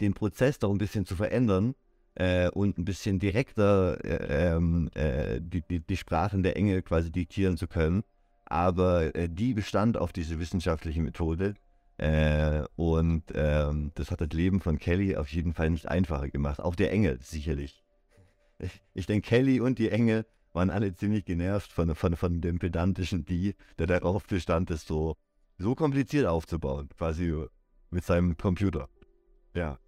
den 0.00 0.14
Prozess 0.14 0.58
doch 0.58 0.70
ein 0.70 0.78
bisschen 0.78 1.06
zu 1.06 1.16
verändern 1.16 1.74
äh, 2.14 2.48
und 2.50 2.78
ein 2.78 2.84
bisschen 2.84 3.18
direkter 3.18 4.02
äh, 4.04 4.54
ähm, 4.54 4.90
äh, 4.94 5.40
die, 5.40 5.62
die, 5.62 5.80
die 5.80 5.96
Sprachen 5.96 6.42
der 6.42 6.56
Engel 6.56 6.82
quasi 6.82 7.10
diktieren 7.10 7.56
zu 7.56 7.66
können. 7.66 8.02
Aber 8.46 9.14
äh, 9.14 9.28
die 9.28 9.54
bestand 9.54 9.96
auf 9.96 10.12
diese 10.12 10.38
wissenschaftliche 10.38 11.00
Methode. 11.00 11.54
Äh, 11.96 12.64
und 12.76 13.24
ähm, 13.34 13.92
das 13.94 14.10
hat 14.10 14.20
das 14.20 14.30
Leben 14.30 14.60
von 14.60 14.78
Kelly 14.78 15.16
auf 15.16 15.28
jeden 15.28 15.52
Fall 15.52 15.70
nicht 15.70 15.88
einfacher 15.88 16.28
gemacht. 16.28 16.60
Auch 16.60 16.74
der 16.74 16.92
Engel, 16.92 17.18
sicherlich. 17.20 17.84
Ich, 18.58 18.82
ich 18.94 19.06
denke, 19.06 19.28
Kelly 19.28 19.60
und 19.60 19.78
die 19.78 19.90
Engel 19.90 20.26
waren 20.52 20.70
alle 20.70 20.94
ziemlich 20.94 21.24
genervt 21.24 21.72
von, 21.72 21.94
von, 21.94 22.16
von 22.16 22.40
dem 22.40 22.58
pedantischen 22.58 23.24
Die, 23.24 23.54
der 23.78 23.86
darauf 23.86 24.26
bestand, 24.26 24.70
es 24.70 24.86
so, 24.86 25.16
so 25.58 25.74
kompliziert 25.74 26.26
aufzubauen, 26.26 26.88
quasi 26.96 27.46
mit 27.90 28.04
seinem 28.04 28.36
Computer. 28.36 28.88
Ja. 29.54 29.78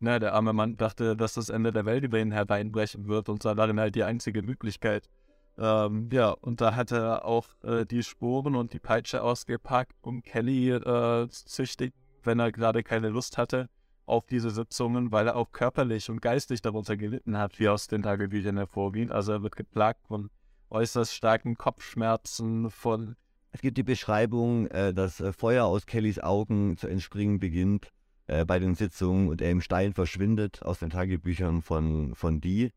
Na, 0.00 0.18
der 0.18 0.34
arme 0.34 0.52
Mann 0.52 0.76
dachte, 0.76 1.16
dass 1.16 1.34
das 1.34 1.48
Ende 1.48 1.72
der 1.72 1.84
Welt 1.86 2.02
über 2.02 2.18
ihn 2.18 2.32
hereinbrechen 2.32 3.06
wird 3.06 3.28
und 3.28 3.42
sah 3.42 3.54
darin 3.54 3.78
halt 3.78 3.94
die 3.94 4.02
einzige 4.02 4.42
Möglichkeit. 4.42 5.08
Ähm, 5.58 6.08
ja, 6.12 6.30
und 6.30 6.60
da 6.60 6.74
hat 6.74 6.92
er 6.92 7.24
auch 7.24 7.46
äh, 7.62 7.84
die 7.84 8.02
Sporen 8.02 8.56
und 8.56 8.72
die 8.72 8.78
Peitsche 8.78 9.22
ausgepackt, 9.22 9.94
um 10.02 10.22
Kelly 10.22 10.70
äh, 10.70 11.28
zu 11.28 11.46
züchtigen, 11.46 11.94
wenn 12.22 12.38
er 12.38 12.52
gerade 12.52 12.82
keine 12.82 13.10
Lust 13.10 13.38
hatte 13.38 13.68
auf 14.06 14.26
diese 14.26 14.50
Sitzungen, 14.50 15.12
weil 15.12 15.28
er 15.28 15.36
auch 15.36 15.52
körperlich 15.52 16.10
und 16.10 16.20
geistig 16.20 16.62
darunter 16.62 16.96
gelitten 16.96 17.38
hat, 17.38 17.58
wie 17.58 17.68
aus 17.68 17.86
den 17.86 18.02
Tagebüchern 18.02 18.56
hervorgeht. 18.56 19.10
Also 19.10 19.32
er 19.32 19.42
wird 19.42 19.56
geplagt 19.56 20.06
von 20.06 20.30
äußerst 20.70 21.14
starken 21.14 21.56
Kopfschmerzen, 21.56 22.70
von... 22.70 23.16
Es 23.52 23.60
gibt 23.60 23.76
die 23.76 23.82
Beschreibung, 23.82 24.66
äh, 24.68 24.94
dass 24.94 25.20
äh, 25.20 25.32
Feuer 25.32 25.66
aus 25.66 25.84
Kellys 25.84 26.18
Augen 26.18 26.78
zu 26.78 26.88
entspringen 26.88 27.38
beginnt 27.38 27.92
äh, 28.26 28.46
bei 28.46 28.58
den 28.58 28.74
Sitzungen 28.74 29.28
und 29.28 29.42
er 29.42 29.50
im 29.50 29.60
Stein 29.60 29.92
verschwindet 29.92 30.62
aus 30.62 30.78
den 30.78 30.90
Tagebüchern 30.90 31.60
von, 31.60 32.14
von 32.14 32.40
Dee. 32.40 32.72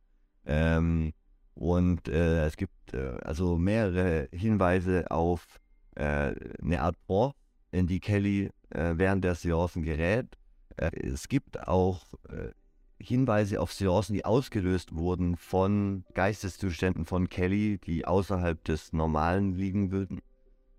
Ähm, 0.45 1.13
und 1.55 2.07
äh, 2.07 2.45
es 2.45 2.57
gibt 2.57 2.93
äh, 2.93 3.17
also 3.23 3.57
mehrere 3.57 4.27
Hinweise 4.31 5.09
auf 5.09 5.59
äh, 5.95 6.35
eine 6.61 6.81
Art 6.81 6.95
Bohr, 7.07 7.33
in 7.71 7.87
die 7.87 7.99
Kelly 7.99 8.49
äh, 8.69 8.93
während 8.95 9.23
der 9.23 9.35
Seancen 9.35 9.83
gerät. 9.83 10.37
Äh, 10.77 10.91
es 10.99 11.27
gibt 11.27 11.67
auch 11.67 12.05
äh, 12.29 12.51
Hinweise 12.99 13.59
auf 13.59 13.73
Seancen, 13.73 14.13
die 14.13 14.25
ausgelöst 14.25 14.95
wurden 14.95 15.35
von 15.35 16.05
Geisteszuständen 16.13 17.05
von 17.05 17.29
Kelly, 17.29 17.79
die 17.79 18.05
außerhalb 18.05 18.63
des 18.63 18.93
Normalen 18.93 19.53
liegen 19.53 19.91
würden 19.91 20.21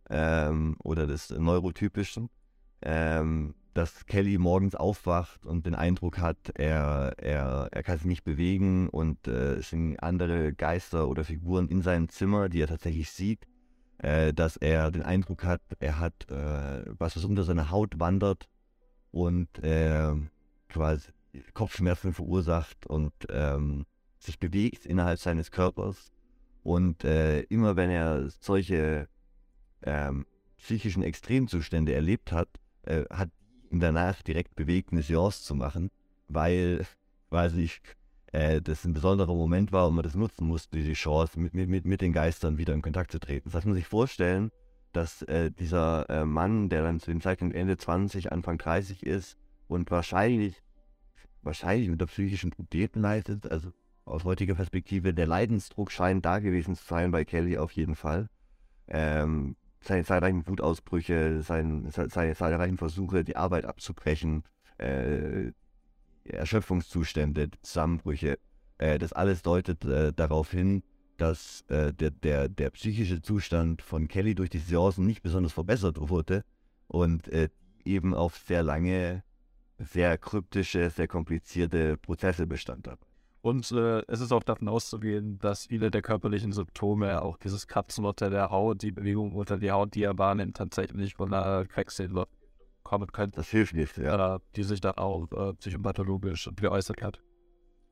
ähm, 0.08 0.76
oder 0.82 1.06
des 1.06 1.30
Neurotypischen. 1.30 2.30
Ähm, 2.82 3.54
dass 3.76 4.06
Kelly 4.06 4.38
morgens 4.38 4.74
aufwacht 4.74 5.44
und 5.44 5.66
den 5.66 5.74
Eindruck 5.74 6.18
hat, 6.18 6.50
er, 6.54 7.14
er, 7.18 7.68
er 7.70 7.82
kann 7.82 7.98
sich 7.98 8.06
nicht 8.06 8.24
bewegen 8.24 8.88
und 8.88 9.28
äh, 9.28 9.56
es 9.56 9.70
sind 9.70 9.98
andere 9.98 10.54
Geister 10.54 11.08
oder 11.08 11.24
Figuren 11.24 11.68
in 11.68 11.82
seinem 11.82 12.08
Zimmer, 12.08 12.48
die 12.48 12.62
er 12.62 12.68
tatsächlich 12.68 13.10
sieht, 13.10 13.46
äh, 13.98 14.32
dass 14.32 14.56
er 14.56 14.90
den 14.90 15.02
Eindruck 15.02 15.44
hat, 15.44 15.60
er 15.78 16.00
hat 16.00 16.30
äh, 16.30 16.84
was, 16.98 17.16
was 17.16 17.24
unter 17.24 17.44
seiner 17.44 17.70
Haut 17.70 18.00
wandert 18.00 18.48
und 19.10 19.48
quasi 20.68 21.10
Kopfschmerzen 21.54 22.12
verursacht 22.12 22.86
und 22.86 23.12
ähm, 23.30 23.86
sich 24.18 24.38
bewegt 24.38 24.84
innerhalb 24.86 25.18
seines 25.18 25.50
Körpers. 25.50 26.10
Und 26.62 27.04
äh, 27.04 27.42
immer 27.42 27.76
wenn 27.76 27.90
er 27.90 28.28
solche 28.40 29.08
ähm, 29.82 30.26
psychischen 30.58 31.02
Extremzustände 31.02 31.94
erlebt 31.94 32.32
hat, 32.32 32.48
äh, 32.82 33.04
hat 33.10 33.30
danach 33.70 34.22
direkt 34.22 34.54
bewegt, 34.56 34.92
eine 34.92 35.02
Seance 35.02 35.42
zu 35.42 35.54
machen, 35.54 35.90
weil, 36.28 36.86
weiß 37.30 37.54
ich, 37.54 37.80
äh, 38.32 38.60
das 38.60 38.84
ein 38.84 38.92
besonderer 38.92 39.34
Moment 39.34 39.72
war 39.72 39.88
und 39.88 39.94
man 39.94 40.04
das 40.04 40.14
nutzen 40.14 40.46
musste, 40.46 40.76
diese 40.76 40.92
Chance, 40.92 41.38
mit, 41.38 41.54
mit, 41.54 41.84
mit 41.84 42.00
den 42.00 42.12
Geistern 42.12 42.58
wieder 42.58 42.74
in 42.74 42.82
Kontakt 42.82 43.12
zu 43.12 43.18
treten. 43.18 43.48
Das 43.48 43.54
heißt, 43.54 43.66
man 43.66 43.74
sich 43.74 43.86
vorstellen, 43.86 44.50
dass 44.92 45.22
äh, 45.22 45.50
dieser 45.50 46.08
äh, 46.08 46.24
Mann, 46.24 46.68
der 46.68 46.82
dann 46.82 47.00
zu 47.00 47.10
dem 47.10 47.20
Zeitpunkt 47.20 47.54
Ende 47.54 47.76
20, 47.76 48.32
Anfang 48.32 48.58
30 48.58 49.04
ist 49.04 49.36
und 49.68 49.90
wahrscheinlich, 49.90 50.62
wahrscheinlich 51.42 51.88
mit 51.88 52.00
der 52.00 52.06
psychischen 52.06 52.50
Problemen 52.50 53.02
leidet, 53.02 53.50
also 53.50 53.72
aus 54.04 54.24
heutiger 54.24 54.54
Perspektive, 54.54 55.12
der 55.12 55.26
Leidensdruck 55.26 55.90
scheint 55.90 56.24
da 56.24 56.38
gewesen 56.38 56.76
zu 56.76 56.84
sein 56.84 57.10
bei 57.10 57.24
Kelly 57.24 57.58
auf 57.58 57.72
jeden 57.72 57.96
Fall. 57.96 58.28
Ähm, 58.88 59.56
seine 59.80 60.04
zahlreichen 60.04 60.46
Wutausbrüche, 60.46 61.42
sein, 61.42 61.88
seine 61.90 62.34
zahlreichen 62.34 62.78
Versuche, 62.78 63.24
die 63.24 63.36
Arbeit 63.36 63.64
abzubrechen, 63.64 64.42
äh, 64.78 65.52
Erschöpfungszustände, 66.24 67.50
Zusammenbrüche, 67.62 68.38
äh, 68.78 68.98
das 68.98 69.12
alles 69.12 69.42
deutet 69.42 69.84
äh, 69.84 70.12
darauf 70.12 70.50
hin, 70.50 70.82
dass 71.16 71.64
äh, 71.68 71.92
der, 71.92 72.10
der, 72.10 72.48
der 72.48 72.70
psychische 72.70 73.22
Zustand 73.22 73.82
von 73.82 74.08
Kelly 74.08 74.34
durch 74.34 74.50
die 74.50 74.58
Seancen 74.58 75.06
nicht 75.06 75.22
besonders 75.22 75.52
verbessert 75.52 75.96
wurde 75.98 76.44
und 76.88 77.28
äh, 77.28 77.48
eben 77.84 78.14
auf 78.14 78.36
sehr 78.36 78.62
lange, 78.62 79.22
sehr 79.78 80.18
kryptische, 80.18 80.90
sehr 80.90 81.08
komplizierte 81.08 81.96
Prozesse 81.96 82.46
bestand 82.46 82.88
hat. 82.88 82.98
Und 83.46 83.70
äh, 83.70 84.02
es 84.08 84.20
ist 84.20 84.32
auch 84.32 84.42
davon 84.42 84.66
auszugehen, 84.66 85.38
dass 85.38 85.66
viele 85.66 85.92
der 85.92 86.02
körperlichen 86.02 86.50
Symptome, 86.50 87.22
auch 87.22 87.36
dieses 87.36 87.68
Kratzen 87.68 88.04
unter 88.04 88.28
der 88.28 88.50
Haut, 88.50 88.82
die 88.82 88.90
Bewegung 88.90 89.34
unter 89.34 89.56
die 89.56 89.70
Haut, 89.70 89.94
die 89.94 90.02
er 90.02 90.18
wahrnimmt, 90.18 90.56
tatsächlich 90.56 91.14
von 91.14 91.32
einer 91.32 91.64
Quecksilber 91.64 92.26
kommen 92.82 93.06
könnte. 93.12 93.36
Das 93.36 93.48
hilft 93.48 93.74
nicht, 93.74 93.98
ja. 93.98 94.34
Äh, 94.34 94.40
die 94.56 94.64
sich 94.64 94.80
dann 94.80 94.94
auch 94.94 95.30
äh, 95.30 95.52
psychopathologisch 95.52 96.50
geäußert 96.56 97.02
hat. 97.02 97.22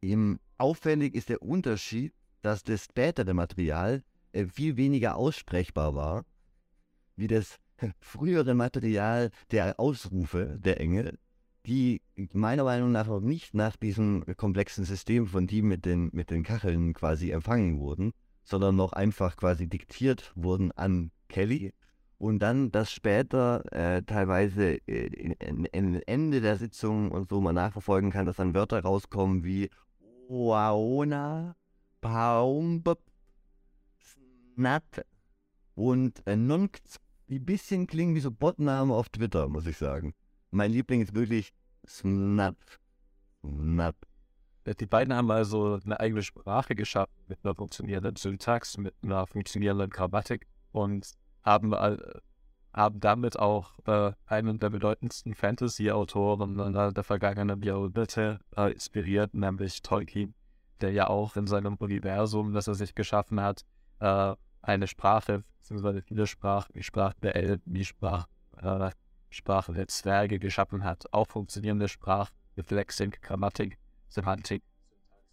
Eben 0.00 0.40
auffällig 0.58 1.14
ist 1.14 1.28
der 1.28 1.42
Unterschied, 1.42 2.12
dass 2.42 2.62
das 2.62 2.84
spätere 2.84 3.34
Material 3.34 4.02
äh, 4.32 4.46
viel 4.46 4.76
weniger 4.76 5.16
aussprechbar 5.16 5.94
war, 5.94 6.24
wie 7.16 7.28
das 7.28 7.58
frühere 8.00 8.54
Material 8.54 9.30
der 9.50 9.78
Ausrufe 9.78 10.58
der 10.58 10.80
Engel, 10.80 11.18
die 11.66 12.02
meiner 12.32 12.64
Meinung 12.64 12.92
nach 12.92 13.06
noch 13.06 13.20
nicht 13.20 13.54
nach 13.54 13.76
diesem 13.76 14.24
komplexen 14.36 14.84
System 14.84 15.26
von 15.26 15.46
die 15.46 15.62
mit 15.62 15.84
den, 15.84 16.10
mit 16.12 16.30
den 16.30 16.42
Kacheln 16.42 16.92
quasi 16.92 17.30
empfangen 17.30 17.78
wurden, 17.78 18.12
sondern 18.42 18.76
noch 18.76 18.92
einfach 18.92 19.36
quasi 19.36 19.66
diktiert 19.66 20.32
wurden 20.34 20.72
an 20.72 21.10
Kelly 21.28 21.72
und 22.18 22.38
dann 22.40 22.70
das 22.70 22.92
später 22.92 23.64
äh, 23.72 24.02
teilweise 24.02 24.76
äh, 24.86 25.34
Ende 26.06 26.40
der 26.40 26.56
Sitzung 26.56 27.10
und 27.10 27.28
so 27.28 27.40
man 27.40 27.54
nachverfolgen 27.54 28.10
kann, 28.10 28.26
dass 28.26 28.36
dann 28.36 28.54
Wörter 28.54 28.80
rauskommen 28.80 29.44
wie 29.44 29.70
Waona, 30.28 31.56
Baum, 32.00 32.82
Snat 34.54 35.04
und 35.74 36.22
äh, 36.26 36.36
Nunkt, 36.36 37.00
ein 37.30 37.44
bisschen 37.44 37.86
klingen 37.86 38.14
wie 38.14 38.20
so 38.20 38.30
Botnamen 38.30 38.92
auf 38.92 39.08
Twitter, 39.08 39.48
muss 39.48 39.66
ich 39.66 39.76
sagen. 39.76 40.14
Mein 40.50 40.70
Liebling 40.70 41.00
ist 41.00 41.14
wirklich 41.14 41.52
Snap. 41.86 42.56
Snap. 43.44 43.96
Die 44.66 44.86
beiden 44.86 45.12
haben 45.12 45.30
also 45.30 45.78
eine 45.84 46.00
eigene 46.00 46.22
Sprache 46.22 46.74
geschaffen 46.74 47.12
mit 47.28 47.38
einer 47.44 47.54
funktionierenden 47.54 48.16
Syntax, 48.16 48.78
mit 48.78 48.94
einer 49.02 49.26
funktionierenden 49.26 49.90
Grammatik 49.90 50.46
und 50.72 51.10
haben, 51.42 51.74
äh, 51.74 51.98
haben 52.72 53.00
damit 53.00 53.38
auch 53.38 53.72
äh, 53.86 54.12
einen 54.26 54.58
der 54.58 54.70
bedeutendsten 54.70 55.34
Fantasy-Autoren 55.34 56.94
der 56.94 57.04
vergangenen 57.04 57.62
Jahrhunderte 57.62 58.40
äh, 58.56 58.72
inspiriert, 58.72 59.34
nämlich 59.34 59.82
Tolkien, 59.82 60.34
der 60.80 60.92
ja 60.92 61.08
auch 61.08 61.36
in 61.36 61.46
seinem 61.46 61.74
Universum, 61.74 62.54
das 62.54 62.66
er 62.66 62.74
sich 62.74 62.94
geschaffen 62.94 63.42
hat, 63.42 63.66
äh, 64.00 64.34
eine 64.68 64.86
Sprache, 64.86 65.44
beziehungsweise 65.58 66.02
viele 66.02 66.26
Sprachen, 66.26 66.72
die 66.74 66.82
Sprache 66.82 67.14
der 67.22 67.36
Elben, 67.36 67.62
die 67.74 67.84
Sprache, 67.84 68.28
äh, 68.56 68.90
Sprache 69.30 69.72
der 69.72 69.88
Zwerge 69.88 70.38
geschaffen 70.38 70.84
hat, 70.84 71.06
auch 71.12 71.26
funktionierende 71.28 71.88
Sprachreflexik, 71.88 73.20
Grammatik, 73.22 73.78
Semantik. 74.08 74.62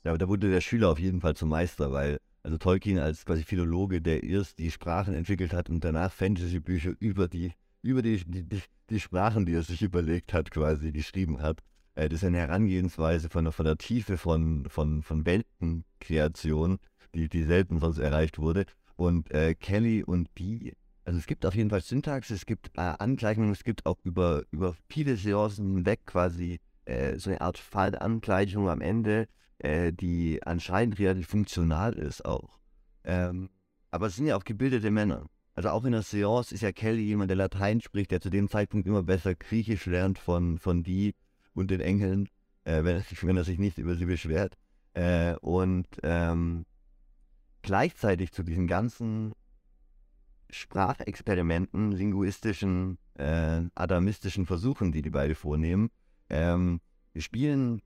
Ja, 0.04 0.12
aber 0.12 0.18
da 0.18 0.28
wurde 0.28 0.50
der 0.50 0.62
Schüler 0.62 0.90
auf 0.90 1.00
jeden 1.00 1.22
Fall 1.22 1.36
zum 1.36 1.50
Meister, 1.50 1.92
weil 1.92 2.20
also 2.44 2.58
Tolkien 2.58 2.98
als 2.98 3.26
quasi 3.26 3.44
Philologe, 3.44 4.02
der 4.02 4.24
erst 4.24 4.58
die 4.58 4.72
Sprachen 4.72 5.14
entwickelt 5.14 5.54
hat 5.54 5.70
und 5.70 5.84
danach 5.84 6.12
Fantasy-Bücher 6.12 6.94
über 7.00 7.28
die, 7.28 7.54
über 7.84 8.02
die, 8.02 8.24
die, 8.26 8.62
die, 8.90 9.00
Sprachen, 9.00 9.46
die 9.46 9.54
er 9.54 9.62
sich 9.62 9.84
überlegt 9.84 10.34
hat, 10.34 10.50
quasi 10.50 10.92
geschrieben 10.92 11.42
hat. 11.42 11.60
Äh, 11.94 12.10
das 12.10 12.22
ist 12.22 12.28
eine 12.28 12.40
Herangehensweise 12.40 13.30
von 13.30 13.46
der, 13.46 13.52
von 13.52 13.66
der 13.66 13.78
Tiefe 13.78 14.18
von, 14.18 14.66
von, 14.70 15.04
von 15.04 15.26
Weltenkreation, 15.26 16.80
die, 17.14 17.30
die 17.30 17.44
selten 17.44 17.80
sonst 17.80 18.00
erreicht 18.00 18.40
wurde. 18.40 18.66
Und 19.02 19.32
äh, 19.32 19.56
Kelly 19.56 20.04
und 20.04 20.30
die, 20.38 20.74
also 21.06 21.18
es 21.18 21.26
gibt 21.26 21.44
auf 21.48 21.56
jeden 21.56 21.72
Fall 21.72 21.82
Syntax, 21.82 22.30
es 22.30 22.46
gibt 22.46 22.70
äh, 22.78 22.82
Angleichungen, 23.00 23.52
es 23.52 23.64
gibt 23.64 23.88
auch 23.88 23.98
über, 24.04 24.44
über 24.52 24.76
viele 24.90 25.16
Seancen 25.16 25.74
hinweg 25.74 26.06
quasi 26.06 26.60
äh, 26.86 27.18
so 27.18 27.32
eine 27.32 27.42
Art 27.42 27.58
Fallangleichung 27.58 28.70
am 28.70 28.80
Ende, 28.80 29.28
äh, 29.58 29.92
die 29.92 30.40
anscheinend 30.44 31.00
relativ 31.00 31.30
funktional 31.30 31.94
ist 31.94 32.24
auch. 32.26 32.60
Ähm, 33.04 33.50
aber 33.90 34.06
es 34.06 34.18
sind 34.18 34.28
ja 34.28 34.36
auch 34.36 34.44
gebildete 34.44 34.92
Männer. 34.92 35.26
Also 35.56 35.70
auch 35.70 35.84
in 35.84 35.94
der 35.94 36.04
Seance 36.04 36.54
ist 36.54 36.62
ja 36.62 36.72
Kelly 36.72 37.02
jemand, 37.02 37.32
der 37.32 37.38
Latein 37.38 37.82
spricht, 37.82 38.12
der 38.12 38.22
zu 38.22 38.30
dem 38.30 38.50
Zeitpunkt 38.50 38.86
immer 38.86 39.02
besser 39.02 39.34
Griechisch 39.34 39.88
lernt 39.88 40.20
von, 40.20 40.60
von 40.60 40.84
die 40.84 41.16
und 41.56 41.72
den 41.72 41.82
Engeln, 41.82 42.30
äh, 42.66 42.84
wenn, 42.84 42.98
er 42.98 43.02
sich, 43.02 43.26
wenn 43.26 43.36
er 43.36 43.46
sich 43.46 43.58
nicht 43.58 43.80
über 43.80 43.96
sie 43.96 44.06
beschwert. 44.06 44.60
Äh, 44.94 45.38
und 45.38 45.88
ähm, 46.04 46.66
gleichzeitig 47.62 48.32
zu 48.32 48.44
diesen 48.44 48.68
ganzen 48.68 49.34
Sprachexperimenten, 50.50 51.92
linguistischen, 51.92 52.98
äh, 53.16 53.62
adamistischen 53.76 54.46
Versuchen, 54.46 54.92
die 54.92 55.02
die 55.02 55.10
beiden 55.10 55.36
vornehmen, 55.36 55.90
ähm, 56.30 56.82
spielen 57.16 57.82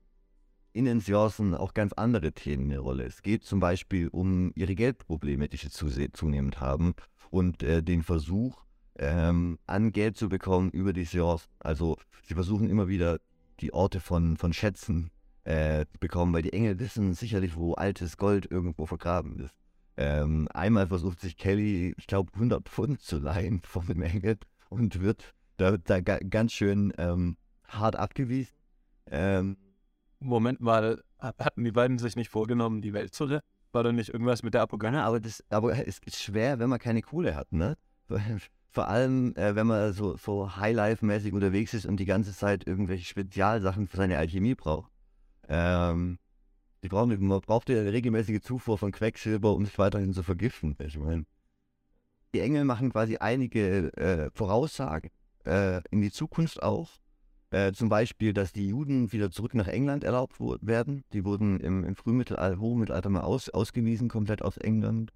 in 0.72 0.84
den 0.84 1.00
Seancen 1.00 1.54
auch 1.54 1.72
ganz 1.72 1.92
andere 1.94 2.32
Themen 2.32 2.64
eine 2.64 2.80
Rolle. 2.80 3.04
Es 3.04 3.22
geht 3.22 3.44
zum 3.44 3.60
Beispiel 3.60 4.08
um 4.08 4.52
ihre 4.54 4.74
Geldprobleme, 4.74 5.48
die 5.48 5.56
sie 5.56 5.70
zunehmend 6.12 6.60
haben 6.60 6.94
und 7.30 7.62
äh, 7.62 7.82
den 7.82 8.02
Versuch, 8.02 8.62
ähm, 8.98 9.58
an 9.66 9.92
Geld 9.92 10.16
zu 10.16 10.28
bekommen 10.28 10.70
über 10.70 10.92
die 10.92 11.04
Seance. 11.04 11.48
Also 11.60 11.96
sie 12.24 12.34
versuchen 12.34 12.68
immer 12.68 12.88
wieder 12.88 13.20
die 13.60 13.72
Orte 13.72 14.00
von, 14.00 14.36
von 14.36 14.52
Schätzen 14.52 15.10
äh, 15.44 15.86
zu 15.86 15.98
bekommen, 15.98 16.34
weil 16.34 16.42
die 16.42 16.52
Engel 16.52 16.78
wissen 16.78 17.14
sicherlich, 17.14 17.56
wo 17.56 17.74
altes 17.74 18.16
Gold 18.16 18.50
irgendwo 18.50 18.84
vergraben 18.84 19.38
ist. 19.38 19.56
Ähm, 19.96 20.48
einmal 20.52 20.88
versucht 20.88 21.20
sich 21.20 21.36
Kelly, 21.36 21.94
ich 21.96 22.06
glaube, 22.06 22.32
100 22.34 22.68
Pfund 22.68 23.00
zu 23.00 23.18
leihen 23.18 23.62
von 23.62 23.86
dem 23.86 24.02
Engel 24.02 24.38
und 24.68 25.00
wird 25.00 25.34
da, 25.56 25.76
da 25.76 26.00
ganz 26.00 26.52
schön 26.52 26.92
ähm, 26.98 27.36
hart 27.66 27.96
abgewiesen. 27.96 28.54
Ähm, 29.10 29.56
Moment 30.18 30.60
mal, 30.60 31.02
hatten 31.18 31.64
die 31.64 31.72
beiden 31.72 31.98
sich 31.98 32.16
nicht 32.16 32.30
vorgenommen, 32.30 32.82
die 32.82 32.92
Welt 32.92 33.14
zu 33.14 33.24
retten? 33.24 33.46
War 33.72 33.84
da 33.84 33.92
nicht 33.92 34.10
irgendwas 34.10 34.42
mit 34.42 34.54
der 34.54 34.62
Apokalypse? 34.62 35.02
aber, 35.02 35.20
das, 35.20 35.44
aber 35.50 35.86
es 35.86 35.98
ist 35.98 36.22
schwer, 36.22 36.58
wenn 36.58 36.68
man 36.68 36.78
keine 36.78 37.02
Kohle 37.02 37.34
hat, 37.34 37.52
ne? 37.52 37.76
Vor 38.70 38.88
allem, 38.88 39.34
äh, 39.36 39.54
wenn 39.54 39.66
man 39.66 39.92
so, 39.94 40.16
so 40.16 40.56
Highlife-mäßig 40.56 41.32
unterwegs 41.32 41.72
ist 41.72 41.86
und 41.86 41.96
die 41.98 42.04
ganze 42.04 42.34
Zeit 42.34 42.66
irgendwelche 42.66 43.06
Spezialsachen 43.06 43.86
für 43.86 43.96
seine 43.96 44.18
Alchemie 44.18 44.54
braucht. 44.54 44.92
Ähm, 45.48 46.18
Die 46.86 46.90
brauchen, 46.90 47.26
man 47.26 47.40
braucht 47.40 47.68
ja 47.68 47.80
eine 47.80 47.92
regelmäßige 47.92 48.40
Zufuhr 48.42 48.78
von 48.78 48.92
Quecksilber, 48.92 49.52
um 49.52 49.64
sich 49.64 49.76
weiterhin 49.76 50.12
zu 50.12 50.22
vergiften. 50.22 50.76
Ich 50.78 50.96
meine, 50.96 51.26
die 52.32 52.38
Engel 52.38 52.64
machen 52.64 52.92
quasi 52.92 53.16
einige 53.16 53.92
äh, 53.96 54.30
Voraussagen 54.32 55.10
äh, 55.44 55.80
in 55.90 56.00
die 56.00 56.12
Zukunft 56.12 56.62
auch. 56.62 56.88
Äh, 57.50 57.72
zum 57.72 57.88
Beispiel, 57.88 58.32
dass 58.32 58.52
die 58.52 58.68
Juden 58.68 59.10
wieder 59.10 59.32
zurück 59.32 59.54
nach 59.54 59.66
England 59.66 60.04
erlaubt 60.04 60.38
werden. 60.38 61.02
Die 61.12 61.24
wurden 61.24 61.58
im, 61.58 61.82
im 61.82 61.96
Frühmittelalter, 61.96 62.60
Hochmittelalter 62.60 63.10
mal 63.10 63.22
aus, 63.22 63.48
ausgewiesen, 63.48 64.08
komplett 64.08 64.42
aus 64.42 64.56
England. 64.56 65.12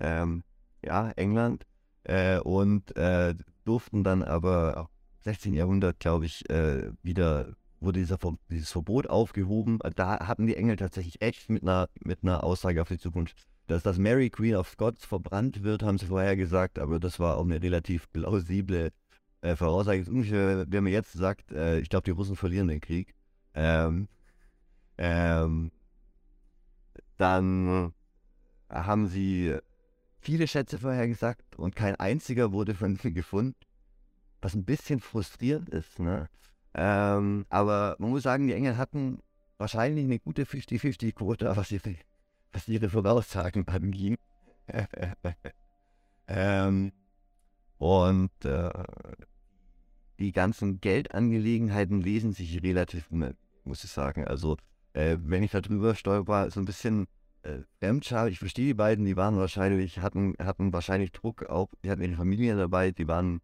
Ähm, 0.00 0.44
ja, 0.82 1.10
England. 1.10 1.66
Äh, 2.04 2.38
und 2.38 2.96
äh, 2.96 3.34
durften 3.66 4.02
dann 4.02 4.22
aber 4.22 4.88
16. 5.20 5.52
Jahrhundert, 5.52 6.00
glaube 6.00 6.24
ich, 6.24 6.48
äh, 6.48 6.90
wieder 7.02 7.52
wurde 7.82 8.00
dieser, 8.00 8.18
dieses 8.50 8.70
Verbot 8.70 9.08
aufgehoben. 9.08 9.78
Da 9.96 10.26
hatten 10.26 10.46
die 10.46 10.56
Engel 10.56 10.76
tatsächlich 10.76 11.20
echt 11.20 11.50
mit 11.50 11.62
einer, 11.62 11.88
mit 12.00 12.20
einer 12.22 12.44
Aussage 12.44 12.80
auf 12.80 12.88
die 12.88 12.98
Zukunft. 12.98 13.36
Dass 13.66 13.82
das 13.82 13.98
Mary 13.98 14.28
Queen 14.28 14.56
of 14.56 14.68
Scots 14.68 15.04
verbrannt 15.04 15.62
wird, 15.62 15.82
haben 15.82 15.98
sie 15.98 16.06
vorher 16.06 16.36
gesagt, 16.36 16.78
aber 16.78 16.98
das 16.98 17.20
war 17.20 17.36
auch 17.36 17.44
eine 17.44 17.62
relativ 17.62 18.10
plausible 18.12 18.92
äh, 19.40 19.56
Voraussage. 19.56 20.10
Ungefähr, 20.10 20.66
wenn 20.68 20.84
man 20.84 20.92
jetzt 20.92 21.12
sagt, 21.12 21.52
äh, 21.52 21.78
ich 21.78 21.88
glaube, 21.88 22.04
die 22.04 22.10
Russen 22.10 22.36
verlieren 22.36 22.68
den 22.68 22.80
Krieg, 22.80 23.14
ähm, 23.54 24.08
ähm, 24.98 25.70
dann 27.16 27.92
haben 28.68 29.06
sie 29.06 29.56
viele 30.20 30.46
Schätze 30.46 30.78
vorher 30.78 31.06
gesagt 31.08 31.56
und 31.56 31.76
kein 31.76 31.96
einziger 31.96 32.52
wurde 32.52 32.74
von 32.74 32.98
ihnen 33.02 33.14
gefunden, 33.14 33.56
was 34.40 34.54
ein 34.54 34.64
bisschen 34.64 35.00
frustrierend 35.00 35.68
ist. 35.68 35.98
Ne? 35.98 36.28
Ähm, 36.74 37.46
aber 37.48 37.96
man 37.98 38.10
muss 38.10 38.22
sagen, 38.22 38.46
die 38.46 38.54
Engel 38.54 38.76
hatten 38.76 39.20
wahrscheinlich 39.58 40.04
eine 40.04 40.18
gute 40.18 40.44
50-50-Quote, 40.44 41.52
was 41.56 41.70
ihre, 41.70 41.96
was 42.52 42.68
ihre 42.68 42.88
Voraussagen 42.88 43.66
anging. 43.68 44.16
ähm, 46.28 46.92
und 47.78 48.44
äh, 48.44 48.70
die 50.18 50.32
ganzen 50.32 50.80
Geldangelegenheiten 50.80 52.00
lesen 52.00 52.32
sich 52.32 52.62
relativ, 52.62 53.10
muss 53.10 53.84
ich 53.84 53.90
sagen. 53.90 54.24
Also, 54.24 54.56
äh, 54.92 55.16
wenn 55.20 55.42
ich 55.42 55.50
da 55.50 55.60
drüber 55.60 55.94
stolper, 55.94 56.50
so 56.50 56.60
ein 56.60 56.64
bisschen 56.64 57.06
äh. 57.42 57.60
Ich 58.28 58.38
verstehe 58.38 58.66
die 58.66 58.74
beiden, 58.74 59.04
die 59.04 59.16
waren 59.16 59.36
wahrscheinlich, 59.36 59.98
hatten, 59.98 60.34
hatten 60.38 60.72
wahrscheinlich 60.72 61.10
Druck 61.10 61.46
auch, 61.46 61.68
die 61.82 61.90
hatten 61.90 62.02
ihre 62.02 62.14
Familie 62.14 62.56
dabei, 62.56 62.92
die 62.92 63.08
waren 63.08 63.40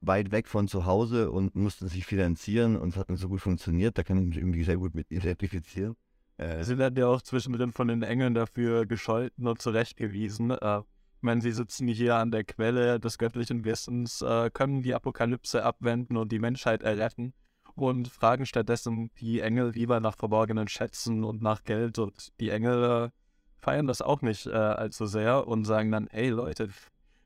weit 0.00 0.30
weg 0.30 0.48
von 0.48 0.68
zu 0.68 0.86
Hause 0.86 1.30
und 1.30 1.54
mussten 1.54 1.88
sich 1.88 2.06
finanzieren 2.06 2.76
und 2.76 2.90
es 2.90 2.96
hat 2.96 3.10
nicht 3.10 3.20
so 3.20 3.28
gut 3.28 3.40
funktioniert. 3.40 3.98
Da 3.98 4.02
kann 4.02 4.18
ich 4.18 4.26
mich 4.26 4.38
irgendwie 4.38 4.64
sehr 4.64 4.76
gut 4.76 4.94
mit 4.94 5.10
identifizieren. 5.10 5.96
Äh, 6.38 6.64
Sie 6.64 6.78
werden 6.78 6.96
ja 6.96 7.06
auch 7.06 7.22
zwischendrin 7.22 7.72
von 7.72 7.88
den 7.88 8.02
Engeln 8.02 8.34
dafür 8.34 8.86
gescholten 8.86 9.46
und 9.46 9.60
zurechtgewiesen. 9.60 10.50
Äh, 10.52 10.78
ich 10.78 11.22
meine, 11.22 11.42
sie 11.42 11.52
sitzen 11.52 11.86
hier 11.86 12.16
an 12.16 12.30
der 12.30 12.44
Quelle 12.44 12.98
des 12.98 13.18
göttlichen 13.18 13.66
Wissens, 13.66 14.22
äh, 14.22 14.48
können 14.50 14.80
die 14.80 14.94
Apokalypse 14.94 15.62
abwenden 15.62 16.16
und 16.16 16.32
die 16.32 16.38
Menschheit 16.38 16.82
erretten 16.82 17.34
und 17.74 18.08
fragen 18.08 18.46
stattdessen 18.46 19.10
die 19.20 19.40
Engel 19.40 19.70
lieber 19.70 20.00
nach 20.00 20.16
verborgenen 20.16 20.68
Schätzen 20.68 21.24
und 21.24 21.42
nach 21.42 21.64
Geld. 21.64 21.98
Und 21.98 22.32
die 22.40 22.48
Engel 22.48 22.84
äh, 22.84 23.10
feiern 23.58 23.86
das 23.86 24.00
auch 24.00 24.22
nicht 24.22 24.46
äh, 24.46 24.52
allzu 24.52 25.04
sehr 25.04 25.46
und 25.46 25.66
sagen 25.66 25.90
dann, 25.92 26.08
hey 26.10 26.30
Leute, 26.30 26.70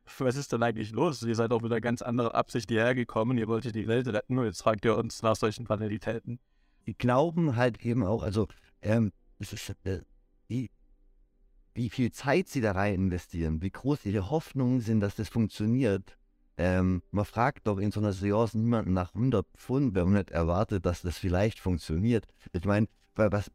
was 0.18 0.36
ist 0.36 0.52
denn 0.52 0.62
eigentlich 0.62 0.92
los? 0.92 1.22
Ihr 1.22 1.34
seid 1.34 1.52
auch 1.52 1.60
mit 1.60 1.72
einer 1.72 1.80
ganz 1.80 2.02
anderen 2.02 2.32
Absicht 2.32 2.70
hierher 2.70 2.94
gekommen, 2.94 3.38
ihr 3.38 3.48
wolltet 3.48 3.74
die 3.74 3.86
Welt 3.86 4.06
retten 4.08 4.38
und 4.38 4.44
jetzt 4.44 4.62
fragt 4.62 4.84
ihr 4.84 4.96
uns 4.96 5.22
nach 5.22 5.36
solchen 5.36 5.64
Banalitäten. 5.64 6.38
Die 6.86 6.96
glauben 6.96 7.56
halt 7.56 7.84
eben 7.84 8.04
auch, 8.04 8.22
also 8.22 8.46
ähm, 8.82 9.12
ist, 9.38 9.74
äh, 9.84 10.00
die, 10.48 10.70
wie 11.74 11.90
viel 11.90 12.12
Zeit 12.12 12.48
sie 12.48 12.60
da 12.60 12.72
rein 12.72 12.94
investieren, 12.94 13.62
wie 13.62 13.70
groß 13.70 14.04
ihre 14.06 14.30
Hoffnungen 14.30 14.80
sind, 14.80 15.00
dass 15.00 15.16
das 15.16 15.28
funktioniert. 15.28 16.16
Ähm, 16.56 17.02
man 17.10 17.24
fragt 17.24 17.66
doch 17.66 17.78
in 17.78 17.90
so 17.90 18.00
einer 18.00 18.12
Seance 18.12 18.56
niemanden 18.56 18.92
nach 18.92 19.14
100 19.14 19.46
Pfund, 19.56 19.94
wenn 19.94 20.04
man 20.04 20.14
nicht 20.14 20.30
erwartet, 20.30 20.86
dass 20.86 21.02
das 21.02 21.18
vielleicht 21.18 21.58
funktioniert. 21.58 22.26
Ich 22.52 22.64
meine, 22.64 22.86
was, 23.16 23.50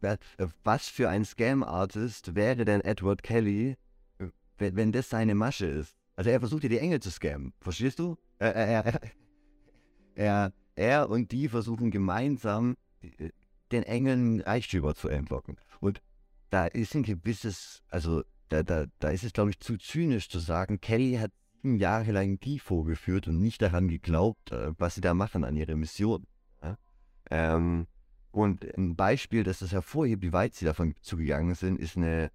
was 0.63 0.87
für 0.87 1.09
ein 1.09 1.23
Scam-Artist 1.23 2.35
wäre 2.35 2.65
denn 2.65 2.81
Edward 2.81 3.23
Kelly, 3.23 3.77
wenn 4.57 4.91
das 4.91 5.09
seine 5.09 5.35
Masche 5.35 5.67
ist? 5.67 5.98
Also 6.19 6.31
er 6.31 6.41
versucht 6.41 6.63
ja 6.63 6.69
die 6.69 6.79
Engel 6.79 6.99
zu 6.99 7.11
scammen. 7.11 7.53
Verstehst 7.61 7.97
du? 7.97 8.17
Er, 8.39 8.53
er, 8.53 9.01
er, 10.15 10.53
er 10.75 11.09
und 11.09 11.31
die 11.31 11.47
versuchen 11.47 11.91
gemeinsam 11.91 12.75
äh, 12.99 13.29
den 13.71 13.83
Engeln 13.83 14.41
Reichtümer 14.41 14.95
zu 14.95 15.07
entlocken. 15.07 15.55
Und 15.79 16.01
da 16.49 16.65
ist 16.65 16.93
ein 16.93 17.03
gewisses, 17.03 17.83
also 17.87 18.23
da, 18.49 18.63
da, 18.63 18.87
da 18.99 19.11
ist 19.11 19.23
es, 19.23 19.31
glaube 19.31 19.51
ich, 19.51 19.61
zu 19.61 19.77
zynisch 19.77 20.27
zu 20.27 20.39
sagen, 20.39 20.81
Kelly 20.81 21.13
hat 21.13 21.31
sieben 21.53 21.77
Jahre 21.77 22.11
lang 22.11 22.37
die 22.41 22.59
vorgeführt 22.59 23.29
und 23.29 23.39
nicht 23.39 23.61
daran 23.61 23.87
geglaubt, 23.87 24.51
äh, 24.51 24.73
was 24.77 24.95
sie 24.95 25.01
da 25.01 25.13
machen 25.13 25.45
an 25.45 25.55
ihrer 25.55 25.77
Mission. 25.77 26.27
Ähm, 27.31 27.87
und 28.31 28.65
ein 28.77 28.97
Beispiel, 28.97 29.45
das 29.45 29.59
das 29.59 29.71
hervorhebt, 29.71 30.21
wie 30.21 30.33
weit 30.33 30.53
sie 30.53 30.65
davon 30.65 30.95
zugegangen 30.99 31.55
sind, 31.55 31.79
ist 31.79 31.95
eine, 31.95 32.29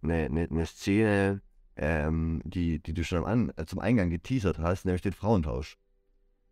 eine, 0.00 0.24
eine, 0.24 0.48
eine 0.48 0.64
Szene, 0.64 1.42
ähm, 1.78 2.42
die, 2.44 2.80
die 2.80 2.92
du 2.92 3.04
schon 3.04 3.24
am, 3.24 3.52
äh, 3.56 3.64
zum 3.64 3.78
Eingang 3.78 4.10
geteasert 4.10 4.58
hast, 4.58 4.84
nämlich 4.84 5.02
den 5.02 5.12
Frauentausch. 5.12 5.76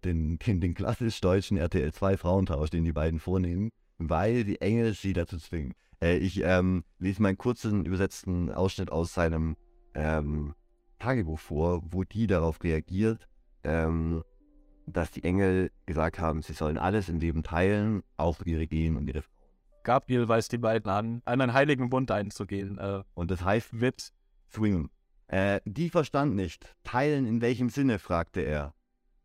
Den, 0.04 0.38
den, 0.38 0.60
den 0.60 0.74
klassisch 0.74 1.20
deutschen 1.20 1.56
RTL 1.56 1.92
2 1.92 2.16
Frauentausch, 2.16 2.70
den 2.70 2.84
die 2.84 2.92
beiden 2.92 3.18
vornehmen, 3.18 3.70
weil 3.98 4.44
die 4.44 4.60
Engel 4.60 4.94
sie 4.94 5.12
dazu 5.12 5.38
zwingen. 5.38 5.74
Äh, 6.00 6.18
ich 6.18 6.42
ähm, 6.42 6.84
lese 6.98 7.20
mal 7.20 7.28
einen 7.28 7.38
kurzen 7.38 7.84
übersetzten 7.84 8.52
Ausschnitt 8.52 8.92
aus 8.92 9.14
seinem 9.14 9.56
ähm, 9.94 10.54
Tagebuch 10.98 11.38
vor, 11.38 11.82
wo 11.90 12.04
die 12.04 12.26
darauf 12.26 12.62
reagiert, 12.62 13.26
ähm, 13.64 14.22
dass 14.86 15.10
die 15.10 15.24
Engel 15.24 15.72
gesagt 15.86 16.20
haben, 16.20 16.42
sie 16.42 16.52
sollen 16.52 16.78
alles 16.78 17.08
im 17.08 17.18
Leben 17.18 17.42
teilen, 17.42 18.02
auch 18.16 18.40
ihre 18.44 18.66
Gehen 18.66 18.96
und 18.96 19.08
ihre 19.08 19.22
Frauen. 19.22 19.36
Gabriel 19.82 20.28
weist 20.28 20.52
die 20.52 20.58
beiden 20.58 20.90
an, 20.90 21.22
einen 21.24 21.52
heiligen 21.52 21.90
Bund 21.90 22.10
einzugehen. 22.10 22.78
Äh, 22.78 23.02
und 23.14 23.30
das 23.30 23.44
heißt, 23.44 23.72
mit 23.72 24.12
zwingen. 24.48 24.90
Äh, 25.28 25.60
die 25.64 25.90
verstand 25.90 26.34
nicht. 26.34 26.76
Teilen 26.84 27.26
in 27.26 27.40
welchem 27.40 27.68
Sinne, 27.68 27.98
fragte 27.98 28.40
er. 28.40 28.74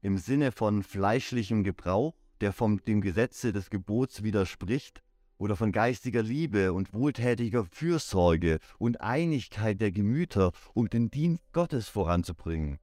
Im 0.02 0.18
Sinne 0.18 0.52
von 0.52 0.84
fleischlichem 0.84 1.64
Gebrauch, 1.64 2.16
der 2.42 2.54
vom 2.54 2.84
dem 2.84 3.02
Gesetze 3.02 3.54
des 3.54 3.70
Gebots 3.70 4.24
widerspricht, 4.24 5.04
oder 5.38 5.56
von 5.56 5.72
geistiger 5.72 6.22
Liebe 6.22 6.72
und 6.72 6.94
wohltätiger 6.94 7.66
Fürsorge 7.66 8.60
und 8.78 9.02
Einigkeit 9.02 9.82
der 9.82 9.92
Gemüter, 9.92 10.52
um 10.76 10.88
den 10.88 11.10
Dienst 11.10 11.52
Gottes 11.52 11.90
voranzubringen. 11.90 12.78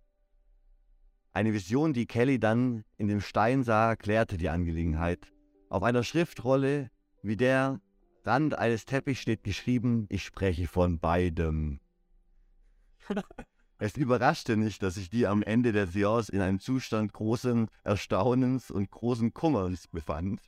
Eine 1.32 1.52
Vision, 1.52 1.92
die 1.92 2.06
Kelly 2.06 2.40
dann 2.40 2.82
in 2.96 3.06
dem 3.06 3.20
Stein 3.20 3.62
sah, 3.62 3.94
klärte 3.94 4.36
die 4.36 4.48
Angelegenheit. 4.48 5.32
Auf 5.68 5.84
einer 5.84 6.02
Schriftrolle 6.02 6.90
wie 7.22 7.36
der 7.36 7.80
Rand 8.24 8.58
eines 8.58 8.86
Teppichs 8.86 9.20
steht 9.20 9.44
geschrieben, 9.44 10.06
ich 10.08 10.24
spreche 10.24 10.66
von 10.66 10.98
beidem. 10.98 11.78
Es 13.80 13.96
überraschte 13.96 14.56
nicht, 14.56 14.82
dass 14.82 14.96
ich 14.96 15.08
die 15.08 15.28
am 15.28 15.40
Ende 15.40 15.70
der 15.70 15.86
Seance 15.86 16.32
in 16.32 16.40
einem 16.40 16.58
Zustand 16.58 17.12
großen 17.12 17.68
Erstaunens 17.84 18.72
und 18.72 18.90
großen 18.90 19.32
Kummers 19.32 19.86
befand. 19.86 20.40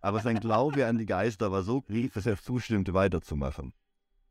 Aber 0.00 0.20
sein 0.20 0.40
Glaube 0.40 0.86
an 0.86 0.96
die 0.96 1.04
Geister 1.04 1.52
war 1.52 1.62
so 1.62 1.82
grief, 1.82 2.14
dass 2.14 2.24
er 2.24 2.38
zustimmte, 2.38 2.94
weiterzumachen. 2.94 3.74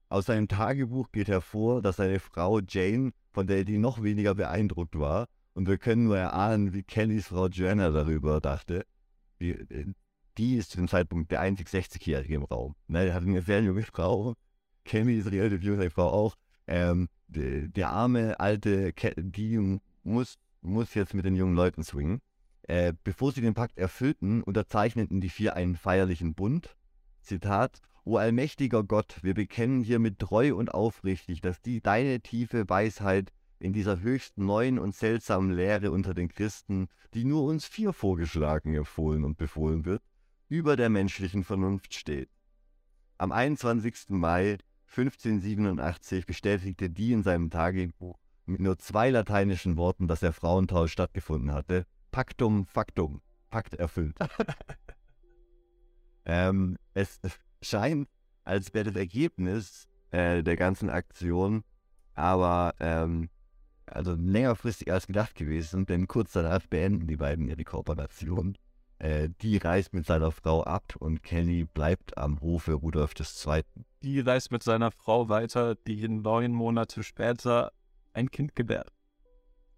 Aus 0.10 0.26
seinem 0.26 0.48
Tagebuch 0.48 1.12
geht 1.12 1.28
hervor, 1.28 1.84
dass 1.84 1.98
seine 1.98 2.20
Frau 2.20 2.60
Jane, 2.60 3.12
von 3.32 3.46
der 3.46 3.66
die 3.66 3.78
noch 3.78 4.02
weniger 4.02 4.34
beeindruckt 4.34 4.98
war, 4.98 5.28
und 5.54 5.68
wir 5.68 5.78
können 5.78 6.06
nur 6.06 6.18
erahnen, 6.18 6.74
wie 6.74 6.82
Kellys 6.82 7.28
Frau 7.28 7.48
Joanna 7.48 7.92
darüber 7.92 8.42
dachte, 8.42 8.84
die, 9.40 9.94
die 10.40 10.56
ist 10.56 10.72
zu 10.72 10.78
dem 10.78 10.88
Zeitpunkt 10.88 11.32
der 11.32 11.42
einzig 11.42 11.68
60-Jährige 11.68 12.36
im 12.36 12.44
Raum. 12.44 12.76
Ne, 12.88 13.08
er 13.08 13.14
hat 13.14 13.24
eine 13.24 13.42
sehr 13.42 13.62
junge 13.62 13.84
Frau. 13.84 14.34
Kelly 14.86 15.20
ist 15.20 15.32
relativ 15.32 15.62
jung, 15.62 15.78
seine 15.78 15.92
Frau 15.92 16.10
auch. 16.10 16.36
Ähm, 16.66 17.10
der, 17.30 17.90
arme 17.90 18.40
alte, 18.40 18.94
Ke 18.94 19.14
die 19.16 19.80
muss, 20.04 20.38
muss 20.62 20.94
jetzt 20.94 21.14
mit 21.14 21.26
den 21.26 21.36
jungen 21.36 21.56
Leuten 21.56 21.84
swingen. 21.84 22.22
Äh, 22.64 22.94
bevor 23.04 23.32
sie 23.32 23.42
den 23.42 23.54
Pakt 23.54 23.78
erfüllten, 23.78 24.44
unterzeichneten 24.44 25.22
die 25.22 25.30
vier 25.30 25.56
einen 25.56 25.76
feierlichen 25.76 26.36
Bund. 26.36 26.76
Zitat: 27.22 27.82
O 28.04 28.18
allmächtiger 28.18 28.84
Gott, 28.84 29.18
wir 29.22 29.34
bekennen 29.34 29.82
hiermit 29.82 30.20
treu 30.20 30.56
und 30.56 30.74
aufrichtig, 30.74 31.42
dass 31.42 31.62
die 31.62 31.82
deine 31.82 32.22
tiefe 32.22 32.70
Weisheit 32.70 33.32
in 33.60 33.74
dieser 33.74 34.00
höchst 34.00 34.38
neuen 34.38 34.80
und 34.80 34.96
seltsamen 34.96 35.52
Lehre 35.52 35.92
unter 35.92 36.14
den 36.14 36.30
Christen, 36.30 36.88
die 37.14 37.26
nur 37.26 37.44
uns 37.44 37.66
vier 37.66 37.94
vorgeschlagen, 37.94 38.74
empfohlen 38.74 39.24
und 39.24 39.38
befohlen 39.38 39.86
wird, 39.86 40.02
über 40.48 40.76
der 40.76 40.90
menschlichen 40.90 41.44
Vernunft 41.44 41.94
steht. 41.94 42.30
Am 43.18 43.32
21. 43.32 44.10
Mai 44.10 44.58
1587 44.90 46.26
bestätigte 46.26 46.90
die 46.90 47.14
in 47.14 47.24
seinem 47.24 47.50
Tagebuch 47.50 48.18
mit 48.46 48.60
nur 48.60 48.78
zwei 48.80 49.12
lateinischen 49.12 49.78
Worten, 49.78 50.08
dass 50.08 50.22
der 50.22 50.34
Frauentausch 50.34 50.92
stattgefunden 50.92 51.54
hatte. 51.54 51.86
Pactum 52.12 52.66
factum. 52.66 53.22
Pakt 53.50 53.76
erfüllt. 53.76 54.16
ähm, 56.26 56.78
es 56.94 57.20
scheint 57.62 58.08
als 58.44 58.74
wäre 58.74 58.86
das 58.86 58.96
Ergebnis 58.96 59.88
äh, 60.12 60.42
der 60.44 60.56
ganzen 60.56 60.90
Aktion, 60.90 61.64
aber 62.16 62.74
ähm, 62.80 63.30
also 63.86 64.16
längerfristig 64.16 64.92
als 64.92 65.08
gedacht 65.08 65.36
gewesen, 65.36 65.86
denn 65.86 66.08
kurz 66.08 66.34
danach 66.34 66.66
beenden 66.68 67.08
die 67.08 67.18
beiden 67.18 67.48
ihre 67.48 67.64
Kooperation. 67.64 68.58
Äh, 69.00 69.30
die 69.42 69.56
reist 69.56 69.94
mit 69.94 70.06
seiner 70.06 70.32
Frau 70.32 70.64
ab 70.64 70.96
und 71.00 71.24
Kelly 71.24 71.64
bleibt 71.64 72.18
am 72.18 72.42
Hofe 72.42 72.74
Rudolf 72.74 73.14
II. 73.18 73.64
Die 74.04 74.20
reist 74.20 74.52
mit 74.52 74.62
seiner 74.62 74.92
Frau 74.92 75.30
weiter, 75.30 75.76
die 75.76 76.08
neun 76.10 76.52
Monate 76.52 77.02
später 77.04 77.72
ein 78.12 78.30
Kind 78.30 78.58
gebärt. 78.58 78.92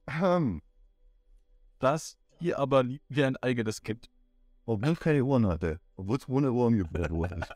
Ahem. 0.07 0.63
Das 1.77 2.17
hier 2.39 2.57
aber 2.57 2.81
liebt 2.81 3.05
wie 3.09 3.23
ein 3.23 3.37
eigenes 3.37 3.83
Kind. 3.83 4.09
Obwohl 4.65 4.93
es 4.93 4.99
keine 4.99 5.23
Ohren 5.23 5.45
hatte. 5.45 5.79
Obwohl 5.95 6.17
es 6.17 6.27
ohne 6.27 6.51
Ohren 6.51 6.77
geboren 6.77 7.11
wurde. 7.11 7.41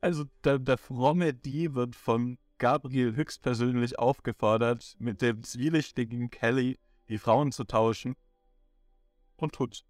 Also 0.00 0.26
der, 0.44 0.60
der 0.60 0.78
fromme 0.78 1.34
Die 1.34 1.74
wird 1.74 1.96
von 1.96 2.38
Gabriel 2.58 3.16
höchstpersönlich 3.16 3.98
aufgefordert, 3.98 4.94
mit 5.00 5.22
dem 5.22 5.42
zwielichtigen 5.42 6.30
Kelly 6.30 6.78
die 7.08 7.18
Frauen 7.18 7.50
zu 7.50 7.64
tauschen 7.64 8.14
und 9.42 9.52
tut's. 9.52 9.84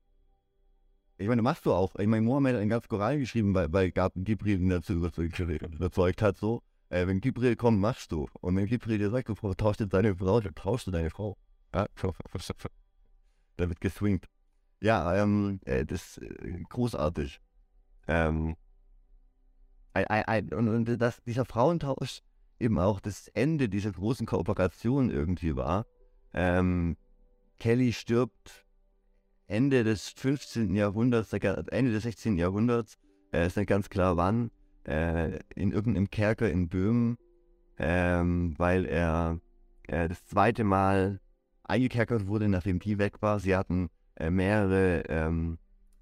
Ich 1.16 1.26
meine, 1.26 1.42
machst 1.42 1.66
du 1.66 1.72
auch. 1.72 1.96
Ich 1.96 2.06
meine, 2.06 2.22
Mohammed 2.22 2.54
hat 2.54 2.60
einen 2.60 2.70
ganz 2.70 2.86
Koran 2.86 3.18
geschrieben, 3.18 3.54
weil, 3.54 3.72
weil 3.72 3.90
Gab 3.90 4.14
ihn 4.16 4.68
dazu 4.68 4.94
überzeugt, 4.94 6.22
hat, 6.22 6.36
so. 6.36 6.62
Äh, 6.90 7.06
wenn 7.06 7.20
Gibril 7.20 7.56
kommt, 7.56 7.80
machst 7.80 8.12
du. 8.12 8.28
Und 8.40 8.56
wenn 8.56 8.66
Gibril 8.66 8.98
dir 8.98 9.10
sagt, 9.10 9.28
du 9.28 9.34
tauschst 9.54 9.80
jetzt 9.80 9.92
deine 9.92 10.14
Frau, 10.14 10.40
dann 10.40 10.54
tauschst 10.54 10.86
du 10.86 10.90
deine 10.90 11.10
Frau. 11.10 11.36
Ja, 11.74 11.86
da 13.56 13.68
wird 13.68 13.80
geswingt. 13.80 14.26
Ja, 14.80 15.14
ähm, 15.16 15.60
äh, 15.64 15.84
das 15.84 16.18
äh, 16.18 16.62
großartig. 16.68 17.40
Ähm, 18.06 18.56
ein, 19.92 20.06
ein, 20.06 20.24
ein, 20.24 20.52
und, 20.54 20.68
und 20.68 21.00
dass 21.00 21.20
dieser 21.24 21.44
Frauentausch 21.44 22.20
eben 22.60 22.78
auch 22.78 23.00
das 23.00 23.28
Ende 23.28 23.68
dieser 23.68 23.92
großen 23.92 24.26
Kooperation 24.26 25.10
irgendwie 25.10 25.56
war. 25.56 25.84
Ähm, 26.32 26.96
Kelly 27.58 27.92
stirbt 27.92 28.66
Ende 29.48 29.82
des 29.82 30.10
15. 30.10 30.74
Jahrhunderts, 30.74 31.32
Ende 31.32 31.92
des 31.92 32.02
16. 32.02 32.36
Jahrhunderts, 32.36 32.98
äh, 33.32 33.46
ist 33.46 33.56
nicht 33.56 33.66
ganz 33.66 33.88
klar 33.88 34.16
wann, 34.18 34.50
äh, 34.84 35.38
in 35.54 35.72
irgendeinem 35.72 36.10
Kerker 36.10 36.50
in 36.50 36.68
Böhmen, 36.68 37.16
ähm, 37.78 38.54
weil 38.58 38.84
er 38.84 39.40
äh, 39.84 40.08
das 40.08 40.24
zweite 40.26 40.64
Mal 40.64 41.20
eingekerkert 41.64 42.26
wurde, 42.26 42.48
nachdem 42.48 42.78
die 42.78 42.98
weg 42.98 43.22
war. 43.22 43.40
Sie 43.40 43.56
hatten 43.56 43.88
äh, 44.16 44.30
mehrere 44.30 45.04
ähm, 45.08 45.58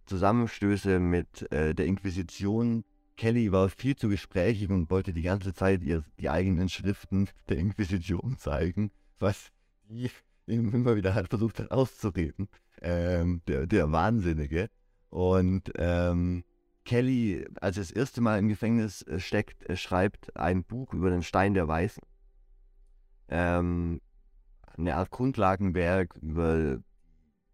Zusammenstöße 0.07 0.99
mit 0.99 1.51
äh, 1.53 1.73
der 1.75 1.87
Inquisition. 1.87 2.85
Kelly 3.17 3.53
war 3.53 3.69
viel 3.69 3.95
zu 3.95 4.09
gesprächig 4.09 4.71
und 4.71 4.91
wollte 4.91 5.13
die 5.13 5.23
ganze 5.23 5.55
Zeit 5.55 5.83
ihr, 5.83 6.03
die 6.19 6.31
eigenen 6.31 6.69
Schriften 6.69 7.29
der 7.49 7.59
Inquisition 7.59 8.39
zeigen, 8.39 8.91
was 9.19 9.51
die 9.89 10.11
immer 10.47 10.97
wieder 10.97 11.15
halt 11.15 11.29
versucht 11.29 11.61
hat 11.61 11.71
auszureden. 11.71 12.49
Ähm, 12.89 13.43
der, 13.49 13.67
der 13.67 13.91
Wahnsinnige. 13.91 14.69
Und 15.11 15.73
ähm, 15.75 16.45
Kelly, 16.85 17.45
als 17.61 17.77
er 17.79 17.83
das 17.83 17.91
erste 17.91 18.21
Mal 18.21 18.39
im 18.39 18.47
Gefängnis 18.47 19.03
äh, 19.03 19.19
steckt, 19.19 19.69
äh, 19.69 19.77
schreibt 19.77 20.37
ein 20.37 20.63
Buch 20.63 20.95
über 20.95 21.11
den 21.11 21.25
Stein 21.25 21.55
der 21.55 21.67
Weißen. 21.67 22.05
Ähm, 23.29 24.01
eine 24.79 24.95
Art 24.95 25.11
Grundlagenwerk 25.11 26.15
über 26.23 26.79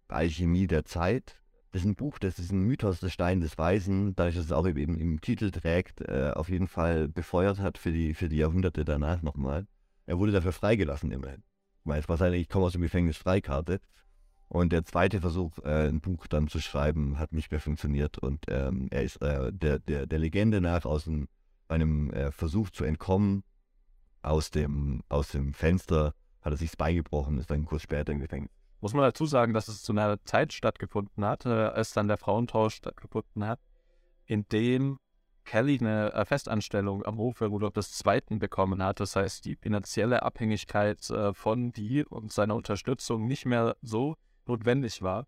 Alchemie 0.09 0.66
der 0.66 0.85
Zeit. 0.85 1.41
Das 1.70 1.80
ist 1.80 1.89
ein 1.89 1.95
Buch, 1.95 2.18
das 2.18 2.39
ist 2.39 2.53
ein 2.53 2.64
Mythos 2.64 3.01
des 3.01 3.14
Stein 3.14 3.41
des 3.41 3.57
Weisen, 3.57 4.14
dadurch, 4.14 4.35
dass 4.35 4.45
es 4.45 4.53
auch 4.53 4.66
eben 4.66 4.99
im 4.99 5.22
Titel 5.22 5.51
trägt, 5.51 6.03
äh, 6.03 6.33
auf 6.35 6.51
jeden 6.51 6.68
Fall 6.68 7.09
befeuert 7.09 7.59
hat 7.59 7.78
für 7.78 7.93
die, 7.93 8.12
für 8.12 8.28
die 8.28 8.37
Jahrhunderte 8.37 8.85
danach 8.85 9.22
nochmal. 9.22 9.66
Er 10.05 10.18
wurde 10.18 10.33
dafür 10.33 10.53
freigelassen 10.53 11.11
immerhin. 11.11 11.43
Weil 11.85 12.01
es 12.01 12.09
war 12.11 12.18
seine 12.18 12.37
Ich 12.37 12.51
komme 12.51 12.66
aus 12.66 12.72
dem 12.72 12.83
Gefängnis 12.83 13.16
Freikarte. 13.16 13.80
Und 14.53 14.71
der 14.71 14.85
zweite 14.85 15.23
Versuch, 15.23 15.57
äh, 15.65 15.89
ein 15.89 16.03
Buch 16.03 16.27
dann 16.27 16.47
zu 16.47 16.61
schreiben, 16.61 17.19
hat 17.19 17.33
nicht 17.33 17.51
mehr 17.51 17.61
funktioniert. 17.61 18.19
Und 18.19 18.45
ähm, 18.49 18.89
er 18.91 19.03
ist 19.03 19.17
äh, 19.23 19.51
der, 19.51 19.79
der, 19.79 20.07
der 20.07 20.19
Legende 20.19 20.61
nach 20.61 20.85
aus 20.85 21.09
einem, 21.09 21.27
einem 21.69 22.11
äh, 22.11 22.31
Versuch 22.33 22.69
zu 22.69 22.85
entkommen 22.85 23.45
aus 24.21 24.51
dem, 24.51 25.01
aus 25.09 25.31
dem 25.31 25.55
Fenster, 25.55 26.13
hat 26.43 26.53
er 26.53 26.59
sich 26.59 26.69
das 26.69 26.77
Bein 26.77 26.97
gebrochen, 26.97 27.39
ist 27.39 27.51
dann 27.51 27.65
kurz 27.65 27.81
später 27.81 28.13
im 28.13 28.21
Gefängnis. 28.21 28.51
Muss 28.83 28.93
man 28.93 29.05
dazu 29.05 29.25
sagen, 29.25 29.55
dass 29.55 29.69
es 29.69 29.83
zu 29.83 29.93
einer 29.93 30.23
Zeit 30.25 30.53
stattgefunden 30.53 31.25
hat, 31.25 31.47
äh, 31.47 31.49
als 31.49 31.95
dann 31.95 32.09
der 32.09 32.19
Frauentausch 32.19 32.75
stattgefunden 32.75 33.47
hat, 33.47 33.61
in 34.27 34.47
dem 34.53 34.99
Kelly 35.47 35.79
eine 35.81 36.13
äh, 36.13 36.27
Festanstellung 36.27 37.07
am 37.07 37.17
Hofe 37.17 37.47
Rudolf 37.47 37.73
II. 37.75 38.39
bekommen 38.39 38.83
hat. 38.83 39.01
Das 39.01 39.17
heißt, 39.17 39.47
die 39.47 39.57
finanzielle 39.57 40.23
Abhängigkeit 40.23 41.09
äh, 41.09 41.33
von 41.33 41.73
die 41.73 42.05
und 42.05 42.35
seiner 42.35 42.55
Unterstützung 42.55 43.27
nicht 43.27 43.47
mehr 43.47 43.77
so 43.81 44.17
notwendig 44.53 45.03
war, 45.03 45.27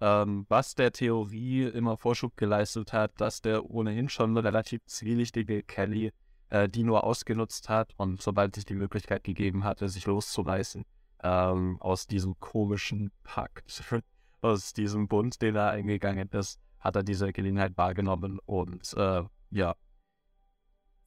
ähm, 0.00 0.46
was 0.48 0.74
der 0.74 0.92
Theorie 0.92 1.64
immer 1.64 1.96
Vorschub 1.96 2.36
geleistet 2.36 2.92
hat, 2.92 3.12
dass 3.20 3.40
der 3.40 3.68
ohnehin 3.70 4.08
schon 4.08 4.36
relativ 4.36 4.84
zwielichtige 4.86 5.62
Kelly 5.62 6.12
äh, 6.50 6.68
die 6.68 6.84
nur 6.84 7.04
ausgenutzt 7.04 7.68
hat 7.68 7.92
und 7.96 8.22
sobald 8.22 8.54
sich 8.54 8.64
die 8.64 8.74
Möglichkeit 8.74 9.24
gegeben 9.24 9.64
hatte, 9.64 9.88
sich 9.88 10.06
loszureißen 10.06 10.84
ähm, 11.22 11.76
aus 11.80 12.06
diesem 12.06 12.38
komischen 12.38 13.10
Pakt, 13.24 13.82
aus 14.42 14.72
diesem 14.72 15.08
Bund, 15.08 15.42
den 15.42 15.56
er 15.56 15.70
eingegangen 15.70 16.28
ist, 16.28 16.60
hat 16.78 16.94
er 16.96 17.02
diese 17.02 17.32
Gelegenheit 17.32 17.76
wahrgenommen 17.76 18.38
und 18.46 18.94
äh, 18.96 19.24
ja. 19.50 19.74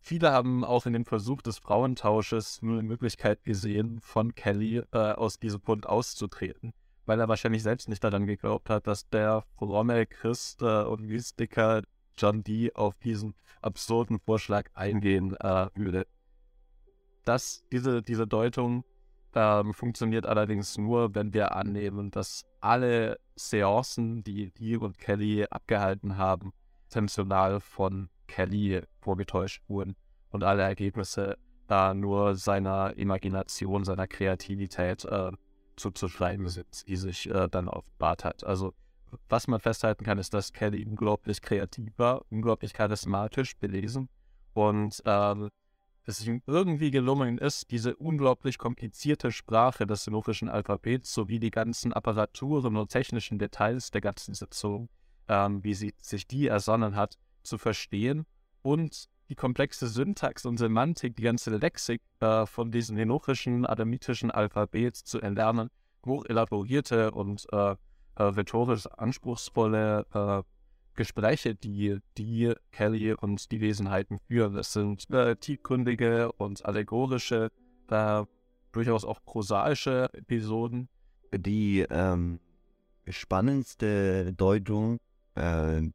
Viele 0.02 0.32
haben 0.32 0.64
auch 0.64 0.86
in 0.86 0.94
dem 0.94 1.06
Versuch 1.06 1.42
des 1.42 1.58
Frauentausches 1.58 2.62
nur 2.62 2.80
eine 2.80 2.88
Möglichkeit 2.88 3.44
gesehen, 3.44 4.00
von 4.02 4.34
Kelly 4.34 4.82
äh, 4.92 4.98
aus 4.98 5.40
diesem 5.40 5.62
Bund 5.62 5.88
auszutreten 5.88 6.74
weil 7.10 7.20
er 7.20 7.28
wahrscheinlich 7.28 7.64
selbst 7.64 7.90
nicht 7.90 8.04
daran 8.04 8.28
geglaubt 8.28 8.70
hat, 8.70 8.86
dass 8.86 9.10
der 9.10 9.44
fromme 9.58 10.06
Christ 10.06 10.62
äh, 10.62 10.84
und 10.84 11.02
Mystiker 11.02 11.82
John 12.16 12.44
Dee 12.44 12.72
auf 12.76 13.00
diesen 13.00 13.34
absurden 13.64 14.20
Vorschlag 14.20 14.70
eingehen 14.76 15.36
äh, 15.38 15.70
würde. 15.74 16.06
Das, 17.26 17.66
diese, 17.72 18.04
diese 18.04 18.28
Deutung 18.28 18.84
ähm, 19.34 19.74
funktioniert 19.74 20.28
allerdings 20.28 20.78
nur, 20.78 21.16
wenn 21.16 21.34
wir 21.34 21.56
annehmen, 21.56 22.12
dass 22.12 22.46
alle 22.62 23.18
Seancen, 23.36 24.24
die 24.24 24.52
Dee 24.52 24.78
und 24.78 25.00
Kelly 25.00 25.48
abgehalten 25.50 26.16
haben, 26.16 26.54
intentional 26.90 27.60
von 27.60 28.10
Kelly 28.28 28.84
vorgetäuscht 29.02 29.64
wurden 29.68 29.96
und 30.30 30.44
alle 30.44 30.62
Ergebnisse 30.62 31.40
da 31.66 31.96
nur 31.96 32.36
seiner 32.36 32.96
Imagination, 32.98 33.84
seiner 33.84 34.06
Kreativität 34.06 35.06
äh, 35.06 35.32
zuzuschreiben 35.80 36.48
sind, 36.48 36.88
die 36.88 36.96
sich 36.96 37.30
äh, 37.30 37.48
dann 37.50 37.68
offenbart 37.68 38.24
hat. 38.24 38.44
Also 38.44 38.74
was 39.28 39.48
man 39.48 39.60
festhalten 39.60 40.04
kann, 40.04 40.20
ist, 40.20 40.34
dass 40.34 40.54
Kelly 40.54 40.86
unglaublich 40.86 41.42
kreativ 41.42 41.92
war, 41.98 42.24
unglaublich 42.30 42.74
charismatisch, 42.74 43.56
belesen 43.58 44.10
und 44.54 45.02
ähm, 45.06 45.50
es 46.06 46.26
ihm 46.26 46.42
irgendwie 46.48 46.92
gelungen 46.92 47.38
ist, 47.38 47.72
diese 47.72 47.96
unglaublich 47.96 48.58
komplizierte 48.58 49.32
Sprache 49.32 49.86
des 49.86 50.04
sinofischen 50.04 50.50
Alphabets 50.50 51.14
sowie 51.14 51.40
die 51.40 51.52
ganzen 51.52 51.94
Apparaturen 51.94 52.76
und 52.76 52.90
technischen 52.90 53.40
Details 53.40 53.92
der 53.92 54.02
ganzen 54.02 54.34
Sitzung, 54.34 54.90
ähm, 55.28 55.64
wie 55.64 55.74
sie 55.74 55.94
sich 56.02 56.28
die 56.28 56.48
ersonnen 56.48 56.96
hat, 56.96 57.18
zu 57.44 57.58
verstehen 57.58 58.26
und 58.62 59.08
die 59.30 59.36
komplexe 59.36 59.88
Syntax 59.88 60.46
und 60.46 60.58
Semantik, 60.58 61.16
die 61.16 61.22
ganze 61.24 61.56
Lexik 61.56 62.02
äh, 62.20 62.46
von 62.48 62.72
diesem 62.72 62.98
henochischen, 62.98 63.66
adamitischen 63.66 64.32
Alphabet 64.32 64.96
zu 64.96 65.22
erlernen, 65.22 65.70
hoch 66.06 66.26
elaborierte 66.26 67.12
und 67.12 67.46
äh, 67.52 67.76
äh, 68.16 68.24
rhetorisch 68.24 68.88
anspruchsvolle 68.88 70.06
äh, 70.14 70.44
Gespräche, 70.96 71.56
die 71.56 72.00
die 72.18 72.54
Kelly 72.72 73.14
und 73.14 73.52
die 73.52 73.62
Wesenheiten 73.62 74.18
führen. 74.28 74.56
Das 74.56 74.74
sind 74.74 75.10
äh, 75.12 75.36
tiefgründige 75.36 76.32
und 76.34 76.66
allegorische, 76.66 77.52
äh, 77.90 78.24
durchaus 78.72 79.06
auch 79.06 79.24
prosaische 79.24 80.10
Episoden. 80.14 80.90
Die 81.32 81.86
ähm, 81.90 82.40
spannendste 83.08 84.34
Deutung, 84.34 85.00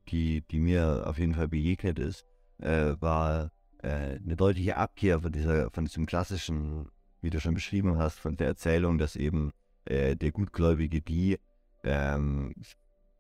die, 0.09 0.41
die 0.41 0.61
mir 0.61 1.05
auf 1.07 1.19
jeden 1.19 1.35
Fall 1.35 1.49
begegnet 1.49 1.99
ist, 1.99 2.25
äh, 2.59 2.95
war 3.01 3.51
äh, 3.83 4.19
eine 4.25 4.37
deutliche 4.37 4.77
Abkehr 4.77 5.21
von, 5.21 5.33
dieser, 5.33 5.71
von 5.71 5.85
diesem 5.85 6.07
klassischen, 6.07 6.89
wie 7.21 7.31
du 7.31 7.41
schon 7.41 7.55
beschrieben 7.55 7.99
hast, 7.99 8.19
von 8.19 8.37
der 8.37 8.49
Erzählung, 8.49 8.99
dass 8.99 9.17
eben 9.17 9.53
äh, 9.85 10.17
der 10.17 10.33
gutgläubige 10.33 11.01
Die 11.01 11.39
ähm, 11.83 12.55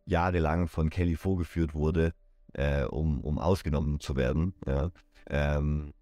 jahrelang 0.07 0.69
von 0.69 0.91
Kelly 0.91 1.17
vorgeführt 1.17 1.75
wurde, 1.75 2.15
äh, 2.55 2.85
um, 2.85 3.21
um 3.21 3.39
ausgenommen 3.39 4.01
zu 4.01 4.17
werden. 4.17 4.55
Ja. 4.67 4.91
Ähm, 5.29 5.93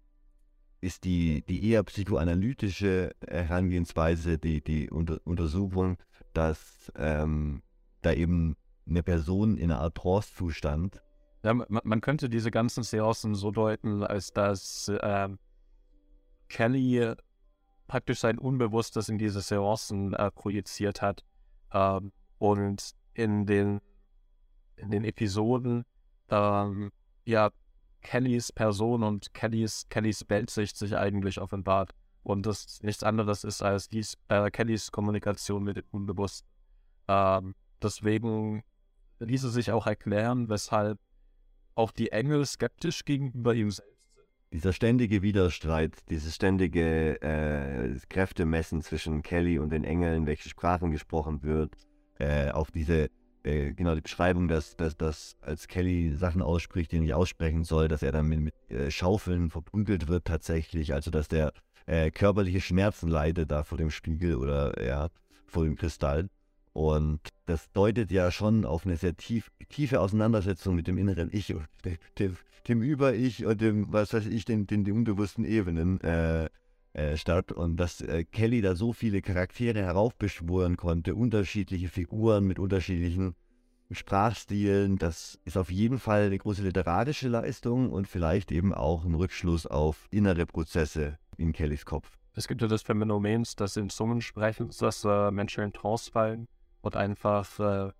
ist 0.81 1.05
die, 1.05 1.43
die 1.45 1.69
eher 1.69 1.83
psychoanalytische 1.83 3.15
Herangehensweise, 3.25 4.37
die, 4.37 4.61
die 4.61 4.89
Unter 4.89 5.19
Untersuchung, 5.23 5.97
dass 6.33 6.91
ähm, 6.97 7.61
da 8.01 8.11
eben 8.11 8.55
eine 8.87 9.03
Person 9.03 9.57
in 9.57 9.71
einer 9.71 9.79
Art 9.79 9.95
Trance-Zustand 9.95 11.01
Ja, 11.43 11.53
man, 11.53 11.67
man, 11.83 12.01
könnte 12.01 12.29
diese 12.29 12.51
ganzen 12.51 12.83
Seancen 12.83 13.35
so 13.35 13.51
deuten, 13.51 14.03
als 14.03 14.31
dass 14.31 14.87
äh, 14.87 15.29
Kelly 16.47 17.15
praktisch 17.87 18.19
sein 18.19 18.39
Unbewusstes 18.39 19.09
in 19.09 19.17
diese 19.17 19.41
Seancen 19.41 20.13
äh, 20.13 20.31
projiziert 20.31 21.01
hat. 21.01 21.23
Ähm, 21.71 22.11
und 22.37 22.91
in 23.13 23.45
den, 23.45 23.81
in 24.77 24.89
den 24.89 25.03
Episoden 25.03 25.85
ähm, 26.29 26.91
ja 27.25 27.51
Kellys 28.01 28.51
Person 28.51 29.03
und 29.03 29.33
Kellys, 29.33 29.87
Kellys 29.89 30.25
Weltsicht 30.27 30.77
sich 30.77 30.95
eigentlich 30.95 31.39
offenbart. 31.39 31.93
Und 32.23 32.45
das 32.45 32.81
nichts 32.81 33.03
anderes 33.03 33.43
ist 33.43 33.61
als 33.61 33.89
dies, 33.89 34.17
äh, 34.29 34.49
Kellys 34.49 34.91
Kommunikation 34.91 35.63
mit 35.63 35.77
dem 35.77 35.85
Unbewussten. 35.91 36.47
Ähm, 37.07 37.55
deswegen 37.81 38.63
ließe 39.19 39.49
sich 39.49 39.71
auch 39.71 39.87
erklären, 39.87 40.49
weshalb 40.49 40.99
auch 41.75 41.91
die 41.91 42.11
Engel 42.11 42.45
skeptisch 42.45 43.05
gegenüber 43.05 43.53
ihm 43.53 43.71
selbst 43.71 44.13
sind. 44.15 44.25
Dieser 44.51 44.73
ständige 44.73 45.21
Widerstreit, 45.21 45.97
dieses 46.09 46.35
ständige 46.35 47.21
äh, 47.21 47.97
Kräftemessen 48.09 48.81
zwischen 48.81 49.21
Kelly 49.23 49.59
und 49.59 49.71
den 49.71 49.83
Engeln, 49.83 50.25
welche 50.27 50.49
Sprachen 50.49 50.91
gesprochen 50.91 51.43
wird, 51.43 51.75
äh, 52.19 52.51
auch 52.51 52.69
diese, 52.69 53.09
äh, 53.43 53.73
genau 53.73 53.95
die 53.95 54.01
Beschreibung, 54.01 54.47
dass, 54.47 54.75
dass, 54.75 54.95
dass 54.95 55.35
als 55.41 55.67
Kelly 55.67 56.15
Sachen 56.15 56.41
ausspricht, 56.41 56.91
die 56.91 56.97
er 56.97 57.01
nicht 57.01 57.13
aussprechen 57.13 57.63
soll, 57.63 57.87
dass 57.87 58.03
er 58.03 58.11
dann 58.11 58.27
mit, 58.27 58.39
mit 58.39 58.53
äh, 58.69 58.91
Schaufeln 58.91 59.49
verprügelt 59.49 60.07
wird 60.07 60.25
tatsächlich, 60.25 60.93
also 60.93 61.09
dass 61.09 61.27
der 61.27 61.51
äh, 61.85 62.11
körperliche 62.11 62.61
Schmerzen 62.61 63.09
leidet 63.09 63.51
da 63.51 63.63
vor 63.63 63.77
dem 63.77 63.89
Spiegel 63.89 64.35
oder 64.35 64.81
ja, 64.85 65.09
vor 65.47 65.65
dem 65.65 65.75
Kristall. 65.75 66.29
Und 66.73 67.19
das 67.45 67.71
deutet 67.71 68.11
ja 68.11 68.31
schon 68.31 68.65
auf 68.65 68.85
eine 68.85 68.97
sehr 68.97 69.15
tief, 69.15 69.51
tiefe 69.69 70.01
Auseinandersetzung 70.01 70.75
mit 70.75 70.87
dem 70.87 70.97
inneren 70.97 71.29
Ich, 71.31 71.53
dem, 72.17 72.37
dem 72.67 72.81
Über-Ich 72.81 73.45
und 73.45 73.61
dem, 73.61 73.93
was 73.93 74.13
weiß 74.13 74.25
ich, 74.25 74.45
den, 74.45 74.65
den, 74.65 74.83
den 74.83 74.95
unbewussten 74.95 75.45
Ebenen 75.45 76.01
äh, 76.01 76.49
äh, 76.93 77.15
statt. 77.15 77.51
Und 77.51 77.77
dass 77.77 78.01
äh, 78.01 78.23
Kelly 78.23 78.61
da 78.61 78.75
so 78.75 78.91
viele 78.91 79.21
Charaktere 79.21 79.83
heraufbeschworen 79.83 80.75
konnte, 80.75 81.13
unterschiedliche 81.13 81.89
Figuren 81.89 82.45
mit 82.45 82.57
unterschiedlichen 82.57 83.35
Sprachstilen, 83.91 84.97
das 84.97 85.39
ist 85.45 85.57
auf 85.57 85.69
jeden 85.69 85.99
Fall 85.99 86.23
eine 86.23 86.37
große 86.39 86.63
literarische 86.63 87.27
Leistung 87.27 87.91
und 87.91 88.07
vielleicht 88.07 88.51
eben 88.51 88.73
auch 88.73 89.05
ein 89.05 89.13
Rückschluss 89.13 89.67
auf 89.67 90.07
innere 90.09 90.47
Prozesse 90.47 91.19
in 91.37 91.53
Kellys 91.53 91.85
Kopf. 91.85 92.17
Es 92.33 92.47
gibt 92.47 92.63
ja 92.63 92.67
das 92.67 92.81
Phänomen, 92.81 93.43
dass 93.57 93.77
in 93.77 93.91
Zungen 93.91 94.21
sprechen, 94.21 94.71
dass 94.79 95.05
äh, 95.05 95.29
Menschen 95.29 95.65
in 95.65 95.73
Trance 95.73 96.09
fallen 96.09 96.47
und 96.83 96.95
einfach. 96.95 97.59
Äh 97.59 97.91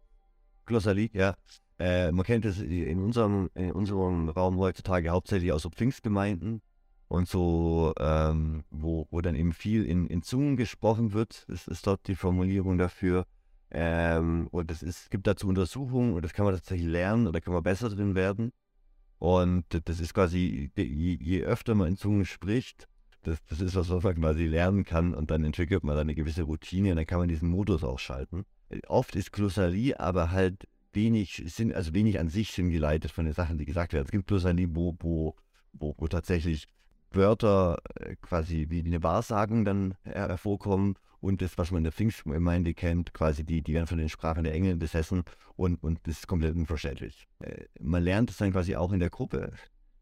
Glossalie, 0.65 1.09
ja. 1.13 1.36
Äh, 1.79 2.11
man 2.11 2.25
kennt 2.25 2.45
es 2.45 2.61
in 2.61 2.99
unserem, 2.99 3.49
in 3.55 3.71
unserem 3.71 4.29
Raum 4.29 4.57
heutzutage 4.57 5.09
hauptsächlich 5.09 5.51
aus 5.51 5.63
so 5.63 5.69
Pfingstgemeinden 5.69 6.61
und 7.07 7.27
so, 7.27 7.93
ähm, 7.99 8.63
wo, 8.69 9.07
wo 9.11 9.21
dann 9.21 9.36
eben 9.36 9.53
viel 9.53 9.86
in, 9.86 10.07
in 10.07 10.21
Zungen 10.21 10.55
gesprochen 10.55 11.13
wird, 11.13 11.45
das 11.49 11.67
ist 11.67 11.86
dort 11.88 12.07
die 12.07 12.15
Formulierung 12.15 12.77
dafür. 12.77 13.25
Ähm, 13.71 14.47
und 14.51 14.71
es 14.71 15.09
gibt 15.09 15.25
dazu 15.25 15.47
Untersuchungen 15.47 16.13
und 16.13 16.23
das 16.23 16.34
kann 16.34 16.45
man 16.45 16.53
tatsächlich 16.53 16.88
lernen 16.88 17.27
oder 17.27 17.41
kann 17.41 17.53
man 17.53 17.63
besser 17.63 17.89
drin 17.89 18.15
werden. 18.15 18.51
Und 19.17 19.65
das 19.86 19.99
ist 19.99 20.13
quasi, 20.13 20.71
je, 20.75 21.17
je 21.19 21.43
öfter 21.43 21.75
man 21.75 21.88
in 21.88 21.97
Zungen 21.97 22.25
spricht, 22.25 22.88
das, 23.23 23.43
das 23.45 23.61
ist 23.61 23.75
was, 23.75 23.89
was 23.89 24.03
man 24.03 24.15
quasi 24.15 24.45
lernen 24.45 24.84
kann 24.84 25.13
und 25.13 25.31
dann 25.31 25.43
entwickelt 25.43 25.84
man 25.84 25.95
dann 25.95 26.07
eine 26.07 26.15
gewisse 26.15 26.43
Routine 26.43 26.91
und 26.91 26.97
dann 26.97 27.07
kann 27.07 27.19
man 27.19 27.29
diesen 27.29 27.49
Modus 27.49 27.84
ausschalten. 27.84 28.45
Oft 28.88 29.15
ist 29.15 29.32
Glossalie 29.32 29.99
aber 29.99 30.32
halt 30.32 30.67
wenig, 30.93 31.43
sind, 31.47 31.74
also 31.74 31.93
wenig 31.93 32.19
an 32.19 32.30
sich 32.30 32.55
geleitet 32.55 33.11
von 33.11 33.26
den 33.26 33.34
Sachen, 33.34 33.57
die 33.57 33.65
gesagt 33.65 33.93
werden. 33.93 34.05
Es 34.05 34.11
gibt 34.11 34.28
Glossalie, 34.28 34.67
wo, 34.71 34.95
wo, 34.99 35.36
wo, 35.74 35.95
wo 35.97 36.07
tatsächlich 36.07 36.67
Wörter 37.11 37.78
äh, 37.95 38.15
quasi 38.21 38.67
wie 38.69 38.84
eine 38.84 39.03
Wahrsagung 39.03 39.65
dann 39.65 39.95
hervorkommen 40.03 40.95
und 41.19 41.41
das, 41.41 41.57
was 41.57 41.71
man 41.71 41.80
in 41.80 41.84
der 41.86 41.93
Pfingstgemeinde 41.93 42.74
kennt, 42.74 43.13
quasi 43.13 43.45
die, 43.45 43.61
die 43.61 43.74
werden 43.74 43.88
von 43.88 43.97
den 43.97 44.09
Sprachen 44.09 44.43
der 44.43 44.53
Engel 44.53 44.76
besessen 44.76 45.24
und, 45.55 45.82
und 45.82 45.99
das 46.03 46.19
ist 46.19 46.28
komplett 46.28 46.55
unverständlich. 46.55 47.28
Äh, 47.39 47.65
man 47.80 48.03
lernt 48.03 48.30
es 48.30 48.38
dann 48.38 48.51
quasi 48.51 48.76
auch 48.76 48.91
in 48.91 48.99
der 48.99 49.09
Gruppe 49.09 49.53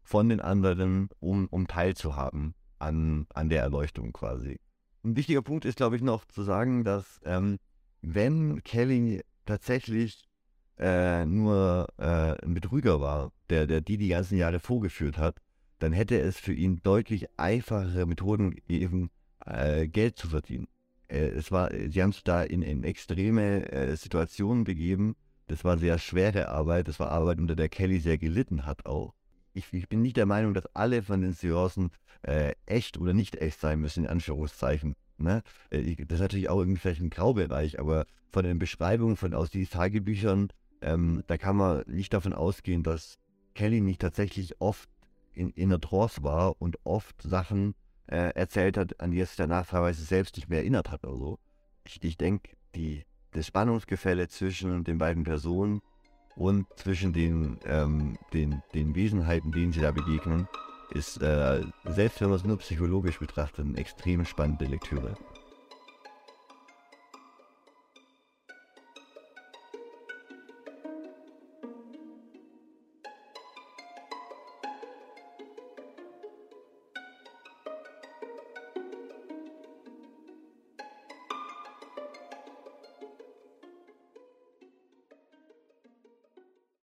von 0.02 0.28
den 0.28 0.40
anderen, 0.40 1.08
um, 1.20 1.46
um 1.48 1.66
teilzuhaben 1.66 2.54
an, 2.78 3.26
an 3.34 3.48
der 3.48 3.62
Erleuchtung 3.62 4.12
quasi. 4.12 4.58
Ein 5.04 5.16
wichtiger 5.16 5.42
Punkt 5.42 5.64
ist, 5.64 5.76
glaube 5.76 5.96
ich, 5.96 6.02
noch 6.02 6.24
zu 6.26 6.42
sagen, 6.42 6.84
dass 6.84 7.20
ähm, 7.24 7.58
wenn 8.02 8.62
Kelly 8.64 9.22
tatsächlich 9.46 10.28
äh, 10.78 11.24
nur 11.24 11.86
äh, 11.98 12.44
ein 12.44 12.54
Betrüger 12.54 13.00
war, 13.00 13.32
der, 13.48 13.66
der 13.66 13.80
die 13.80 13.96
die 13.96 14.08
ganzen 14.08 14.36
Jahre 14.36 14.60
vorgeführt 14.60 15.18
hat, 15.18 15.40
dann 15.78 15.92
hätte 15.92 16.20
es 16.20 16.38
für 16.38 16.52
ihn 16.52 16.80
deutlich 16.82 17.26
einfachere 17.38 18.06
Methoden 18.06 18.50
gegeben, 18.50 19.10
äh, 19.46 19.88
Geld 19.88 20.16
zu 20.18 20.28
verdienen. 20.28 20.68
Äh, 21.08 21.28
es 21.28 21.50
war, 21.50 21.70
sie 21.72 22.02
haben 22.02 22.12
sich 22.12 22.24
da 22.24 22.42
in, 22.42 22.62
in 22.62 22.84
extreme 22.84 23.70
äh, 23.70 23.96
Situationen 23.96 24.64
begeben. 24.64 25.16
Das 25.46 25.64
war 25.64 25.78
sehr 25.78 25.98
schwere 25.98 26.48
Arbeit. 26.48 26.88
Das 26.88 27.00
war 27.00 27.10
Arbeit, 27.10 27.38
unter 27.38 27.56
der 27.56 27.68
Kelly 27.68 27.98
sehr 27.98 28.18
gelitten 28.18 28.64
hat 28.64 28.86
auch. 28.86 29.14
Ich, 29.54 29.72
ich 29.72 29.88
bin 29.88 30.02
nicht 30.02 30.16
der 30.16 30.26
Meinung, 30.26 30.54
dass 30.54 30.66
alle 30.74 31.02
von 31.02 31.20
den 31.20 31.32
Seancen 31.32 31.90
äh, 32.22 32.54
echt 32.64 32.96
oder 32.96 33.12
nicht 33.12 33.36
echt 33.36 33.60
sein 33.60 33.80
müssen, 33.80 34.04
in 34.04 34.10
Anführungszeichen. 34.10 34.94
Ne? 35.18 35.42
Äh, 35.70 35.96
das 35.96 36.16
ist 36.16 36.22
natürlich 36.22 36.48
auch 36.48 36.58
irgendwie 36.58 36.80
vielleicht 36.80 37.00
ein 37.00 37.10
Graubereich, 37.10 37.78
aber 37.78 38.06
von 38.30 38.44
den 38.44 38.58
Beschreibungen 38.58 39.16
von 39.16 39.34
aus 39.34 39.50
diesen 39.50 39.72
Tagebüchern, 39.72 40.48
ähm, 40.80 41.22
da 41.26 41.36
kann 41.36 41.56
man 41.56 41.84
nicht 41.86 42.12
davon 42.12 42.32
ausgehen, 42.32 42.82
dass 42.82 43.18
Kelly 43.54 43.80
nicht 43.80 44.00
tatsächlich 44.00 44.60
oft 44.60 44.88
in, 45.34 45.50
in 45.50 45.70
der 45.70 45.80
Trance 45.80 46.22
war 46.22 46.60
und 46.60 46.78
oft 46.84 47.20
Sachen 47.22 47.74
äh, 48.06 48.34
erzählt 48.34 48.76
hat, 48.76 49.00
an 49.00 49.10
die 49.10 49.20
er 49.20 49.26
sich 49.26 49.36
danach 49.36 49.66
teilweise 49.66 50.02
selbst 50.04 50.36
nicht 50.36 50.48
mehr 50.48 50.60
erinnert 50.60 50.90
hat 50.90 51.04
oder 51.04 51.16
so. 51.16 51.38
Ich, 51.84 52.02
ich 52.02 52.16
denke, 52.16 52.50
das 53.32 53.46
Spannungsgefälle 53.46 54.28
zwischen 54.28 54.84
den 54.84 54.98
beiden 54.98 55.24
Personen 55.24 55.80
und 56.36 56.66
zwischen 56.76 57.12
den, 57.12 57.58
ähm, 57.64 58.18
den, 58.32 58.62
den 58.74 58.94
Wesenheiten, 58.94 59.52
denen 59.52 59.72
sie 59.72 59.80
da 59.80 59.92
begegnen, 59.92 60.48
ist, 60.92 61.20
äh, 61.22 61.62
selbst 61.84 62.20
wenn 62.20 62.28
man 62.28 62.38
es 62.38 62.44
nur 62.44 62.58
psychologisch 62.58 63.18
betrachtet, 63.18 63.64
eine 63.66 63.78
extrem 63.78 64.24
spannende 64.24 64.66
Lektüre. 64.66 65.16